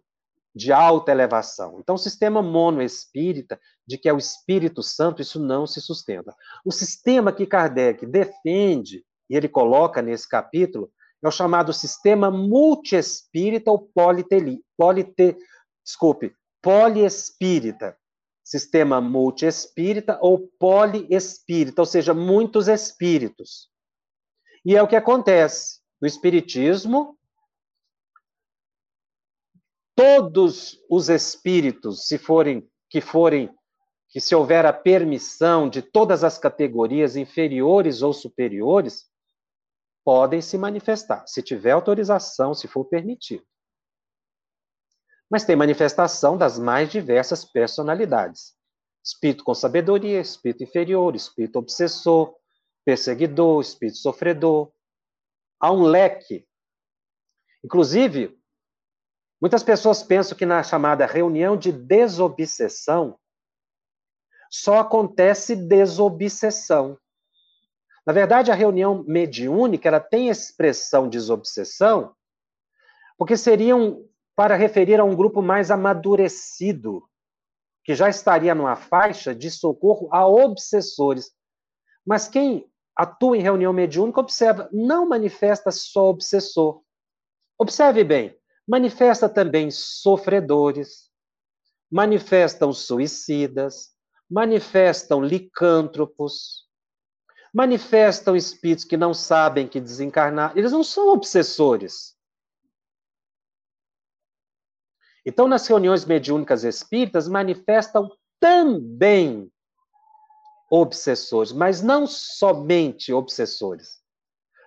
de 0.56 0.72
alta 0.72 1.12
elevação. 1.12 1.78
Então, 1.82 1.96
o 1.96 1.98
sistema 2.00 2.42
monoespírita, 2.42 3.60
de 3.86 3.98
que 3.98 4.08
é 4.08 4.14
o 4.14 4.18
Espírito 4.18 4.82
Santo, 4.82 5.22
isso 5.22 5.42
não 5.42 5.68
se 5.68 5.82
sustenta. 5.82 6.34
O 6.64 6.72
sistema 6.72 7.34
que 7.34 7.46
Kardec 7.46 8.06
defende, 8.06 9.04
e 9.30 9.36
ele 9.36 9.50
coloca 9.50 10.02
nesse 10.02 10.26
capítulo, 10.30 10.90
é 11.24 11.28
o 11.28 11.32
chamado 11.32 11.72
sistema 11.72 12.32
multiespírita 12.32 13.72
ou 13.72 13.80
politeli, 13.80 14.64
polite, 14.76 15.38
desculpe, 15.84 16.36
poliespírita. 16.62 17.98
Sistema 18.44 19.00
multiespírita 19.00 20.18
ou 20.22 20.50
poliespírita, 20.60 21.82
ou 21.82 21.86
seja, 21.86 22.14
muitos 22.14 22.68
espíritos. 22.68 23.70
E 24.66 24.76
é 24.76 24.82
o 24.82 24.88
que 24.88 24.96
acontece. 24.96 25.80
No 26.02 26.08
Espiritismo, 26.08 27.18
todos 29.96 30.80
os 30.90 31.10
espíritos, 31.10 32.08
se 32.08 32.18
forem 32.18 32.68
que 32.90 33.00
forem 33.00 33.54
que 34.10 34.20
se 34.20 34.36
houver 34.36 34.66
a 34.66 34.74
permissão 34.74 35.70
de 35.70 35.82
todas 35.82 36.24
as 36.24 36.38
categorias 36.38 37.16
inferiores 37.16 38.02
ou 38.02 38.12
superiores, 38.12 39.11
podem 40.04 40.42
se 40.42 40.58
manifestar, 40.58 41.26
se 41.28 41.42
tiver 41.42 41.72
autorização, 41.72 42.54
se 42.54 42.68
for 42.68 42.86
permitido. 42.86 43.46
Mas 45.30 45.46
tem 45.46 45.56
manifestação 45.56 46.38
das 46.38 46.60
mais 46.60 46.90
diversas 46.92 47.46
personalidades. 47.46 48.56
Espírito 49.04 49.44
com 49.44 49.54
sabedoria, 49.54 50.20
espírito 50.20 50.64
inferior, 50.64 51.16
espírito 51.16 51.58
obsessor, 51.58 52.36
perseguidor, 52.84 53.62
espírito 53.62 53.98
sofredor. 53.98 54.72
Há 55.60 55.72
um 55.72 55.84
leque. 55.84 56.48
Inclusive, 57.64 58.38
muitas 59.40 59.64
pessoas 59.64 60.04
pensam 60.04 60.38
que 60.38 60.46
na 60.46 60.62
chamada 60.64 61.06
reunião 61.06 61.56
de 61.56 61.72
desobsessão 61.72 63.18
só 64.52 64.80
acontece 64.80 65.56
desobsessão. 65.56 67.00
Na 68.06 68.14
verdade, 68.14 68.52
a 68.52 68.56
reunião 68.56 69.04
mediúnica 69.08 69.88
ela 69.88 70.00
tem 70.00 70.30
expressão 70.30 71.08
desobsessão, 71.08 72.16
porque 73.18 73.38
seriam 73.38 74.04
para 74.36 74.56
referir 74.56 75.00
a 75.00 75.04
um 75.04 75.16
grupo 75.16 75.42
mais 75.42 75.70
amadurecido, 75.70 77.04
que 77.84 77.94
já 77.94 78.10
estaria 78.10 78.56
numa 78.56 78.76
faixa 78.76 79.36
de 79.36 79.52
socorro 79.52 80.10
a 80.12 80.28
obsessores. 80.28 81.32
Mas 82.06 82.28
quem 82.28 82.68
atua 82.96 83.38
em 83.38 83.42
reunião 83.42 83.74
mediúnica 83.74 84.20
observa, 84.20 84.70
não 84.72 85.08
manifesta 85.08 85.72
só 85.72 86.10
obsessor. 86.10 86.82
Observe 87.58 88.04
bem, 88.04 88.36
manifesta 88.68 89.30
também 89.30 89.70
sofredores, 89.70 91.12
manifestam 91.92 92.74
suicidas, 92.74 93.90
manifestam 94.30 95.22
licântropos, 95.22 96.68
manifestam 97.54 98.36
espíritos 98.36 98.86
que 98.86 98.96
não 98.96 99.14
sabem 99.14 99.68
que 99.68 99.80
desencarnar. 99.80 100.58
Eles 100.58 100.72
não 100.72 100.84
são 100.84 101.10
obsessores. 101.10 102.16
Então, 105.26 105.48
nas 105.48 105.68
reuniões 105.68 106.06
mediúnicas 106.06 106.64
espíritas, 106.64 107.28
manifestam 107.28 108.10
também 108.40 109.52
obsessores, 110.70 111.52
mas 111.52 111.82
não 111.82 112.08
somente 112.08 113.14
obsessores. 113.14 114.02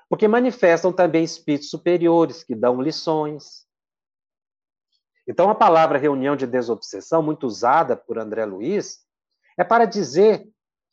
Porque 0.09 0.29
manifestam 0.29 0.93
também 0.93 1.25
espíritos 1.25 1.71
superiores 1.71 2.45
que 2.45 2.55
dão 2.55 2.81
lições. 2.81 3.67
Então, 5.27 5.49
a 5.49 5.55
palavra 5.55 5.99
reunião 5.99 6.37
de 6.37 6.47
desobsessão, 6.47 7.23
muito 7.23 7.47
usada 7.47 7.97
por 7.97 8.19
André 8.19 8.45
Luiz, 8.45 9.01
é 9.59 9.65
para 9.65 9.87
dizer 9.87 10.47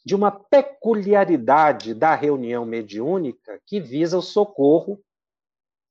de 0.06 0.16
uma 0.16 0.32
peculiaridade 0.32 1.94
da 1.94 2.16
reunião 2.16 2.66
mediúnica 2.66 3.60
que 3.66 3.80
visa 3.80 4.18
o 4.18 4.22
socorro 4.22 5.00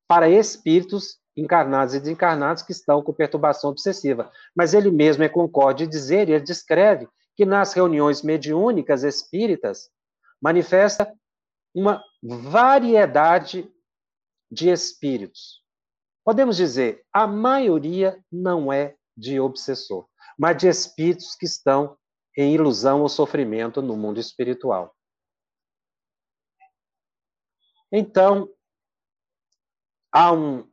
para 0.09 0.29
espíritos 0.29 1.19
encarnados 1.37 1.95
e 1.95 2.01
desencarnados 2.01 2.63
que 2.63 2.73
estão 2.73 3.03
com 3.03 3.13
perturbação 3.13 3.71
obsessiva. 3.71 4.31
Mas 4.55 4.75
ele 4.75 4.91
mesmo 4.91 5.23
é 5.23 5.29
concorde 5.29 5.85
em 5.85 5.89
dizer, 5.89 6.29
e 6.29 6.33
ele 6.33 6.45
descreve, 6.45 7.09
que 7.37 7.47
nas 7.47 7.73
reuniões 7.73 8.23
mediúnicas 8.23 9.05
espíritas 9.05 9.89
manifesta 10.41 11.11
uma 11.75 12.03
variedade 12.23 13.73
de 14.51 14.69
espíritos. 14.69 15.63
Podemos 16.25 16.57
dizer, 16.57 17.03
a 17.13 17.27
maioria 17.27 18.19
não 18.31 18.73
é 18.73 18.97
de 19.17 19.39
obsessor, 19.39 20.07
mas 20.37 20.57
de 20.57 20.69
espíritos 20.69 21.35
que 21.37 21.47
estão 21.47 21.97
em 22.41 22.55
ilusão 22.55 23.03
ou 23.03 23.09
sofrimento 23.09 23.83
no 23.83 23.97
mundo 23.97 24.19
espiritual. 24.19 24.97
Então, 27.93 28.49
há 30.13 30.33
um, 30.33 30.67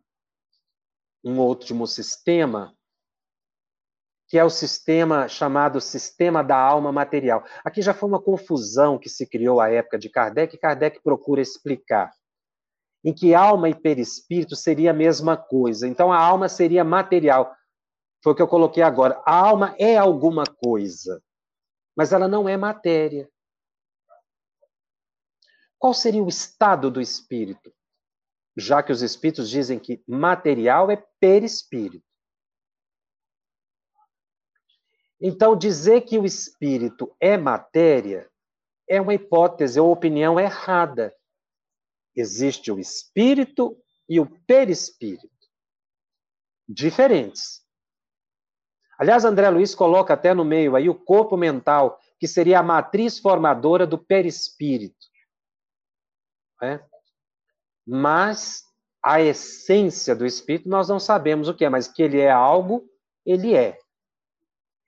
um 1.24 1.40
último 1.40 1.86
sistema, 1.88 2.74
que 4.28 4.38
é 4.38 4.44
o 4.44 4.50
sistema 4.50 5.28
chamado 5.28 5.82
sistema 5.82 6.44
da 6.44 6.58
alma 6.58 6.92
material. 6.92 7.44
Aqui 7.66 7.82
já 7.82 7.94
foi 7.94 8.08
uma 8.08 8.22
confusão 8.22 8.98
que 9.00 9.10
se 9.10 9.28
criou 9.28 9.60
à 9.60 9.70
época 9.70 9.98
de 9.98 10.10
Kardec, 10.10 10.56
e 10.56 10.60
Kardec 10.60 11.02
procura 11.02 11.42
explicar. 11.42 12.14
Em 13.04 13.14
que 13.14 13.34
alma 13.34 13.70
e 13.70 13.76
perispírito 13.76 14.56
seria 14.56 14.92
a 14.92 14.94
mesma 14.94 15.36
coisa. 15.36 15.88
Então, 15.88 16.12
a 16.12 16.20
alma 16.20 16.48
seria 16.48 16.84
material. 16.84 17.54
Foi 18.24 18.34
o 18.34 18.36
que 18.36 18.42
eu 18.42 18.48
coloquei 18.48 18.84
agora. 18.84 19.22
A 19.26 19.36
alma 19.36 19.76
é 19.78 19.98
alguma 19.98 20.44
coisa 20.44 21.22
mas 21.98 22.14
ela 22.14 22.28
não 22.28 22.48
é 22.48 22.56
matéria. 22.56 23.28
Qual 25.80 25.96
seria 25.96 26.24
o 26.24 26.30
estado 26.30 26.92
do 26.92 27.02
espírito? 27.02 27.74
Já 28.56 28.84
que 28.84 28.92
os 28.92 29.02
espíritos 29.02 29.50
dizem 29.50 29.80
que 29.80 30.04
material 30.08 30.92
é 30.92 31.04
perispírito. 31.20 32.06
Então, 35.20 35.58
dizer 35.58 36.02
que 36.02 36.20
o 36.20 36.26
espírito 36.26 37.16
é 37.20 37.36
matéria 37.36 38.32
é 38.88 39.02
uma 39.02 39.14
hipótese 39.14 39.80
ou 39.80 39.92
opinião 39.92 40.40
errada. 40.40 41.14
Existe 42.16 42.72
o 42.72 42.80
espírito 42.80 43.76
e 44.08 44.20
o 44.20 44.26
perispírito. 44.46 45.30
Diferentes. 46.68 47.67
Aliás, 48.98 49.26
André 49.26 49.50
Luiz 49.50 49.76
coloca 49.76 50.14
até 50.14 50.34
no 50.34 50.44
meio 50.44 50.76
aí 50.76 50.90
o 50.90 50.96
corpo 50.96 51.38
mental, 51.38 52.00
que 52.20 52.28
seria 52.28 52.60
a 52.60 52.64
matriz 52.64 53.20
formadora 53.20 53.86
do 53.86 53.98
perispírito. 53.98 55.06
É? 56.62 56.84
mas 57.88 58.66
a 59.02 59.22
essência 59.22 60.14
do 60.14 60.26
espírito 60.26 60.68
nós 60.68 60.90
não 60.90 61.00
sabemos 61.00 61.48
o 61.48 61.54
que 61.54 61.64
é, 61.64 61.70
mas 61.70 61.88
que 61.88 62.04
ele 62.04 62.20
é 62.20 62.30
algo, 62.30 62.86
ele 63.26 63.56
é. 63.56 63.80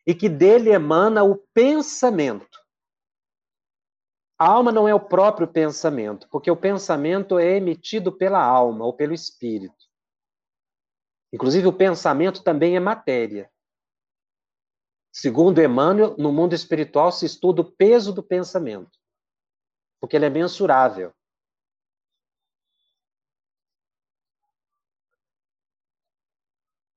E 0.06 0.14
que 0.14 0.28
dele 0.28 0.72
emana 0.72 1.24
o 1.24 1.38
pensamento. 1.54 2.60
A 4.38 4.48
alma 4.48 4.72
não 4.72 4.88
é 4.88 4.94
o 4.94 5.00
próprio 5.00 5.48
pensamento, 5.48 6.28
porque 6.30 6.52
o 6.52 6.58
pensamento 6.58 7.40
é 7.40 7.56
emitido 7.56 8.12
pela 8.12 8.44
alma 8.44 8.86
ou 8.86 8.94
pelo 8.94 9.14
espírito. 9.14 9.88
Inclusive, 11.32 11.68
o 11.68 11.74
pensamento 11.74 12.44
também 12.44 12.76
é 12.76 12.80
matéria. 12.80 13.50
Segundo 15.12 15.62
Emmanuel, 15.62 16.16
no 16.18 16.32
mundo 16.32 16.54
espiritual 16.54 17.12
se 17.12 17.26
estuda 17.26 17.62
o 17.62 17.72
peso 17.72 18.14
do 18.14 18.22
pensamento, 18.22 19.00
porque 20.00 20.16
ele 20.16 20.26
é 20.26 20.30
mensurável. 20.30 21.14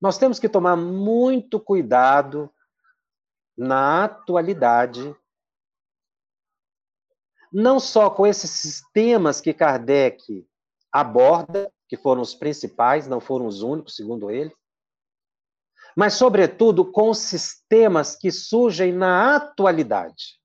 Nós 0.01 0.19
temos 0.19 0.39
que 0.39 0.49
tomar 0.49 0.77
muito 0.77 1.61
cuidado 1.61 2.53
na 3.57 4.05
atualidade, 4.05 5.15
não 7.53 7.79
só 7.79 8.11
com 8.11 8.27
esses 8.27 8.51
sistemas 8.51 9.41
que 9.41 9.55
Kardec 9.55 10.47
aborda, 10.91 11.73
que 11.89 11.97
foram 11.97 12.21
os 12.21 12.35
principais, 12.35 13.07
não 13.07 13.21
foram 13.21 13.47
os 13.47 13.63
únicos, 13.63 13.95
segundo 13.95 14.31
ele, 14.31 14.55
mas, 15.97 16.15
sobretudo, 16.15 16.91
com 16.91 17.13
sistemas 17.13 18.17
que 18.17 18.31
surgem 18.31 18.93
na 18.93 19.37
atualidade. 19.37 20.41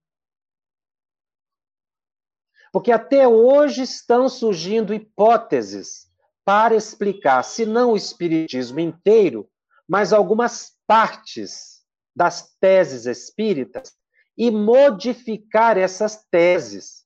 Porque 2.72 2.91
até 2.91 3.28
hoje 3.28 3.82
estão 3.82 4.28
surgindo 4.28 4.93
hipóteses 4.93 6.08
para 6.45 6.76
explicar, 6.76 7.43
se 7.43 7.66
não 7.66 7.91
o 7.91 7.98
Espiritismo 7.98 8.80
inteiro, 8.80 9.50
mas 9.88 10.14
algumas 10.14 10.74
partes 10.86 11.84
das 12.16 12.56
teses 12.60 13.06
espíritas 13.06 13.93
e 14.38 14.52
modificar 14.52 15.78
essas 15.78 16.24
teses. 16.30 17.06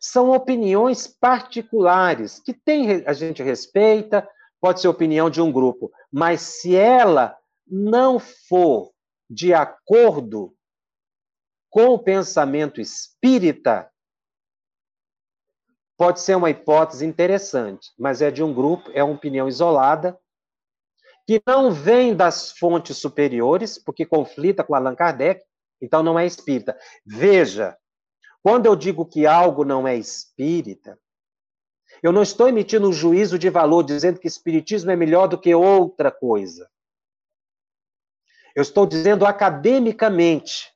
São 0.00 0.30
opiniões 0.30 1.06
particulares 1.06 2.38
que 2.38 2.52
tem, 2.52 3.02
a 3.06 3.12
gente 3.12 3.42
respeita, 3.42 4.28
pode 4.64 4.80
ser 4.80 4.88
opinião 4.88 5.28
de 5.28 5.42
um 5.42 5.52
grupo, 5.52 5.92
mas 6.10 6.40
se 6.40 6.74
ela 6.74 7.36
não 7.66 8.18
for 8.18 8.94
de 9.28 9.52
acordo 9.52 10.56
com 11.68 11.88
o 11.88 11.98
pensamento 11.98 12.80
espírita, 12.80 13.92
pode 15.98 16.20
ser 16.20 16.34
uma 16.34 16.48
hipótese 16.48 17.04
interessante, 17.04 17.92
mas 17.98 18.22
é 18.22 18.30
de 18.30 18.42
um 18.42 18.54
grupo, 18.54 18.90
é 18.94 19.04
uma 19.04 19.12
opinião 19.12 19.46
isolada, 19.46 20.18
que 21.26 21.42
não 21.46 21.70
vem 21.70 22.16
das 22.16 22.52
fontes 22.52 22.96
superiores, 22.96 23.78
porque 23.78 24.06
conflita 24.06 24.64
com 24.64 24.74
Allan 24.74 24.94
Kardec, 24.94 25.44
então 25.78 26.02
não 26.02 26.18
é 26.18 26.24
espírita. 26.24 26.74
Veja, 27.04 27.76
quando 28.42 28.64
eu 28.64 28.74
digo 28.74 29.04
que 29.04 29.26
algo 29.26 29.62
não 29.62 29.86
é 29.86 29.94
espírita, 29.94 30.98
eu 32.04 32.12
não 32.12 32.22
estou 32.22 32.46
emitindo 32.46 32.86
um 32.86 32.92
juízo 32.92 33.38
de 33.38 33.48
valor 33.48 33.82
dizendo 33.82 34.20
que 34.20 34.28
espiritismo 34.28 34.90
é 34.90 34.96
melhor 34.96 35.26
do 35.26 35.40
que 35.40 35.54
outra 35.54 36.12
coisa. 36.12 36.70
Eu 38.54 38.60
estou 38.60 38.86
dizendo 38.86 39.24
academicamente 39.24 40.70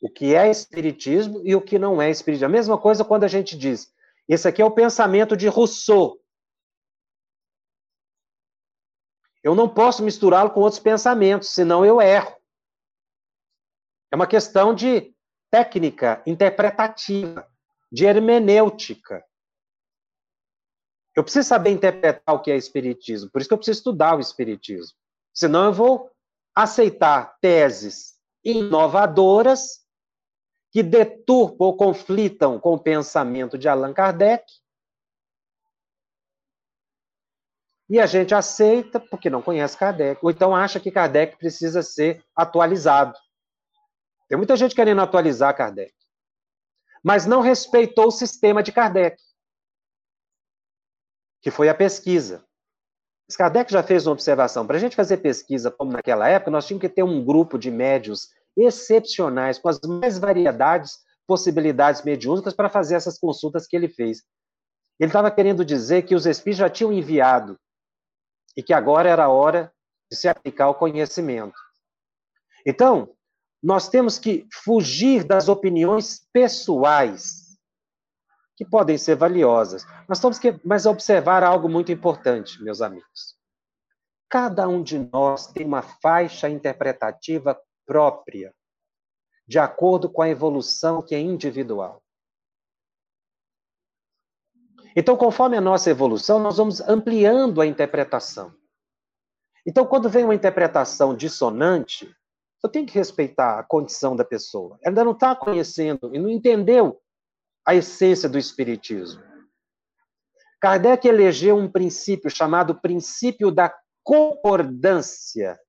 o 0.00 0.08
que 0.08 0.32
é 0.36 0.48
espiritismo 0.48 1.40
e 1.44 1.56
o 1.56 1.60
que 1.60 1.76
não 1.76 2.00
é 2.00 2.08
espiritismo. 2.08 2.46
A 2.46 2.56
mesma 2.56 2.80
coisa 2.80 3.04
quando 3.04 3.24
a 3.24 3.28
gente 3.28 3.58
diz, 3.58 3.92
esse 4.28 4.46
aqui 4.46 4.62
é 4.62 4.64
o 4.64 4.70
pensamento 4.70 5.36
de 5.36 5.48
Rousseau. 5.48 6.16
Eu 9.42 9.56
não 9.56 9.68
posso 9.68 10.04
misturá-lo 10.04 10.50
com 10.50 10.60
outros 10.60 10.80
pensamentos, 10.80 11.48
senão 11.48 11.84
eu 11.84 12.00
erro. 12.00 12.36
É 14.12 14.14
uma 14.14 14.28
questão 14.28 14.72
de 14.72 15.12
técnica 15.50 16.22
interpretativa 16.24 17.52
de 17.94 18.04
hermenêutica. 18.04 19.24
Eu 21.14 21.22
preciso 21.22 21.48
saber 21.48 21.70
interpretar 21.70 22.34
o 22.34 22.40
que 22.40 22.50
é 22.50 22.56
espiritismo, 22.56 23.30
por 23.30 23.40
isso 23.40 23.48
que 23.48 23.54
eu 23.54 23.58
preciso 23.58 23.78
estudar 23.78 24.16
o 24.16 24.20
espiritismo. 24.20 24.98
Senão 25.32 25.66
eu 25.66 25.72
vou 25.72 26.10
aceitar 26.52 27.38
teses 27.40 28.18
inovadoras 28.42 29.86
que 30.72 30.82
deturpam 30.82 31.66
ou 31.66 31.76
conflitam 31.76 32.58
com 32.58 32.74
o 32.74 32.82
pensamento 32.82 33.56
de 33.56 33.68
Allan 33.68 33.94
Kardec. 33.94 34.44
E 37.88 38.00
a 38.00 38.06
gente 38.06 38.34
aceita 38.34 38.98
porque 38.98 39.30
não 39.30 39.40
conhece 39.40 39.78
Kardec, 39.78 40.18
ou 40.20 40.32
então 40.32 40.54
acha 40.54 40.80
que 40.80 40.90
Kardec 40.90 41.36
precisa 41.36 41.80
ser 41.80 42.24
atualizado. 42.34 43.16
Tem 44.28 44.36
muita 44.36 44.56
gente 44.56 44.74
querendo 44.74 45.00
atualizar 45.00 45.56
Kardec 45.56 45.94
mas 47.04 47.26
não 47.26 47.42
respeitou 47.42 48.06
o 48.06 48.10
sistema 48.10 48.62
de 48.62 48.72
Kardec, 48.72 49.22
que 51.42 51.50
foi 51.50 51.68
a 51.68 51.74
pesquisa. 51.74 52.42
Mas 53.28 53.36
Kardec 53.36 53.70
já 53.70 53.82
fez 53.82 54.06
uma 54.06 54.14
observação. 54.14 54.66
Para 54.66 54.76
a 54.76 54.80
gente 54.80 54.96
fazer 54.96 55.18
pesquisa 55.18 55.70
como 55.70 55.92
naquela 55.92 56.26
época, 56.26 56.50
nós 56.50 56.66
tínhamos 56.66 56.80
que 56.80 56.88
ter 56.88 57.02
um 57.02 57.22
grupo 57.22 57.58
de 57.58 57.70
médios 57.70 58.30
excepcionais, 58.56 59.58
com 59.58 59.68
as 59.68 59.78
mais 59.80 60.18
variedades, 60.18 60.98
possibilidades 61.26 62.02
mediúnicas 62.02 62.54
para 62.54 62.70
fazer 62.70 62.94
essas 62.94 63.18
consultas 63.18 63.66
que 63.66 63.76
ele 63.76 63.88
fez. 63.88 64.22
Ele 64.98 65.10
estava 65.10 65.30
querendo 65.30 65.64
dizer 65.64 66.02
que 66.02 66.14
os 66.14 66.24
espíritos 66.24 66.60
já 66.60 66.70
tinham 66.70 66.92
enviado 66.92 67.58
e 68.56 68.62
que 68.62 68.72
agora 68.72 69.10
era 69.10 69.24
a 69.24 69.28
hora 69.28 69.72
de 70.10 70.16
se 70.16 70.28
aplicar 70.28 70.68
o 70.68 70.74
conhecimento. 70.74 71.58
Então, 72.64 73.14
nós 73.64 73.88
temos 73.88 74.18
que 74.18 74.46
fugir 74.52 75.24
das 75.24 75.48
opiniões 75.48 76.28
pessoais, 76.30 77.58
que 78.54 78.64
podem 78.64 78.98
ser 78.98 79.16
valiosas. 79.16 79.86
Nós 80.06 80.20
temos 80.20 80.38
que 80.38 80.60
mas 80.62 80.84
observar 80.84 81.42
algo 81.42 81.66
muito 81.66 81.90
importante, 81.90 82.62
meus 82.62 82.82
amigos. 82.82 83.34
Cada 84.28 84.68
um 84.68 84.82
de 84.82 84.98
nós 85.10 85.46
tem 85.46 85.64
uma 85.64 85.80
faixa 85.80 86.46
interpretativa 86.46 87.58
própria, 87.86 88.54
de 89.48 89.58
acordo 89.58 90.10
com 90.10 90.20
a 90.20 90.28
evolução 90.28 91.00
que 91.00 91.14
é 91.14 91.20
individual. 91.20 92.02
Então, 94.94 95.16
conforme 95.16 95.56
a 95.56 95.62
nossa 95.62 95.88
evolução, 95.88 96.38
nós 96.38 96.58
vamos 96.58 96.82
ampliando 96.82 97.62
a 97.62 97.66
interpretação. 97.66 98.54
Então, 99.66 99.86
quando 99.86 100.10
vem 100.10 100.24
uma 100.24 100.34
interpretação 100.34 101.16
dissonante, 101.16 102.14
eu 102.64 102.70
tenho 102.70 102.86
que 102.86 102.94
respeitar 102.94 103.58
a 103.58 103.62
condição 103.62 104.16
da 104.16 104.24
pessoa. 104.24 104.78
Ela 104.80 104.92
ainda 104.92 105.04
não 105.04 105.12
está 105.12 105.36
conhecendo 105.36 106.10
e 106.14 106.18
não 106.18 106.30
entendeu 106.30 106.98
a 107.62 107.74
essência 107.74 108.26
do 108.26 108.38
Espiritismo. 108.38 109.22
Kardec 110.58 111.06
elegeu 111.06 111.58
um 111.58 111.70
princípio 111.70 112.30
chamado 112.30 112.80
princípio 112.80 113.50
da 113.50 113.70
concordância. 114.02 115.60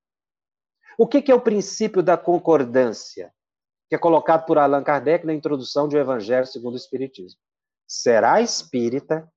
O 0.98 1.06
que, 1.06 1.22
que 1.22 1.34
é 1.34 1.36
o 1.36 1.42
princípio 1.42 2.02
da 2.02 2.18
concordância? 2.18 3.30
Que 3.90 3.96
é 3.96 4.00
colocado 4.00 4.46
por 4.46 4.58
Allan 4.58 4.82
Kardec 4.82 5.26
na 5.26 5.34
introdução 5.34 5.90
de 5.90 5.98
O 5.98 6.00
Evangelho 6.00 6.48
segundo 6.48 6.76
o 6.76 6.78
Espiritismo. 6.78 7.42
Será 7.86 8.42
espírita 8.42 9.30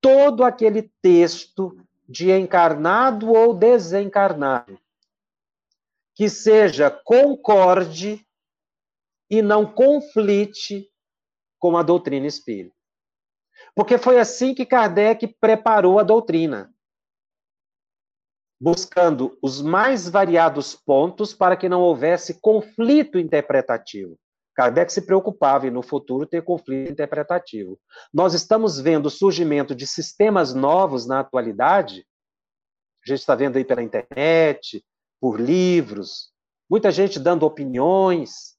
todo 0.00 0.44
aquele 0.44 0.92
texto 1.02 1.76
de 2.08 2.30
encarnado 2.30 3.32
ou 3.32 3.52
desencarnado 3.52 4.78
que 6.14 6.28
seja 6.28 6.90
concorde 6.90 8.24
e 9.28 9.42
não 9.42 9.66
conflite 9.66 10.88
com 11.58 11.76
a 11.76 11.82
doutrina 11.82 12.26
espírita. 12.26 12.74
Porque 13.74 13.98
foi 13.98 14.18
assim 14.18 14.54
que 14.54 14.66
Kardec 14.66 15.26
preparou 15.40 15.98
a 15.98 16.02
doutrina, 16.02 16.72
buscando 18.60 19.36
os 19.42 19.60
mais 19.60 20.08
variados 20.08 20.74
pontos 20.74 21.34
para 21.34 21.56
que 21.56 21.68
não 21.68 21.80
houvesse 21.80 22.40
conflito 22.40 23.18
interpretativo. 23.18 24.18
Kardec 24.54 24.92
se 24.92 25.02
preocupava 25.02 25.66
em 25.66 25.70
no 25.70 25.82
futuro 25.82 26.26
ter 26.26 26.42
conflito 26.42 26.92
interpretativo. 26.92 27.78
Nós 28.12 28.34
estamos 28.34 28.78
vendo 28.78 29.06
o 29.06 29.10
surgimento 29.10 29.74
de 29.74 29.86
sistemas 29.86 30.54
novos 30.54 31.06
na 31.06 31.20
atualidade. 31.20 32.06
A 33.04 33.10
gente 33.10 33.18
está 33.18 33.34
vendo 33.34 33.56
aí 33.56 33.64
pela 33.64 33.82
internet, 33.82 34.84
por 35.24 35.40
livros, 35.40 36.30
muita 36.68 36.90
gente 36.90 37.18
dando 37.18 37.46
opiniões, 37.46 38.58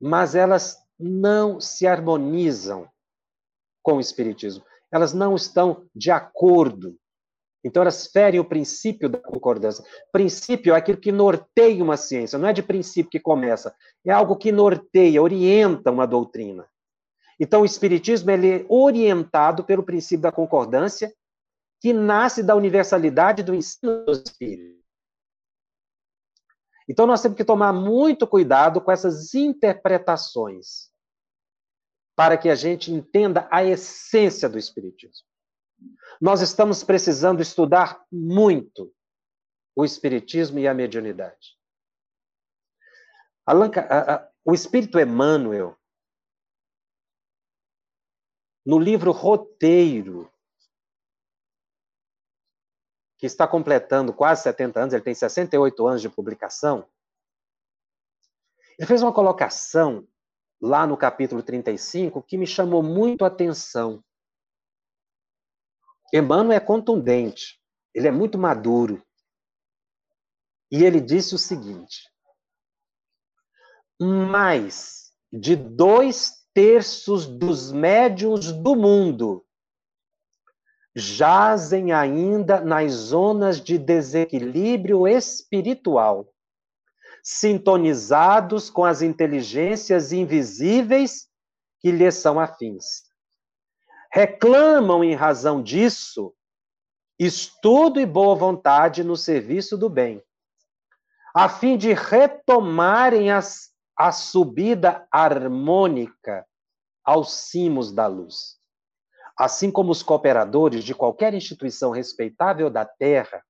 mas 0.00 0.36
elas 0.36 0.78
não 0.96 1.60
se 1.60 1.88
harmonizam 1.88 2.88
com 3.82 3.94
o 3.94 4.00
Espiritismo. 4.00 4.64
Elas 4.92 5.12
não 5.12 5.34
estão 5.34 5.88
de 5.92 6.12
acordo. 6.12 6.96
Então, 7.64 7.82
elas 7.82 8.06
ferem 8.06 8.38
o 8.38 8.44
princípio 8.44 9.08
da 9.08 9.18
concordância. 9.18 9.84
Princípio 10.12 10.72
é 10.72 10.78
aquilo 10.78 10.98
que 10.98 11.10
norteia 11.10 11.82
uma 11.82 11.96
ciência, 11.96 12.38
não 12.38 12.46
é 12.46 12.52
de 12.52 12.62
princípio 12.62 13.10
que 13.10 13.18
começa, 13.18 13.74
é 14.06 14.12
algo 14.12 14.36
que 14.36 14.52
norteia, 14.52 15.20
orienta 15.20 15.90
uma 15.90 16.06
doutrina. 16.06 16.64
Então, 17.40 17.62
o 17.62 17.64
Espiritismo 17.64 18.30
ele 18.30 18.48
é 18.48 18.66
orientado 18.68 19.64
pelo 19.64 19.82
princípio 19.82 20.22
da 20.22 20.30
concordância, 20.30 21.12
que 21.84 21.92
nasce 21.92 22.42
da 22.42 22.56
universalidade 22.56 23.42
do 23.42 23.54
ensino 23.54 24.06
do 24.06 24.12
Espírito. 24.12 24.82
Então, 26.88 27.06
nós 27.06 27.20
temos 27.20 27.36
que 27.36 27.44
tomar 27.44 27.74
muito 27.74 28.26
cuidado 28.26 28.80
com 28.80 28.90
essas 28.90 29.34
interpretações, 29.34 30.90
para 32.16 32.38
que 32.38 32.48
a 32.48 32.54
gente 32.54 32.90
entenda 32.90 33.46
a 33.52 33.62
essência 33.62 34.48
do 34.48 34.58
Espiritismo. 34.58 35.28
Nós 36.18 36.40
estamos 36.40 36.82
precisando 36.82 37.42
estudar 37.42 38.02
muito 38.10 38.90
o 39.76 39.84
Espiritismo 39.84 40.58
e 40.58 40.66
a 40.66 40.72
mediunidade. 40.72 41.58
Allan, 43.44 43.70
a, 43.90 44.14
a, 44.14 44.30
o 44.42 44.54
Espírito 44.54 44.98
Emmanuel, 44.98 45.76
no 48.64 48.78
livro 48.78 49.12
Roteiro, 49.12 50.32
que 53.24 53.26
está 53.26 53.48
completando 53.48 54.12
quase 54.12 54.42
70 54.42 54.80
anos, 54.80 54.92
ele 54.92 55.02
tem 55.02 55.14
68 55.14 55.86
anos 55.86 56.02
de 56.02 56.10
publicação, 56.10 56.86
ele 58.78 58.86
fez 58.86 59.02
uma 59.02 59.14
colocação 59.14 60.06
lá 60.60 60.86
no 60.86 60.94
capítulo 60.94 61.42
35 61.42 62.22
que 62.22 62.36
me 62.36 62.46
chamou 62.46 62.82
muito 62.82 63.24
a 63.24 63.28
atenção. 63.28 64.04
Emmanuel 66.12 66.58
é 66.58 66.60
contundente, 66.60 67.58
ele 67.94 68.08
é 68.08 68.10
muito 68.10 68.36
maduro. 68.36 69.02
E 70.70 70.84
ele 70.84 71.00
disse 71.00 71.34
o 71.34 71.38
seguinte: 71.38 72.12
mais 73.98 75.14
de 75.32 75.56
dois 75.56 76.46
terços 76.52 77.24
dos 77.26 77.72
médiuns 77.72 78.52
do 78.52 78.76
mundo 78.76 79.46
jazem 80.94 81.92
ainda 81.92 82.60
nas 82.60 82.92
zonas 82.92 83.60
de 83.60 83.78
desequilíbrio 83.78 85.08
espiritual, 85.08 86.28
sintonizados 87.22 88.70
com 88.70 88.84
as 88.84 89.02
inteligências 89.02 90.12
invisíveis 90.12 91.28
que 91.80 91.90
lhes 91.90 92.14
são 92.14 92.38
afins. 92.38 93.02
Reclamam, 94.12 95.02
em 95.02 95.14
razão 95.14 95.62
disso, 95.62 96.34
estudo 97.18 97.98
e 97.98 98.06
boa 98.06 98.36
vontade 98.36 99.02
no 99.02 99.16
serviço 99.16 99.76
do 99.76 99.88
bem, 99.88 100.22
a 101.34 101.48
fim 101.48 101.76
de 101.76 101.92
retomarem 101.92 103.30
as 103.30 103.74
a 103.96 104.10
subida 104.10 105.06
harmônica 105.10 106.44
aos 107.04 107.32
cimos 107.32 107.92
da 107.92 108.06
luz. 108.06 108.58
Assim 109.36 109.70
como 109.70 109.90
os 109.90 110.02
cooperadores 110.02 110.84
de 110.84 110.94
qualquer 110.94 111.34
instituição 111.34 111.90
respeitável 111.90 112.70
da 112.70 112.84
Terra 112.84 113.44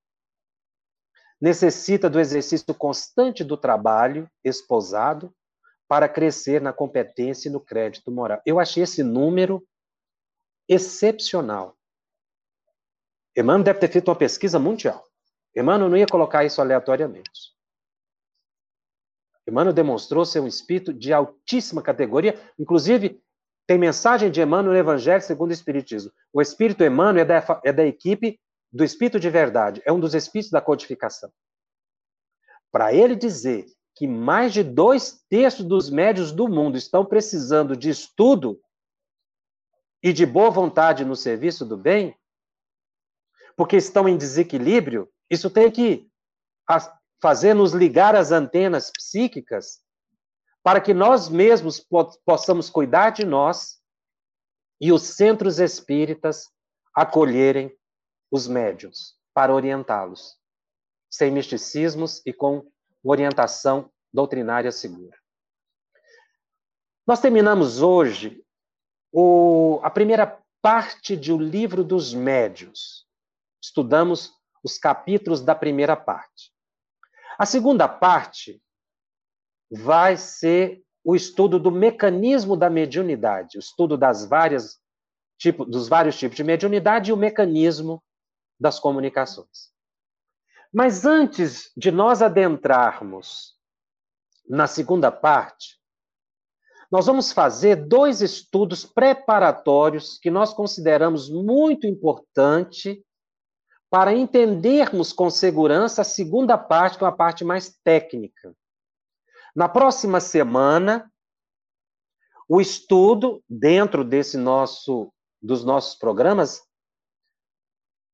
necessita 1.41 2.09
do 2.09 2.19
exercício 2.19 2.75
constante 2.75 3.45
do 3.45 3.57
trabalho 3.57 4.31
esposado 4.43 5.35
para 5.87 6.09
crescer 6.09 6.61
na 6.61 6.73
competência 6.73 7.49
e 7.49 7.53
no 7.53 7.61
crédito 7.61 8.11
moral. 8.11 8.41
Eu 8.47 8.59
achei 8.59 8.83
esse 8.83 9.03
número 9.03 9.67
excepcional. 10.67 11.77
Emmanuel 13.37 13.65
deve 13.65 13.81
ter 13.81 13.89
feito 13.89 14.09
uma 14.09 14.17
pesquisa 14.17 14.59
mundial. 14.59 15.05
Emmanuel 15.55 15.91
não 15.91 15.97
ia 15.97 16.07
colocar 16.07 16.45
isso 16.45 16.61
aleatoriamente. 16.61 17.55
Emmanuel 19.47 19.75
demonstrou 19.75 20.25
ser 20.25 20.41
um 20.41 20.47
espírito 20.47 20.93
de 20.93 21.13
altíssima 21.13 21.83
categoria, 21.83 22.41
inclusive 22.59 23.23
tem 23.67 23.79
mensagem 23.79 24.31
de 24.31 24.41
Emmanuel 24.41 24.73
no 24.73 24.79
Evangelho 24.79 25.23
segundo 25.23 25.51
o 25.51 25.55
Espiritismo. 25.55 26.13
O 26.33 26.43
espírito 26.43 26.85
Emmanuel 26.85 27.23
é 27.23 27.25
da, 27.25 27.61
é 27.65 27.73
da 27.73 27.87
equipe 27.87 28.39
do 28.73 28.85
espírito 28.85 29.21
de 29.21 29.31
verdade, 29.31 29.81
é 29.85 29.93
um 29.93 30.01
dos 30.01 30.15
espíritos 30.15 30.51
da 30.51 30.61
codificação. 30.61 31.33
Para 32.73 32.93
ele 32.93 33.15
dizer 33.15 33.67
que 33.95 34.09
mais 34.09 34.53
de 34.53 34.65
dois 34.65 35.25
terços 35.31 35.65
dos 35.65 35.89
médios 35.89 36.33
do 36.33 36.49
mundo 36.49 36.77
estão 36.77 37.05
precisando 37.05 37.77
de 37.77 37.89
estudo 37.89 38.61
e 40.03 40.13
de 40.13 40.27
boa 40.27 40.51
vontade 40.51 41.05
no 41.05 41.15
serviço 41.15 41.65
do 41.65 41.77
bem, 41.77 42.19
porque 43.57 43.77
estão 43.77 44.09
em 44.09 44.17
desequilíbrio, 44.17 45.09
isso 45.31 45.49
tem 45.49 45.71
que 45.71 46.11
fazer-nos 47.23 47.73
ligar 47.73 48.17
as 48.17 48.33
antenas 48.33 48.91
psíquicas 48.91 49.84
para 50.65 50.81
que 50.81 50.95
nós 50.95 51.29
mesmos 51.29 51.79
possamos 52.25 52.71
cuidar 52.71 53.11
de 53.11 53.23
nós 53.23 53.83
e 54.81 54.91
os 54.91 55.03
centros 55.03 55.59
espíritas 55.59 56.51
acolherem 56.95 57.71
os 58.31 58.49
médios 58.49 59.15
para 59.35 59.55
orientá-los, 59.55 60.39
sem 61.11 61.31
misticismos 61.31 62.23
e 62.25 62.33
com 62.33 62.67
orientação 63.03 63.93
doutrinária 64.11 64.73
segura. 64.73 65.19
Nós 67.07 67.21
terminamos 67.21 67.83
hoje 67.83 68.43
o, 69.13 69.81
a 69.83 69.91
primeira 69.91 70.43
parte 70.63 71.15
do 71.15 71.37
livro 71.37 71.85
dos 71.85 72.15
médios. 72.15 73.07
Estudamos 73.63 74.33
os 74.63 74.79
capítulos 74.79 75.43
da 75.43 75.55
primeira 75.55 75.95
parte. 75.95 76.55
A 77.39 77.45
segunda 77.45 77.87
parte 77.87 78.64
vai 79.75 80.17
ser 80.17 80.83
o 81.05 81.15
estudo 81.15 81.59
do 81.59 81.71
mecanismo 81.71 82.57
da 82.57 82.71
mediunidade, 82.71 83.59
o 83.59 83.61
estudo 83.61 83.97
das 83.97 84.25
várias 84.25 84.81
tipo, 85.39 85.65
dos 85.65 85.89
vários 85.89 86.17
tipos 86.19 86.37
de 86.37 86.45
mediunidade 86.45 87.11
e 87.11 87.13
o 87.13 87.17
mecanismo 87.17 88.03
das 88.59 88.79
comunicações. 88.79 89.73
Mas 90.73 91.05
antes 91.05 91.71
de 91.77 91.91
nós 91.91 92.23
adentrarmos 92.23 93.55
na 94.49 94.67
segunda 94.67 95.11
parte, 95.11 95.79
nós 96.91 97.07
vamos 97.07 97.33
fazer 97.33 97.77
dois 97.87 98.21
estudos 98.21 98.85
preparatórios 98.85 100.19
que 100.19 100.31
nós 100.31 100.53
consideramos 100.53 101.29
muito 101.29 101.87
importante 101.87 103.05
para 103.91 104.13
entendermos 104.13 105.13
com 105.13 105.31
segurança 105.31 106.03
a 106.03 106.05
segunda 106.05 106.57
parte, 106.59 106.99
que 106.99 107.05
é 107.05 107.07
uma 107.07 107.17
parte 107.17 107.45
mais 107.45 107.77
técnica. 107.85 108.55
Na 109.55 109.69
próxima 109.69 110.21
semana, 110.21 111.11
o 112.49 112.61
estudo 112.61 113.43
dentro 113.49 114.05
desse 114.05 114.37
nosso 114.37 115.13
dos 115.41 115.63
nossos 115.63 115.95
programas, 115.95 116.63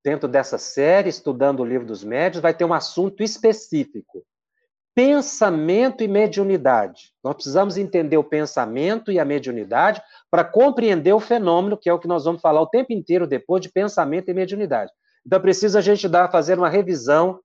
dentro 0.04 0.28
dessa 0.28 0.58
série 0.58 1.08
estudando 1.08 1.60
o 1.60 1.64
livro 1.64 1.86
dos 1.86 2.02
médios, 2.02 2.42
vai 2.42 2.52
ter 2.52 2.64
um 2.64 2.74
assunto 2.74 3.22
específico: 3.22 4.24
pensamento 4.94 6.02
e 6.02 6.08
mediunidade. 6.08 7.14
Nós 7.22 7.34
precisamos 7.34 7.76
entender 7.76 8.16
o 8.16 8.24
pensamento 8.24 9.12
e 9.12 9.20
a 9.20 9.24
mediunidade 9.24 10.02
para 10.28 10.44
compreender 10.44 11.12
o 11.12 11.20
fenômeno, 11.20 11.78
que 11.78 11.88
é 11.88 11.92
o 11.92 12.00
que 12.00 12.08
nós 12.08 12.24
vamos 12.24 12.42
falar 12.42 12.60
o 12.60 12.68
tempo 12.68 12.92
inteiro 12.92 13.26
depois 13.26 13.62
de 13.62 13.70
pensamento 13.70 14.28
e 14.28 14.34
mediunidade. 14.34 14.92
Então, 15.24 15.40
precisa 15.40 15.78
a 15.78 15.82
gente 15.82 16.08
dar, 16.08 16.30
fazer 16.30 16.58
uma 16.58 16.68
revisão 16.68 17.40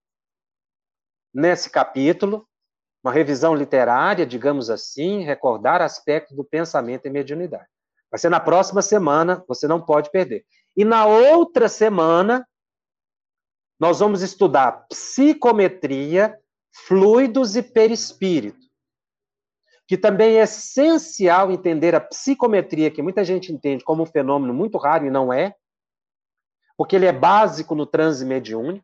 nesse 1.33 1.69
capítulo, 1.69 2.47
uma 3.05 3.11
revisão 3.11 3.53
literária, 3.53 4.25
digamos 4.25 4.67
assim, 4.67 5.21
recordar 5.21 5.79
aspectos 5.79 6.35
do 6.35 6.43
pensamento 6.43 7.05
e 7.05 7.09
mediunidade. 7.11 7.67
Vai 8.09 8.17
ser 8.17 8.29
na 8.29 8.39
próxima 8.39 8.81
semana, 8.81 9.45
você 9.47 9.67
não 9.67 9.79
pode 9.79 10.09
perder. 10.09 10.43
E 10.75 10.83
na 10.83 11.05
outra 11.05 11.69
semana, 11.69 12.47
nós 13.79 13.99
vamos 13.99 14.23
estudar 14.23 14.87
psicometria, 14.89 16.35
fluidos 16.87 17.55
e 17.55 17.61
perispírito. 17.61 18.65
Que 19.87 19.99
também 19.99 20.39
é 20.39 20.43
essencial 20.43 21.51
entender 21.51 21.93
a 21.93 22.01
psicometria, 22.01 22.89
que 22.89 23.03
muita 23.03 23.23
gente 23.23 23.53
entende 23.53 23.83
como 23.83 24.01
um 24.01 24.07
fenômeno 24.07 24.51
muito 24.51 24.79
raro 24.79 25.05
e 25.05 25.11
não 25.11 25.31
é, 25.31 25.53
porque 26.75 26.95
ele 26.95 27.05
é 27.05 27.13
básico 27.13 27.75
no 27.75 27.85
transe 27.85 28.25
mediúnico, 28.25 28.83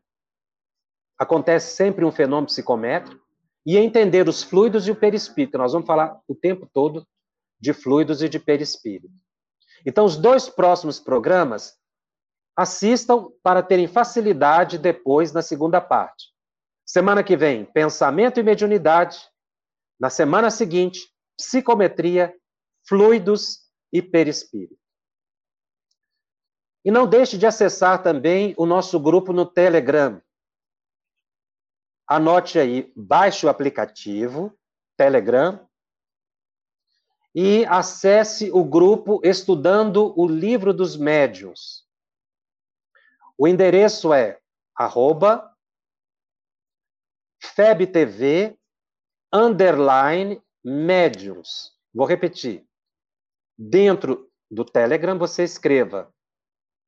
acontece 1.18 1.74
sempre 1.74 2.04
um 2.04 2.12
fenômeno 2.12 2.46
psicométrico, 2.46 3.21
e 3.64 3.76
entender 3.76 4.28
os 4.28 4.42
fluidos 4.42 4.86
e 4.86 4.90
o 4.90 4.96
perispírito. 4.96 5.58
Nós 5.58 5.72
vamos 5.72 5.86
falar 5.86 6.20
o 6.26 6.34
tempo 6.34 6.68
todo 6.72 7.06
de 7.60 7.72
fluidos 7.72 8.22
e 8.22 8.28
de 8.28 8.38
perispírito. 8.38 9.14
Então, 9.86 10.04
os 10.04 10.16
dois 10.16 10.48
próximos 10.48 10.98
programas, 10.98 11.76
assistam 12.56 13.30
para 13.42 13.62
terem 13.62 13.86
facilidade 13.86 14.78
depois 14.78 15.32
na 15.32 15.42
segunda 15.42 15.80
parte. 15.80 16.32
Semana 16.84 17.24
que 17.24 17.36
vem, 17.36 17.64
pensamento 17.64 18.38
e 18.38 18.42
mediunidade. 18.42 19.18
Na 19.98 20.10
semana 20.10 20.50
seguinte, 20.50 21.00
psicometria, 21.36 22.34
fluidos 22.86 23.60
e 23.92 24.02
perispírito. 24.02 24.76
E 26.84 26.90
não 26.90 27.06
deixe 27.06 27.38
de 27.38 27.46
acessar 27.46 28.02
também 28.02 28.54
o 28.58 28.66
nosso 28.66 28.98
grupo 28.98 29.32
no 29.32 29.46
Telegram. 29.46 30.20
Anote 32.14 32.58
aí, 32.58 32.92
baixe 32.94 33.46
o 33.46 33.48
aplicativo 33.48 34.54
Telegram 34.98 35.66
e 37.34 37.64
acesse 37.64 38.50
o 38.52 38.62
grupo 38.62 39.18
Estudando 39.24 40.12
o 40.20 40.26
Livro 40.26 40.74
dos 40.74 40.94
Médiuns. 40.94 41.86
O 43.38 43.48
endereço 43.48 44.12
é 44.12 44.38
arroba 44.76 45.56
FebTV 47.40 48.58
underline 49.32 50.38
médiums. 50.62 51.72
Vou 51.94 52.06
repetir. 52.06 52.68
Dentro 53.56 54.30
do 54.50 54.66
Telegram, 54.66 55.18
você 55.18 55.44
escreva 55.44 56.12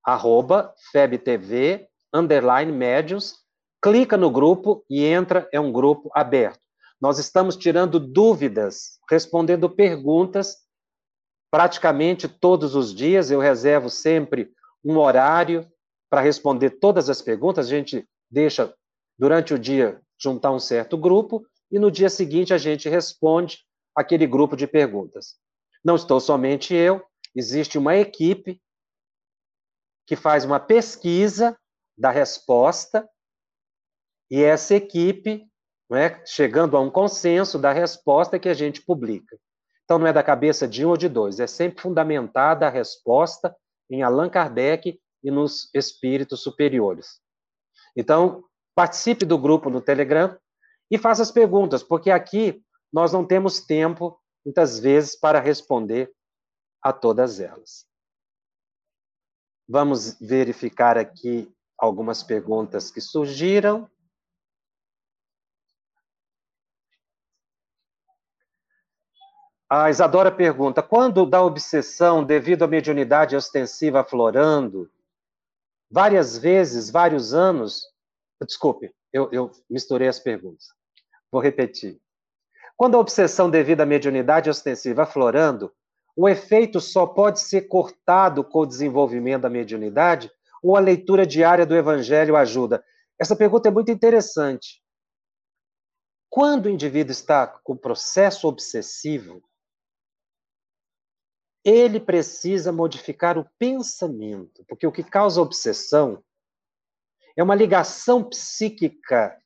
arroba 0.04 0.74
FebTV 0.92 1.88
underline 2.12 2.70
médiums, 2.70 3.42
clica 3.84 4.16
no 4.16 4.30
grupo 4.30 4.82
e 4.88 5.04
entra, 5.04 5.46
é 5.52 5.60
um 5.60 5.70
grupo 5.70 6.10
aberto. 6.14 6.58
Nós 6.98 7.18
estamos 7.18 7.54
tirando 7.54 8.00
dúvidas, 8.00 8.98
respondendo 9.10 9.68
perguntas 9.68 10.56
praticamente 11.50 12.26
todos 12.26 12.74
os 12.74 12.94
dias. 12.94 13.30
Eu 13.30 13.40
reservo 13.40 13.90
sempre 13.90 14.50
um 14.82 14.96
horário 14.96 15.70
para 16.08 16.22
responder 16.22 16.70
todas 16.80 17.10
as 17.10 17.20
perguntas. 17.20 17.66
A 17.66 17.68
gente 17.68 18.08
deixa 18.30 18.74
durante 19.18 19.52
o 19.52 19.58
dia 19.58 20.00
juntar 20.16 20.50
um 20.52 20.58
certo 20.58 20.96
grupo 20.96 21.46
e 21.70 21.78
no 21.78 21.90
dia 21.90 22.08
seguinte 22.08 22.54
a 22.54 22.58
gente 22.58 22.88
responde 22.88 23.66
aquele 23.94 24.26
grupo 24.26 24.56
de 24.56 24.66
perguntas. 24.66 25.34
Não 25.84 25.96
estou 25.96 26.20
somente 26.20 26.72
eu, 26.74 27.04
existe 27.34 27.76
uma 27.76 27.94
equipe 27.94 28.58
que 30.06 30.16
faz 30.16 30.42
uma 30.42 30.58
pesquisa 30.58 31.54
da 31.98 32.10
resposta 32.10 33.06
e 34.30 34.42
essa 34.42 34.74
equipe 34.74 35.46
é? 35.92 36.24
chegando 36.26 36.76
a 36.76 36.80
um 36.80 36.90
consenso 36.90 37.58
da 37.58 37.72
resposta 37.72 38.38
que 38.38 38.48
a 38.48 38.54
gente 38.54 38.80
publica. 38.82 39.38
Então, 39.84 39.98
não 39.98 40.06
é 40.06 40.12
da 40.12 40.22
cabeça 40.22 40.66
de 40.66 40.84
um 40.84 40.90
ou 40.90 40.96
de 40.96 41.08
dois, 41.08 41.38
é 41.38 41.46
sempre 41.46 41.82
fundamentada 41.82 42.66
a 42.66 42.70
resposta 42.70 43.54
em 43.90 44.02
Allan 44.02 44.30
Kardec 44.30 44.98
e 45.22 45.30
nos 45.30 45.68
espíritos 45.74 46.42
superiores. 46.42 47.20
Então, 47.96 48.44
participe 48.74 49.24
do 49.24 49.38
grupo 49.38 49.70
no 49.70 49.80
Telegram 49.80 50.36
e 50.90 50.98
faça 50.98 51.22
as 51.22 51.30
perguntas, 51.30 51.82
porque 51.82 52.10
aqui 52.10 52.62
nós 52.92 53.12
não 53.12 53.26
temos 53.26 53.60
tempo, 53.60 54.18
muitas 54.44 54.78
vezes, 54.78 55.18
para 55.18 55.40
responder 55.40 56.12
a 56.82 56.92
todas 56.92 57.40
elas. 57.40 57.86
Vamos 59.68 60.18
verificar 60.20 60.98
aqui 60.98 61.50
algumas 61.78 62.22
perguntas 62.22 62.90
que 62.90 63.00
surgiram. 63.00 63.90
A 69.76 69.90
Isadora 69.90 70.30
pergunta: 70.30 70.80
quando 70.80 71.26
da 71.26 71.42
obsessão 71.42 72.22
devido 72.22 72.62
à 72.62 72.68
mediunidade 72.68 73.34
ostensiva 73.34 74.02
aflorando, 74.02 74.88
várias 75.90 76.38
vezes, 76.38 76.90
vários 76.90 77.34
anos. 77.34 77.82
Desculpe, 78.46 78.94
eu, 79.12 79.28
eu 79.32 79.50
misturei 79.68 80.06
as 80.06 80.20
perguntas. 80.20 80.68
Vou 81.28 81.42
repetir. 81.42 82.00
Quando 82.76 82.96
a 82.96 83.00
obsessão 83.00 83.50
devido 83.50 83.80
à 83.80 83.86
mediunidade 83.86 84.48
ostensiva 84.48 85.02
aflorando, 85.02 85.72
o 86.14 86.28
efeito 86.28 86.80
só 86.80 87.04
pode 87.04 87.40
ser 87.40 87.62
cortado 87.62 88.44
com 88.44 88.60
o 88.60 88.66
desenvolvimento 88.66 89.42
da 89.42 89.50
mediunidade 89.50 90.30
ou 90.62 90.76
a 90.76 90.80
leitura 90.80 91.26
diária 91.26 91.66
do 91.66 91.74
Evangelho 91.74 92.36
ajuda? 92.36 92.84
Essa 93.18 93.34
pergunta 93.34 93.68
é 93.68 93.72
muito 93.72 93.90
interessante. 93.90 94.80
Quando 96.30 96.66
o 96.66 96.70
indivíduo 96.70 97.10
está 97.10 97.46
com 97.46 97.76
processo 97.76 98.46
obsessivo, 98.46 99.42
ele 101.64 101.98
precisa 101.98 102.70
modificar 102.70 103.38
o 103.38 103.48
pensamento, 103.58 104.64
porque 104.68 104.86
o 104.86 104.92
que 104.92 105.02
causa 105.02 105.40
obsessão 105.40 106.22
é 107.36 107.42
uma 107.42 107.54
ligação 107.54 108.22
psíquica 108.22 109.40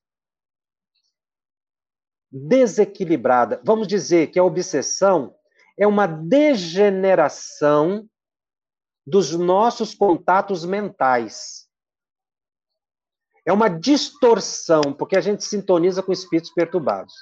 desequilibrada. 2.30 3.60
Vamos 3.64 3.86
dizer 3.86 4.28
que 4.28 4.38
a 4.38 4.44
obsessão 4.44 5.34
é 5.78 5.86
uma 5.86 6.06
degeneração 6.06 8.08
dos 9.06 9.32
nossos 9.32 9.94
contatos 9.94 10.64
mentais. 10.64 11.68
É 13.46 13.52
uma 13.52 13.68
distorção, 13.68 14.82
porque 14.98 15.16
a 15.16 15.22
gente 15.22 15.44
sintoniza 15.44 16.02
com 16.02 16.12
espíritos 16.12 16.50
perturbados. 16.50 17.14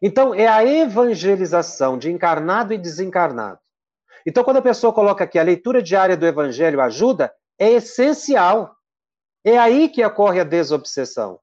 Então, 0.00 0.32
é 0.32 0.46
a 0.46 0.64
evangelização 0.64 1.98
de 1.98 2.08
encarnado 2.08 2.72
e 2.72 2.78
desencarnado. 2.78 3.58
Então, 4.28 4.44
quando 4.44 4.58
a 4.58 4.62
pessoa 4.62 4.92
coloca 4.92 5.24
aqui 5.24 5.38
a 5.38 5.42
leitura 5.42 5.82
diária 5.82 6.14
do 6.14 6.26
Evangelho 6.26 6.82
ajuda, 6.82 7.32
é 7.58 7.70
essencial. 7.70 8.76
É 9.42 9.56
aí 9.56 9.88
que 9.88 10.04
ocorre 10.04 10.38
a 10.38 10.44
desobsessão. 10.44 11.40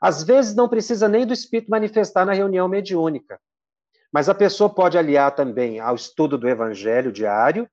Às 0.00 0.24
vezes 0.24 0.52
não 0.52 0.68
precisa 0.68 1.06
nem 1.06 1.24
do 1.24 1.32
espírito 1.32 1.70
manifestar 1.70 2.26
na 2.26 2.32
reunião 2.32 2.66
mediúnica. 2.66 3.40
Mas 4.12 4.28
a 4.28 4.34
pessoa 4.34 4.68
pode 4.68 4.98
aliar 4.98 5.32
também 5.36 5.78
ao 5.78 5.94
estudo 5.94 6.36
do 6.36 6.48
Evangelho 6.48 7.12
diário, 7.12 7.70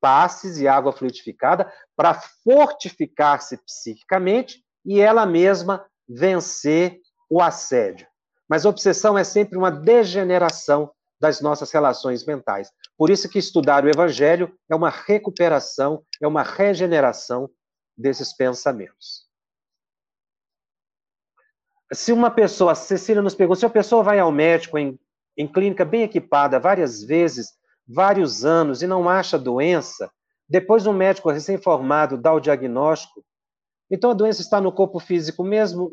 passes 0.00 0.58
e 0.58 0.66
água 0.66 0.90
fluidificada, 0.90 1.72
para 1.94 2.20
fortificar-se 2.42 3.58
psiquicamente 3.58 4.60
e 4.84 5.00
ela 5.00 5.24
mesma 5.24 5.86
vencer 6.08 6.98
o 7.30 7.40
assédio. 7.40 8.08
Mas 8.48 8.64
obsessão 8.64 9.16
é 9.16 9.22
sempre 9.22 9.56
uma 9.56 9.70
degeneração 9.70 10.90
das 11.22 11.40
nossas 11.40 11.70
relações 11.70 12.26
mentais. 12.26 12.72
Por 12.98 13.08
isso 13.08 13.28
que 13.28 13.38
estudar 13.38 13.84
o 13.84 13.88
Evangelho 13.88 14.52
é 14.68 14.74
uma 14.74 14.90
recuperação, 14.90 16.04
é 16.20 16.26
uma 16.26 16.42
regeneração 16.42 17.48
desses 17.96 18.32
pensamentos. 18.32 19.24
Se 21.92 22.12
uma 22.12 22.28
pessoa, 22.28 22.74
Cecília 22.74 23.22
nos 23.22 23.36
pergunta, 23.36 23.60
se 23.60 23.66
a 23.66 23.70
pessoa 23.70 24.02
vai 24.02 24.18
ao 24.18 24.32
médico 24.32 24.76
em, 24.76 24.98
em 25.36 25.46
clínica 25.46 25.84
bem 25.84 26.02
equipada 26.02 26.58
várias 26.58 27.04
vezes, 27.04 27.52
vários 27.86 28.44
anos, 28.44 28.82
e 28.82 28.88
não 28.88 29.08
acha 29.08 29.38
doença, 29.38 30.10
depois 30.48 30.88
um 30.88 30.92
médico 30.92 31.30
recém-formado 31.30 32.18
dá 32.18 32.32
o 32.32 32.40
diagnóstico, 32.40 33.24
então 33.88 34.10
a 34.10 34.14
doença 34.14 34.42
está 34.42 34.60
no 34.60 34.72
corpo 34.72 34.98
físico 34.98 35.44
mesmo? 35.44 35.92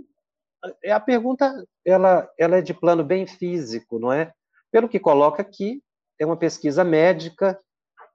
A 0.88 1.00
pergunta, 1.00 1.64
ela, 1.86 2.28
ela 2.36 2.58
é 2.58 2.62
de 2.62 2.74
plano 2.74 3.04
bem 3.04 3.28
físico, 3.28 4.00
não 4.00 4.12
é? 4.12 4.34
Pelo 4.72 4.90
que 4.90 5.00
coloca 5.00 5.42
aqui, 5.42 5.82
é 6.20 6.26
uma 6.26 6.38
pesquisa 6.38 6.84
médica, 6.84 7.60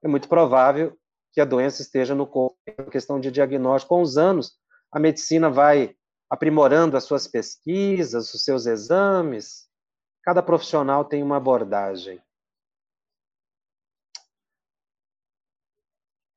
é 0.03 0.09
muito 0.09 0.29
provável 0.29 0.97
que 1.33 1.41
a 1.41 1.45
doença 1.45 1.83
esteja 1.83 2.15
no 2.15 2.27
corpo. 2.27 2.57
É 2.67 2.83
uma 2.83 2.91
questão 2.91 3.19
de 3.19 3.31
diagnóstico. 3.31 3.95
Com 3.95 4.03
os 4.03 4.17
anos, 4.17 4.53
a 4.93 5.01
medicina 5.01 5.51
vai 5.51 5.97
aprimorando 6.31 6.97
as 6.97 7.05
suas 7.05 7.27
pesquisas, 7.27 8.33
os 8.33 8.45
seus 8.45 8.67
exames. 8.67 9.69
Cada 10.23 10.43
profissional 10.43 11.05
tem 11.05 11.23
uma 11.23 11.37
abordagem. 11.37 12.23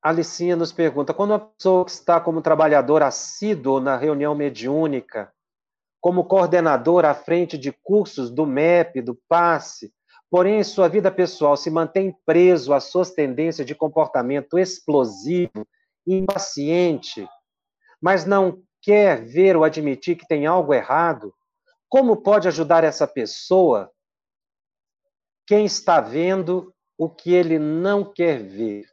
A 0.01 0.09
Alicinha 0.09 0.55
nos 0.55 0.71
pergunta: 0.71 1.13
quando 1.13 1.31
uma 1.31 1.39
pessoa 1.39 1.85
que 1.85 1.91
está 1.91 2.19
como 2.19 2.41
trabalhador 2.41 3.03
assíduo 3.03 3.79
na 3.79 3.97
reunião 3.97 4.33
mediúnica, 4.33 5.31
como 5.99 6.25
coordenador 6.25 7.05
à 7.05 7.13
frente 7.13 7.57
de 7.57 7.71
cursos 7.71 8.31
do 8.31 8.45
MEP, 8.45 9.01
do 9.01 9.15
PASSE, 9.27 9.93
porém 10.29 10.59
em 10.59 10.63
sua 10.63 10.87
vida 10.87 11.11
pessoal 11.11 11.55
se 11.55 11.69
mantém 11.69 12.15
preso 12.25 12.73
às 12.73 12.85
suas 12.85 13.11
tendências 13.11 13.65
de 13.65 13.73
comportamento 13.73 14.57
explosivo, 14.57 15.67
impaciente, 16.05 17.27
mas 18.01 18.25
não 18.25 18.61
quer 18.81 19.25
ver 19.25 19.55
ou 19.55 19.63
admitir 19.63 20.15
que 20.15 20.27
tem 20.27 20.45
algo 20.45 20.73
errado, 20.73 21.33
como 21.89 22.21
pode 22.21 22.47
ajudar 22.47 22.83
essa 22.83 23.07
pessoa? 23.07 23.91
Quem 25.45 25.65
está 25.65 26.01
vendo 26.01 26.73
o 26.97 27.09
que 27.09 27.33
ele 27.33 27.57
não 27.57 28.03
quer 28.03 28.43
ver? 28.43 28.85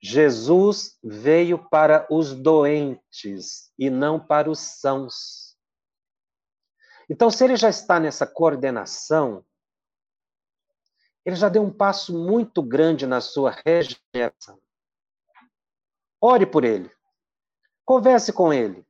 Jesus 0.00 0.98
veio 1.02 1.58
para 1.68 2.06
os 2.10 2.34
doentes 2.34 3.70
e 3.78 3.88
não 3.88 4.18
para 4.18 4.50
os 4.50 4.58
sãos. 4.58 5.56
Então, 7.08 7.30
se 7.30 7.44
ele 7.44 7.56
já 7.56 7.68
está 7.68 8.00
nessa 8.00 8.26
coordenação, 8.26 9.44
ele 11.24 11.36
já 11.36 11.48
deu 11.48 11.62
um 11.62 11.72
passo 11.72 12.16
muito 12.16 12.62
grande 12.62 13.06
na 13.06 13.20
sua 13.20 13.50
regeneração. 13.64 14.58
Ore 16.20 16.46
por 16.46 16.64
ele. 16.64 16.90
Converse 17.84 18.32
com 18.32 18.52
ele. 18.52 18.86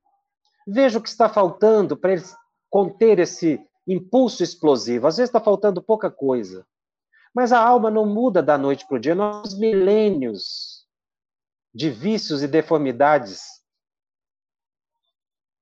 Veja 0.67 0.99
o 0.99 1.03
que 1.03 1.09
está 1.09 1.29
faltando 1.29 1.97
para 1.97 2.13
ele 2.13 2.23
conter 2.71 3.19
esse 3.19 3.65
impulso 3.87 4.43
explosivo. 4.43 5.07
Às 5.07 5.17
vezes 5.17 5.29
está 5.29 5.41
faltando 5.41 5.83
pouca 5.83 6.11
coisa. 6.11 6.67
Mas 7.35 7.53
a 7.53 7.59
alma 7.59 7.91
não 7.91 8.07
muda 8.07 8.43
da 8.43 8.57
noite 8.59 8.87
para 8.87 8.97
o 8.97 9.01
dia. 9.01 9.15
Nós 9.15 9.55
milênios 9.55 10.87
de 11.75 11.91
vícios 11.91 12.43
e 12.43 12.49
deformidades 12.49 13.63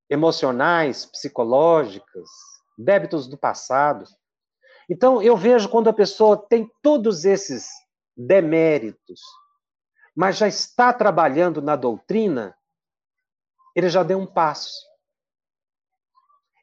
emocionais, 0.09 1.07
psicológicas, 1.07 2.29
débitos 2.77 3.29
do 3.29 3.39
passado. 3.39 4.05
Então, 4.91 5.22
eu 5.22 5.36
vejo 5.36 5.68
quando 5.68 5.88
a 5.88 5.93
pessoa 5.93 6.36
tem 6.36 6.68
todos 6.82 7.24
esses 7.24 7.68
deméritos, 8.16 9.20
mas 10.16 10.36
já 10.36 10.49
está 10.49 10.93
trabalhando 10.93 11.62
na 11.62 11.76
doutrina, 11.76 12.59
ele 13.76 13.88
já 13.88 14.03
deu 14.03 14.18
um 14.18 14.26
passo. 14.26 14.84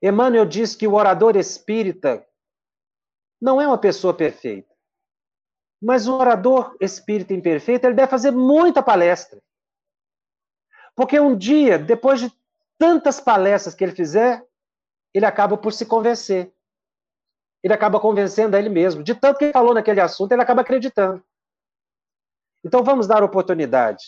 Emmanuel 0.03 0.45
diz 0.45 0.75
que 0.75 0.85
o 0.85 0.95
orador 0.95 1.37
espírita 1.37 2.27
não 3.41 3.61
é 3.61 3.65
uma 3.65 3.77
pessoa 3.77 4.13
perfeita. 4.13 4.75
Mas 5.81 6.05
um 6.05 6.13
orador 6.15 6.75
espírita 6.81 7.33
imperfeito, 7.33 7.87
ele 7.87 7.95
deve 7.95 8.09
fazer 8.09 8.31
muita 8.31 8.83
palestra. 8.83 9.41
Porque 10.93 11.17
um 11.17 11.37
dia, 11.37 11.79
depois 11.79 12.19
de 12.19 12.33
tantas 12.77 13.21
palestras 13.21 13.73
que 13.73 13.85
ele 13.85 13.95
fizer, 13.95 14.45
ele 15.13 15.25
acaba 15.25 15.57
por 15.57 15.71
se 15.71 15.85
convencer. 15.85 16.53
Ele 17.63 17.73
acaba 17.73 17.99
convencendo 17.99 18.55
a 18.55 18.59
ele 18.59 18.69
mesmo. 18.69 19.03
De 19.03 19.15
tanto 19.15 19.37
que 19.37 19.45
ele 19.45 19.53
falou 19.53 19.73
naquele 19.73 19.99
assunto, 19.99 20.31
ele 20.31 20.41
acaba 20.41 20.61
acreditando. 20.61 21.23
Então 22.63 22.83
vamos 22.83 23.07
dar 23.07 23.23
oportunidade. 23.23 24.03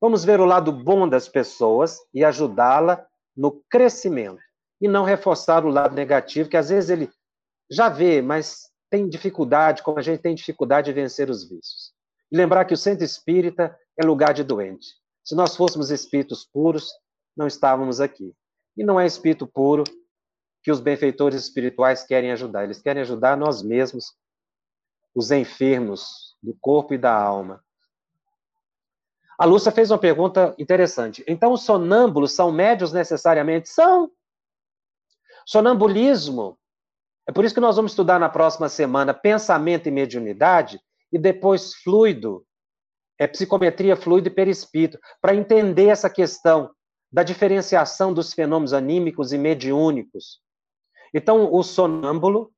Vamos 0.00 0.24
ver 0.24 0.40
o 0.40 0.46
lado 0.46 0.72
bom 0.72 1.08
das 1.08 1.28
pessoas 1.28 1.98
e 2.14 2.24
ajudá-la 2.24 3.06
no 3.36 3.62
crescimento. 3.68 4.40
E 4.80 4.88
não 4.88 5.04
reforçar 5.04 5.64
o 5.64 5.68
lado 5.68 5.94
negativo, 5.94 6.48
que 6.48 6.56
às 6.56 6.70
vezes 6.70 6.88
ele 6.88 7.10
já 7.70 7.88
vê, 7.88 8.22
mas 8.22 8.70
tem 8.88 9.08
dificuldade, 9.08 9.82
como 9.82 9.98
a 9.98 10.02
gente 10.02 10.20
tem 10.20 10.34
dificuldade 10.34 10.86
de 10.86 10.92
vencer 10.92 11.28
os 11.28 11.44
vícios. 11.44 11.92
E 12.32 12.36
lembrar 12.36 12.64
que 12.64 12.74
o 12.74 12.78
centro 12.78 13.04
espírita 13.04 13.76
é 13.96 14.04
lugar 14.04 14.32
de 14.32 14.42
doente. 14.42 14.88
Se 15.22 15.34
nós 15.34 15.54
fôssemos 15.54 15.90
espíritos 15.90 16.44
puros, 16.44 16.90
não 17.36 17.46
estávamos 17.46 18.00
aqui. 18.00 18.34
E 18.76 18.82
não 18.82 18.98
é 18.98 19.06
espírito 19.06 19.46
puro 19.46 19.84
que 20.62 20.70
os 20.70 20.80
benfeitores 20.80 21.42
espirituais 21.42 22.04
querem 22.04 22.32
ajudar. 22.32 22.64
Eles 22.64 22.82
querem 22.82 23.02
ajudar 23.02 23.36
nós 23.36 23.62
mesmos, 23.62 24.14
os 25.14 25.30
enfermos 25.30 26.36
do 26.42 26.54
corpo 26.60 26.94
e 26.94 26.98
da 26.98 27.14
alma. 27.14 27.62
A 29.38 29.46
Lúcia 29.46 29.72
fez 29.72 29.90
uma 29.90 29.98
pergunta 29.98 30.54
interessante. 30.58 31.24
Então, 31.26 31.52
os 31.52 31.62
sonâmbulos 31.62 32.32
são 32.32 32.52
médios 32.52 32.92
necessariamente? 32.92 33.70
São. 33.70 34.10
Sonambulismo, 35.46 36.58
é 37.26 37.32
por 37.32 37.44
isso 37.44 37.54
que 37.54 37.60
nós 37.60 37.76
vamos 37.76 37.92
estudar 37.92 38.18
na 38.18 38.28
próxima 38.28 38.68
semana 38.68 39.14
pensamento 39.14 39.86
e 39.86 39.90
mediunidade, 39.90 40.80
e 41.12 41.18
depois 41.18 41.74
fluido, 41.74 42.44
é 43.18 43.26
psicometria 43.26 43.96
fluido 43.96 44.28
e 44.28 44.30
perispírito, 44.30 44.98
para 45.20 45.34
entender 45.34 45.86
essa 45.86 46.10
questão 46.10 46.70
da 47.10 47.22
diferenciação 47.22 48.12
dos 48.12 48.32
fenômenos 48.32 48.72
anímicos 48.72 49.32
e 49.32 49.38
mediúnicos. 49.38 50.40
Então, 51.12 51.52
o 51.52 51.62
sonâmbulo 51.62 52.52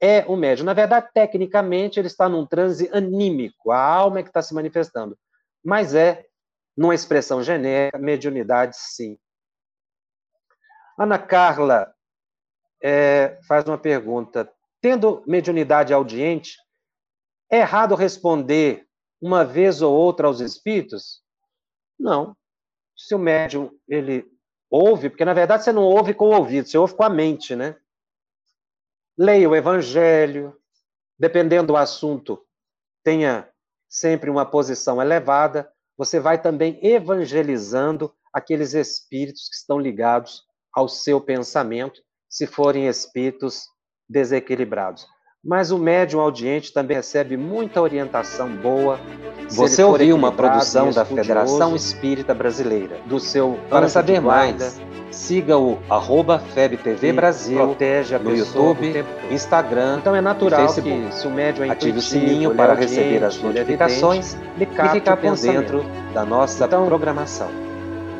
é 0.00 0.24
o 0.26 0.36
médium. 0.36 0.66
Na 0.66 0.74
verdade, 0.74 1.08
tecnicamente, 1.14 1.98
ele 2.00 2.08
está 2.08 2.28
num 2.28 2.44
transe 2.44 2.90
anímico, 2.92 3.70
a 3.70 3.78
alma 3.80 4.18
é 4.18 4.22
que 4.22 4.28
está 4.28 4.42
se 4.42 4.52
manifestando. 4.54 5.16
Mas 5.64 5.94
é, 5.94 6.26
numa 6.76 6.94
expressão 6.94 7.42
genérica, 7.42 7.98
mediunidade, 7.98 8.76
sim. 8.76 9.16
Ana 10.98 11.18
Carla 11.18 11.94
é, 12.82 13.38
faz 13.46 13.64
uma 13.64 13.78
pergunta. 13.78 14.52
Tendo 14.80 15.22
mediunidade 15.26 15.92
audiente, 15.92 16.58
é 17.50 17.58
errado 17.58 17.94
responder 17.94 18.86
uma 19.20 19.44
vez 19.44 19.80
ou 19.80 19.94
outra 19.94 20.26
aos 20.26 20.40
espíritos? 20.40 21.22
Não. 21.98 22.36
Se 22.96 23.14
o 23.14 23.18
médium 23.18 23.70
ele 23.88 24.26
ouve, 24.68 25.08
porque 25.08 25.24
na 25.24 25.34
verdade 25.34 25.62
você 25.62 25.72
não 25.72 25.84
ouve 25.84 26.12
com 26.12 26.30
o 26.30 26.36
ouvido, 26.36 26.66
você 26.66 26.76
ouve 26.76 26.94
com 26.94 27.04
a 27.04 27.10
mente, 27.10 27.54
né? 27.54 27.76
Leia 29.18 29.48
o 29.48 29.54
evangelho, 29.54 30.56
dependendo 31.18 31.68
do 31.68 31.76
assunto, 31.76 32.42
tenha 33.04 33.48
sempre 33.88 34.30
uma 34.30 34.46
posição 34.46 35.00
elevada, 35.02 35.70
você 35.96 36.18
vai 36.18 36.40
também 36.40 36.78
evangelizando 36.82 38.14
aqueles 38.32 38.72
espíritos 38.72 39.48
que 39.48 39.56
estão 39.56 39.78
ligados 39.78 40.42
ao 40.72 40.88
seu 40.88 41.20
pensamento, 41.20 42.00
se 42.28 42.46
forem 42.46 42.88
espíritos 42.88 43.66
desequilibrados. 44.08 45.06
Mas 45.44 45.72
o 45.72 45.78
médium 45.78 46.20
audiente 46.20 46.72
também 46.72 46.96
recebe 46.96 47.36
muita 47.36 47.82
orientação 47.82 48.48
boa. 48.48 49.00
Você 49.48 49.82
ouviu 49.82 50.14
uma 50.14 50.30
produção 50.30 50.92
da 50.92 51.04
Federação 51.04 51.74
Espírita 51.74 52.32
Brasileira, 52.32 53.00
do 53.06 53.18
seu 53.18 53.58
Para 53.68 53.88
saber 53.88 54.20
mais, 54.20 54.80
siga 55.10 55.58
o 55.58 55.80
arroba 55.90 56.38
FebTV 56.38 57.12
Brasil 57.12 57.58
protege 57.58 58.14
a 58.14 58.20
no 58.20 58.36
YouTube, 58.36 59.04
Instagram, 59.32 59.98
então 59.98 60.14
é 60.14 60.20
natural 60.20 60.60
Facebook. 60.60 61.08
que 61.08 61.14
se 61.16 61.26
o 61.26 61.30
médium 61.30 61.64
é 61.64 61.70
ative 61.70 61.98
o 61.98 62.02
sininho 62.02 62.54
para 62.54 62.74
receber 62.74 63.24
as 63.24 63.36
notificações 63.42 64.36
e 64.56 64.64
ficar 64.64 65.16
por 65.16 65.36
dentro 65.36 65.84
da 66.14 66.24
nossa 66.24 66.66
então, 66.66 66.86
programação. 66.86 67.48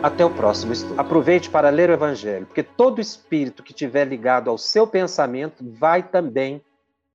Até 0.02 0.24
o 0.24 0.30
próximo 0.30 0.72
estudo. 0.72 0.98
Aproveite 0.98 1.48
para 1.48 1.70
ler 1.70 1.88
o 1.88 1.92
Evangelho, 1.92 2.46
porque 2.46 2.64
todo 2.64 3.00
espírito 3.00 3.62
que 3.62 3.70
estiver 3.70 4.04
ligado 4.04 4.50
ao 4.50 4.58
seu 4.58 4.88
pensamento 4.88 5.64
vai 5.78 6.02
também 6.02 6.60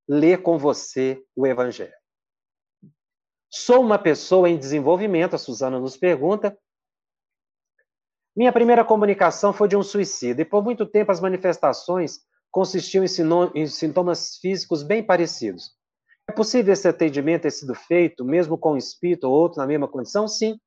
ler 0.08 0.42
com 0.42 0.58
você 0.58 1.22
o 1.36 1.46
Evangelho. 1.46 1.94
Sou 3.50 3.82
uma 3.82 3.98
pessoa 3.98 4.50
em 4.50 4.58
desenvolvimento, 4.58 5.36
a 5.36 5.40
Suzana 5.40 5.80
nos 5.80 5.98
pergunta. 5.98 6.58
Minha 8.36 8.54
primeira 8.54 8.86
comunicação 8.86 9.52
foi 9.52 9.68
de 9.68 9.76
um 9.76 9.82
suicídio, 9.82 10.42
e 10.42 10.46
por 10.46 10.64
muito 10.64 10.86
tempo 10.86 11.12
as 11.12 11.20
manifestações 11.20 12.20
consistiam 12.52 13.04
em 13.56 13.68
sintomas 13.68 14.38
físicos 14.38 14.84
bem 14.84 15.04
parecidos. 15.04 15.72
É 16.30 16.34
possível 16.34 16.74
esse 16.74 16.88
atendimento 16.88 17.44
ter 17.44 17.52
sido 17.52 17.74
feito, 17.74 18.26
mesmo 18.26 18.58
com 18.58 18.74
um 18.74 18.78
espírito 18.78 19.26
ou 19.26 19.34
outro 19.34 19.60
na 19.60 19.68
mesma 19.68 19.88
condição? 19.88 20.28
Sim. 20.28 20.60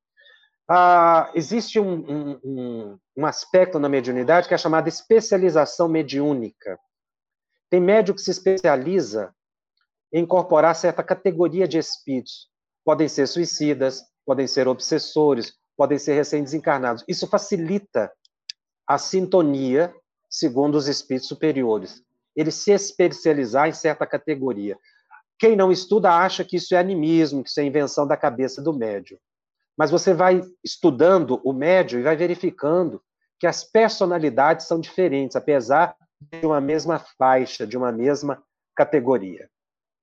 Ah, 0.69 1.31
existe 1.35 1.79
um, 1.79 2.39
um, 2.45 2.99
um, 3.17 3.27
aspecto 3.27 3.79
na 3.79 3.89
mediunidade 3.89 4.49
que 4.49 4.55
é 4.55 4.59
chamado 4.59 4.89
especialização 4.89 5.89
mediúnica. 5.89 6.79
Tem 7.71 7.81
médium 7.81 8.15
que 8.15 8.21
se 8.21 8.33
especializa 8.33 9.33
em 10.13 10.25
incorporar 10.25 10.75
certa 10.75 11.05
categoria 11.05 11.69
de 11.69 11.79
espíritos. 11.79 12.49
Podem 12.85 13.09
ser 13.09 13.29
suicidas, 13.29 14.03
podem 14.27 14.47
ser 14.47 14.67
obsessores, 14.67 15.55
podem 15.77 15.97
ser 15.97 16.15
recém-desencarnados. 16.15 17.05
Isso 17.07 17.29
facilita 17.29 18.13
a 18.87 18.99
sintonia 18.99 19.95
segundo 20.29 20.75
os 20.75 20.89
espíritos 20.89 21.29
superiores. 21.29 22.03
Ele 22.35 22.51
se 22.51 22.73
especializar 22.73 23.69
em 23.69 23.73
certa 23.73 24.07
categoria. 24.07 24.77
Quem 25.39 25.57
não 25.57 25.71
estuda 25.71 26.13
acha 26.13 26.45
que 26.45 26.57
isso 26.57 26.75
é 26.75 26.79
animismo, 26.79 27.43
que 27.43 27.51
isso 27.51 27.61
é 27.61 27.65
invenção 27.65 28.07
da 28.07 28.17
cabeça 28.17 28.61
do 28.61 28.73
médium. 28.73 29.19
Mas 29.77 29.91
você 29.91 30.13
vai 30.13 30.43
estudando 30.63 31.41
o 31.45 31.53
médium 31.53 32.01
e 32.01 32.03
vai 32.03 32.17
verificando 32.17 33.01
que 33.39 33.47
as 33.47 33.65
personalidades 33.65 34.67
são 34.67 34.79
diferentes, 34.79 35.37
apesar 35.37 35.97
de 36.21 36.47
uma 36.47 36.61
mesma 36.61 36.99
faixa, 36.99 37.67
de 37.67 37.77
uma 37.77 37.91
mesma 37.91 38.43
categoria 38.75 39.51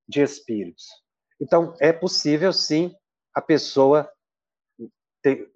de 0.07 0.21
espíritos. 0.21 0.85
Então, 1.39 1.75
é 1.79 1.93
possível, 1.93 2.51
sim, 2.51 2.95
a 3.33 3.41
pessoa 3.41 4.11
ter, 5.21 5.51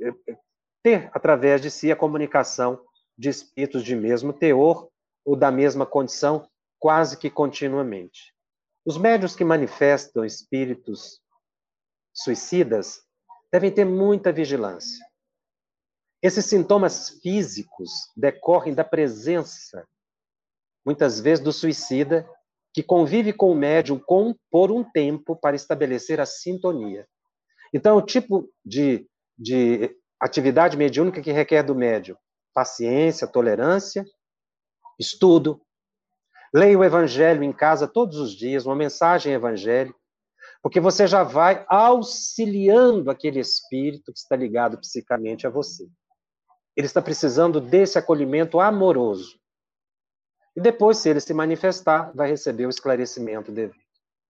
ter, 0.84 1.10
através 1.14 1.62
de 1.62 1.72
si, 1.72 1.92
a 1.92 1.96
comunicação 1.96 2.84
de 3.18 3.30
espíritos 3.30 3.84
de 3.84 3.96
mesmo 3.96 4.34
teor 4.34 4.90
ou 5.26 5.36
da 5.36 5.52
mesma 5.52 5.86
condição, 5.86 6.48
quase 6.80 7.18
que 7.18 7.30
continuamente. 7.30 8.34
Os 8.86 8.98
médios 8.98 9.36
que 9.36 9.44
manifestam 9.44 10.26
espíritos 10.26 11.22
suicidas 12.14 13.04
devem 13.52 13.72
ter 13.72 13.86
muita 13.86 14.32
vigilância. 14.32 15.06
Esses 16.22 16.46
sintomas 16.46 17.10
físicos 17.22 17.92
decorrem 18.16 18.74
da 18.74 18.84
presença, 18.84 19.88
muitas 20.86 21.20
vezes, 21.20 21.44
do 21.44 21.52
suicida, 21.52 22.28
que 22.74 22.82
convive 22.82 23.34
com 23.34 23.52
o 23.52 23.56
médium 23.56 24.00
com, 24.00 24.36
por 24.50 24.72
um 24.72 24.84
tempo 24.84 25.36
para 25.36 25.56
estabelecer 25.56 26.20
a 26.20 26.26
sintonia. 26.26 27.08
Então, 27.74 27.98
o 27.98 28.02
tipo 28.02 28.50
de, 28.66 29.08
de 29.38 29.96
atividade 30.20 30.78
mediúnica 30.78 31.22
que 31.22 31.32
requer 31.32 31.64
do 31.64 31.76
médium 31.76 32.16
paciência, 32.54 33.28
tolerância, 33.28 34.06
estudo. 35.00 35.62
Leia 36.54 36.78
o 36.78 36.84
evangelho 36.84 37.44
em 37.44 37.54
casa 37.54 37.88
todos 37.88 38.18
os 38.18 38.36
dias, 38.36 38.66
uma 38.66 38.76
mensagem 38.76 39.34
evangélica, 39.34 39.98
porque 40.62 40.80
você 40.80 41.08
já 41.08 41.24
vai 41.24 41.66
auxiliando 41.68 43.10
aquele 43.10 43.40
espírito 43.40 44.12
que 44.12 44.20
está 44.20 44.36
ligado 44.36 44.78
psicamente 44.78 45.48
a 45.48 45.50
você. 45.50 45.88
Ele 46.76 46.88
está 46.88 47.02
precisando 47.02 47.60
desse 47.60 47.98
acolhimento 47.98 48.60
amoroso. 48.60 49.40
E 50.56 50.62
depois, 50.62 50.98
se 50.98 51.10
ele 51.10 51.20
se 51.20 51.34
manifestar, 51.34 52.12
vai 52.14 52.30
receber 52.30 52.66
o 52.66 52.70
esclarecimento 52.70 53.52
devido. 53.52 53.91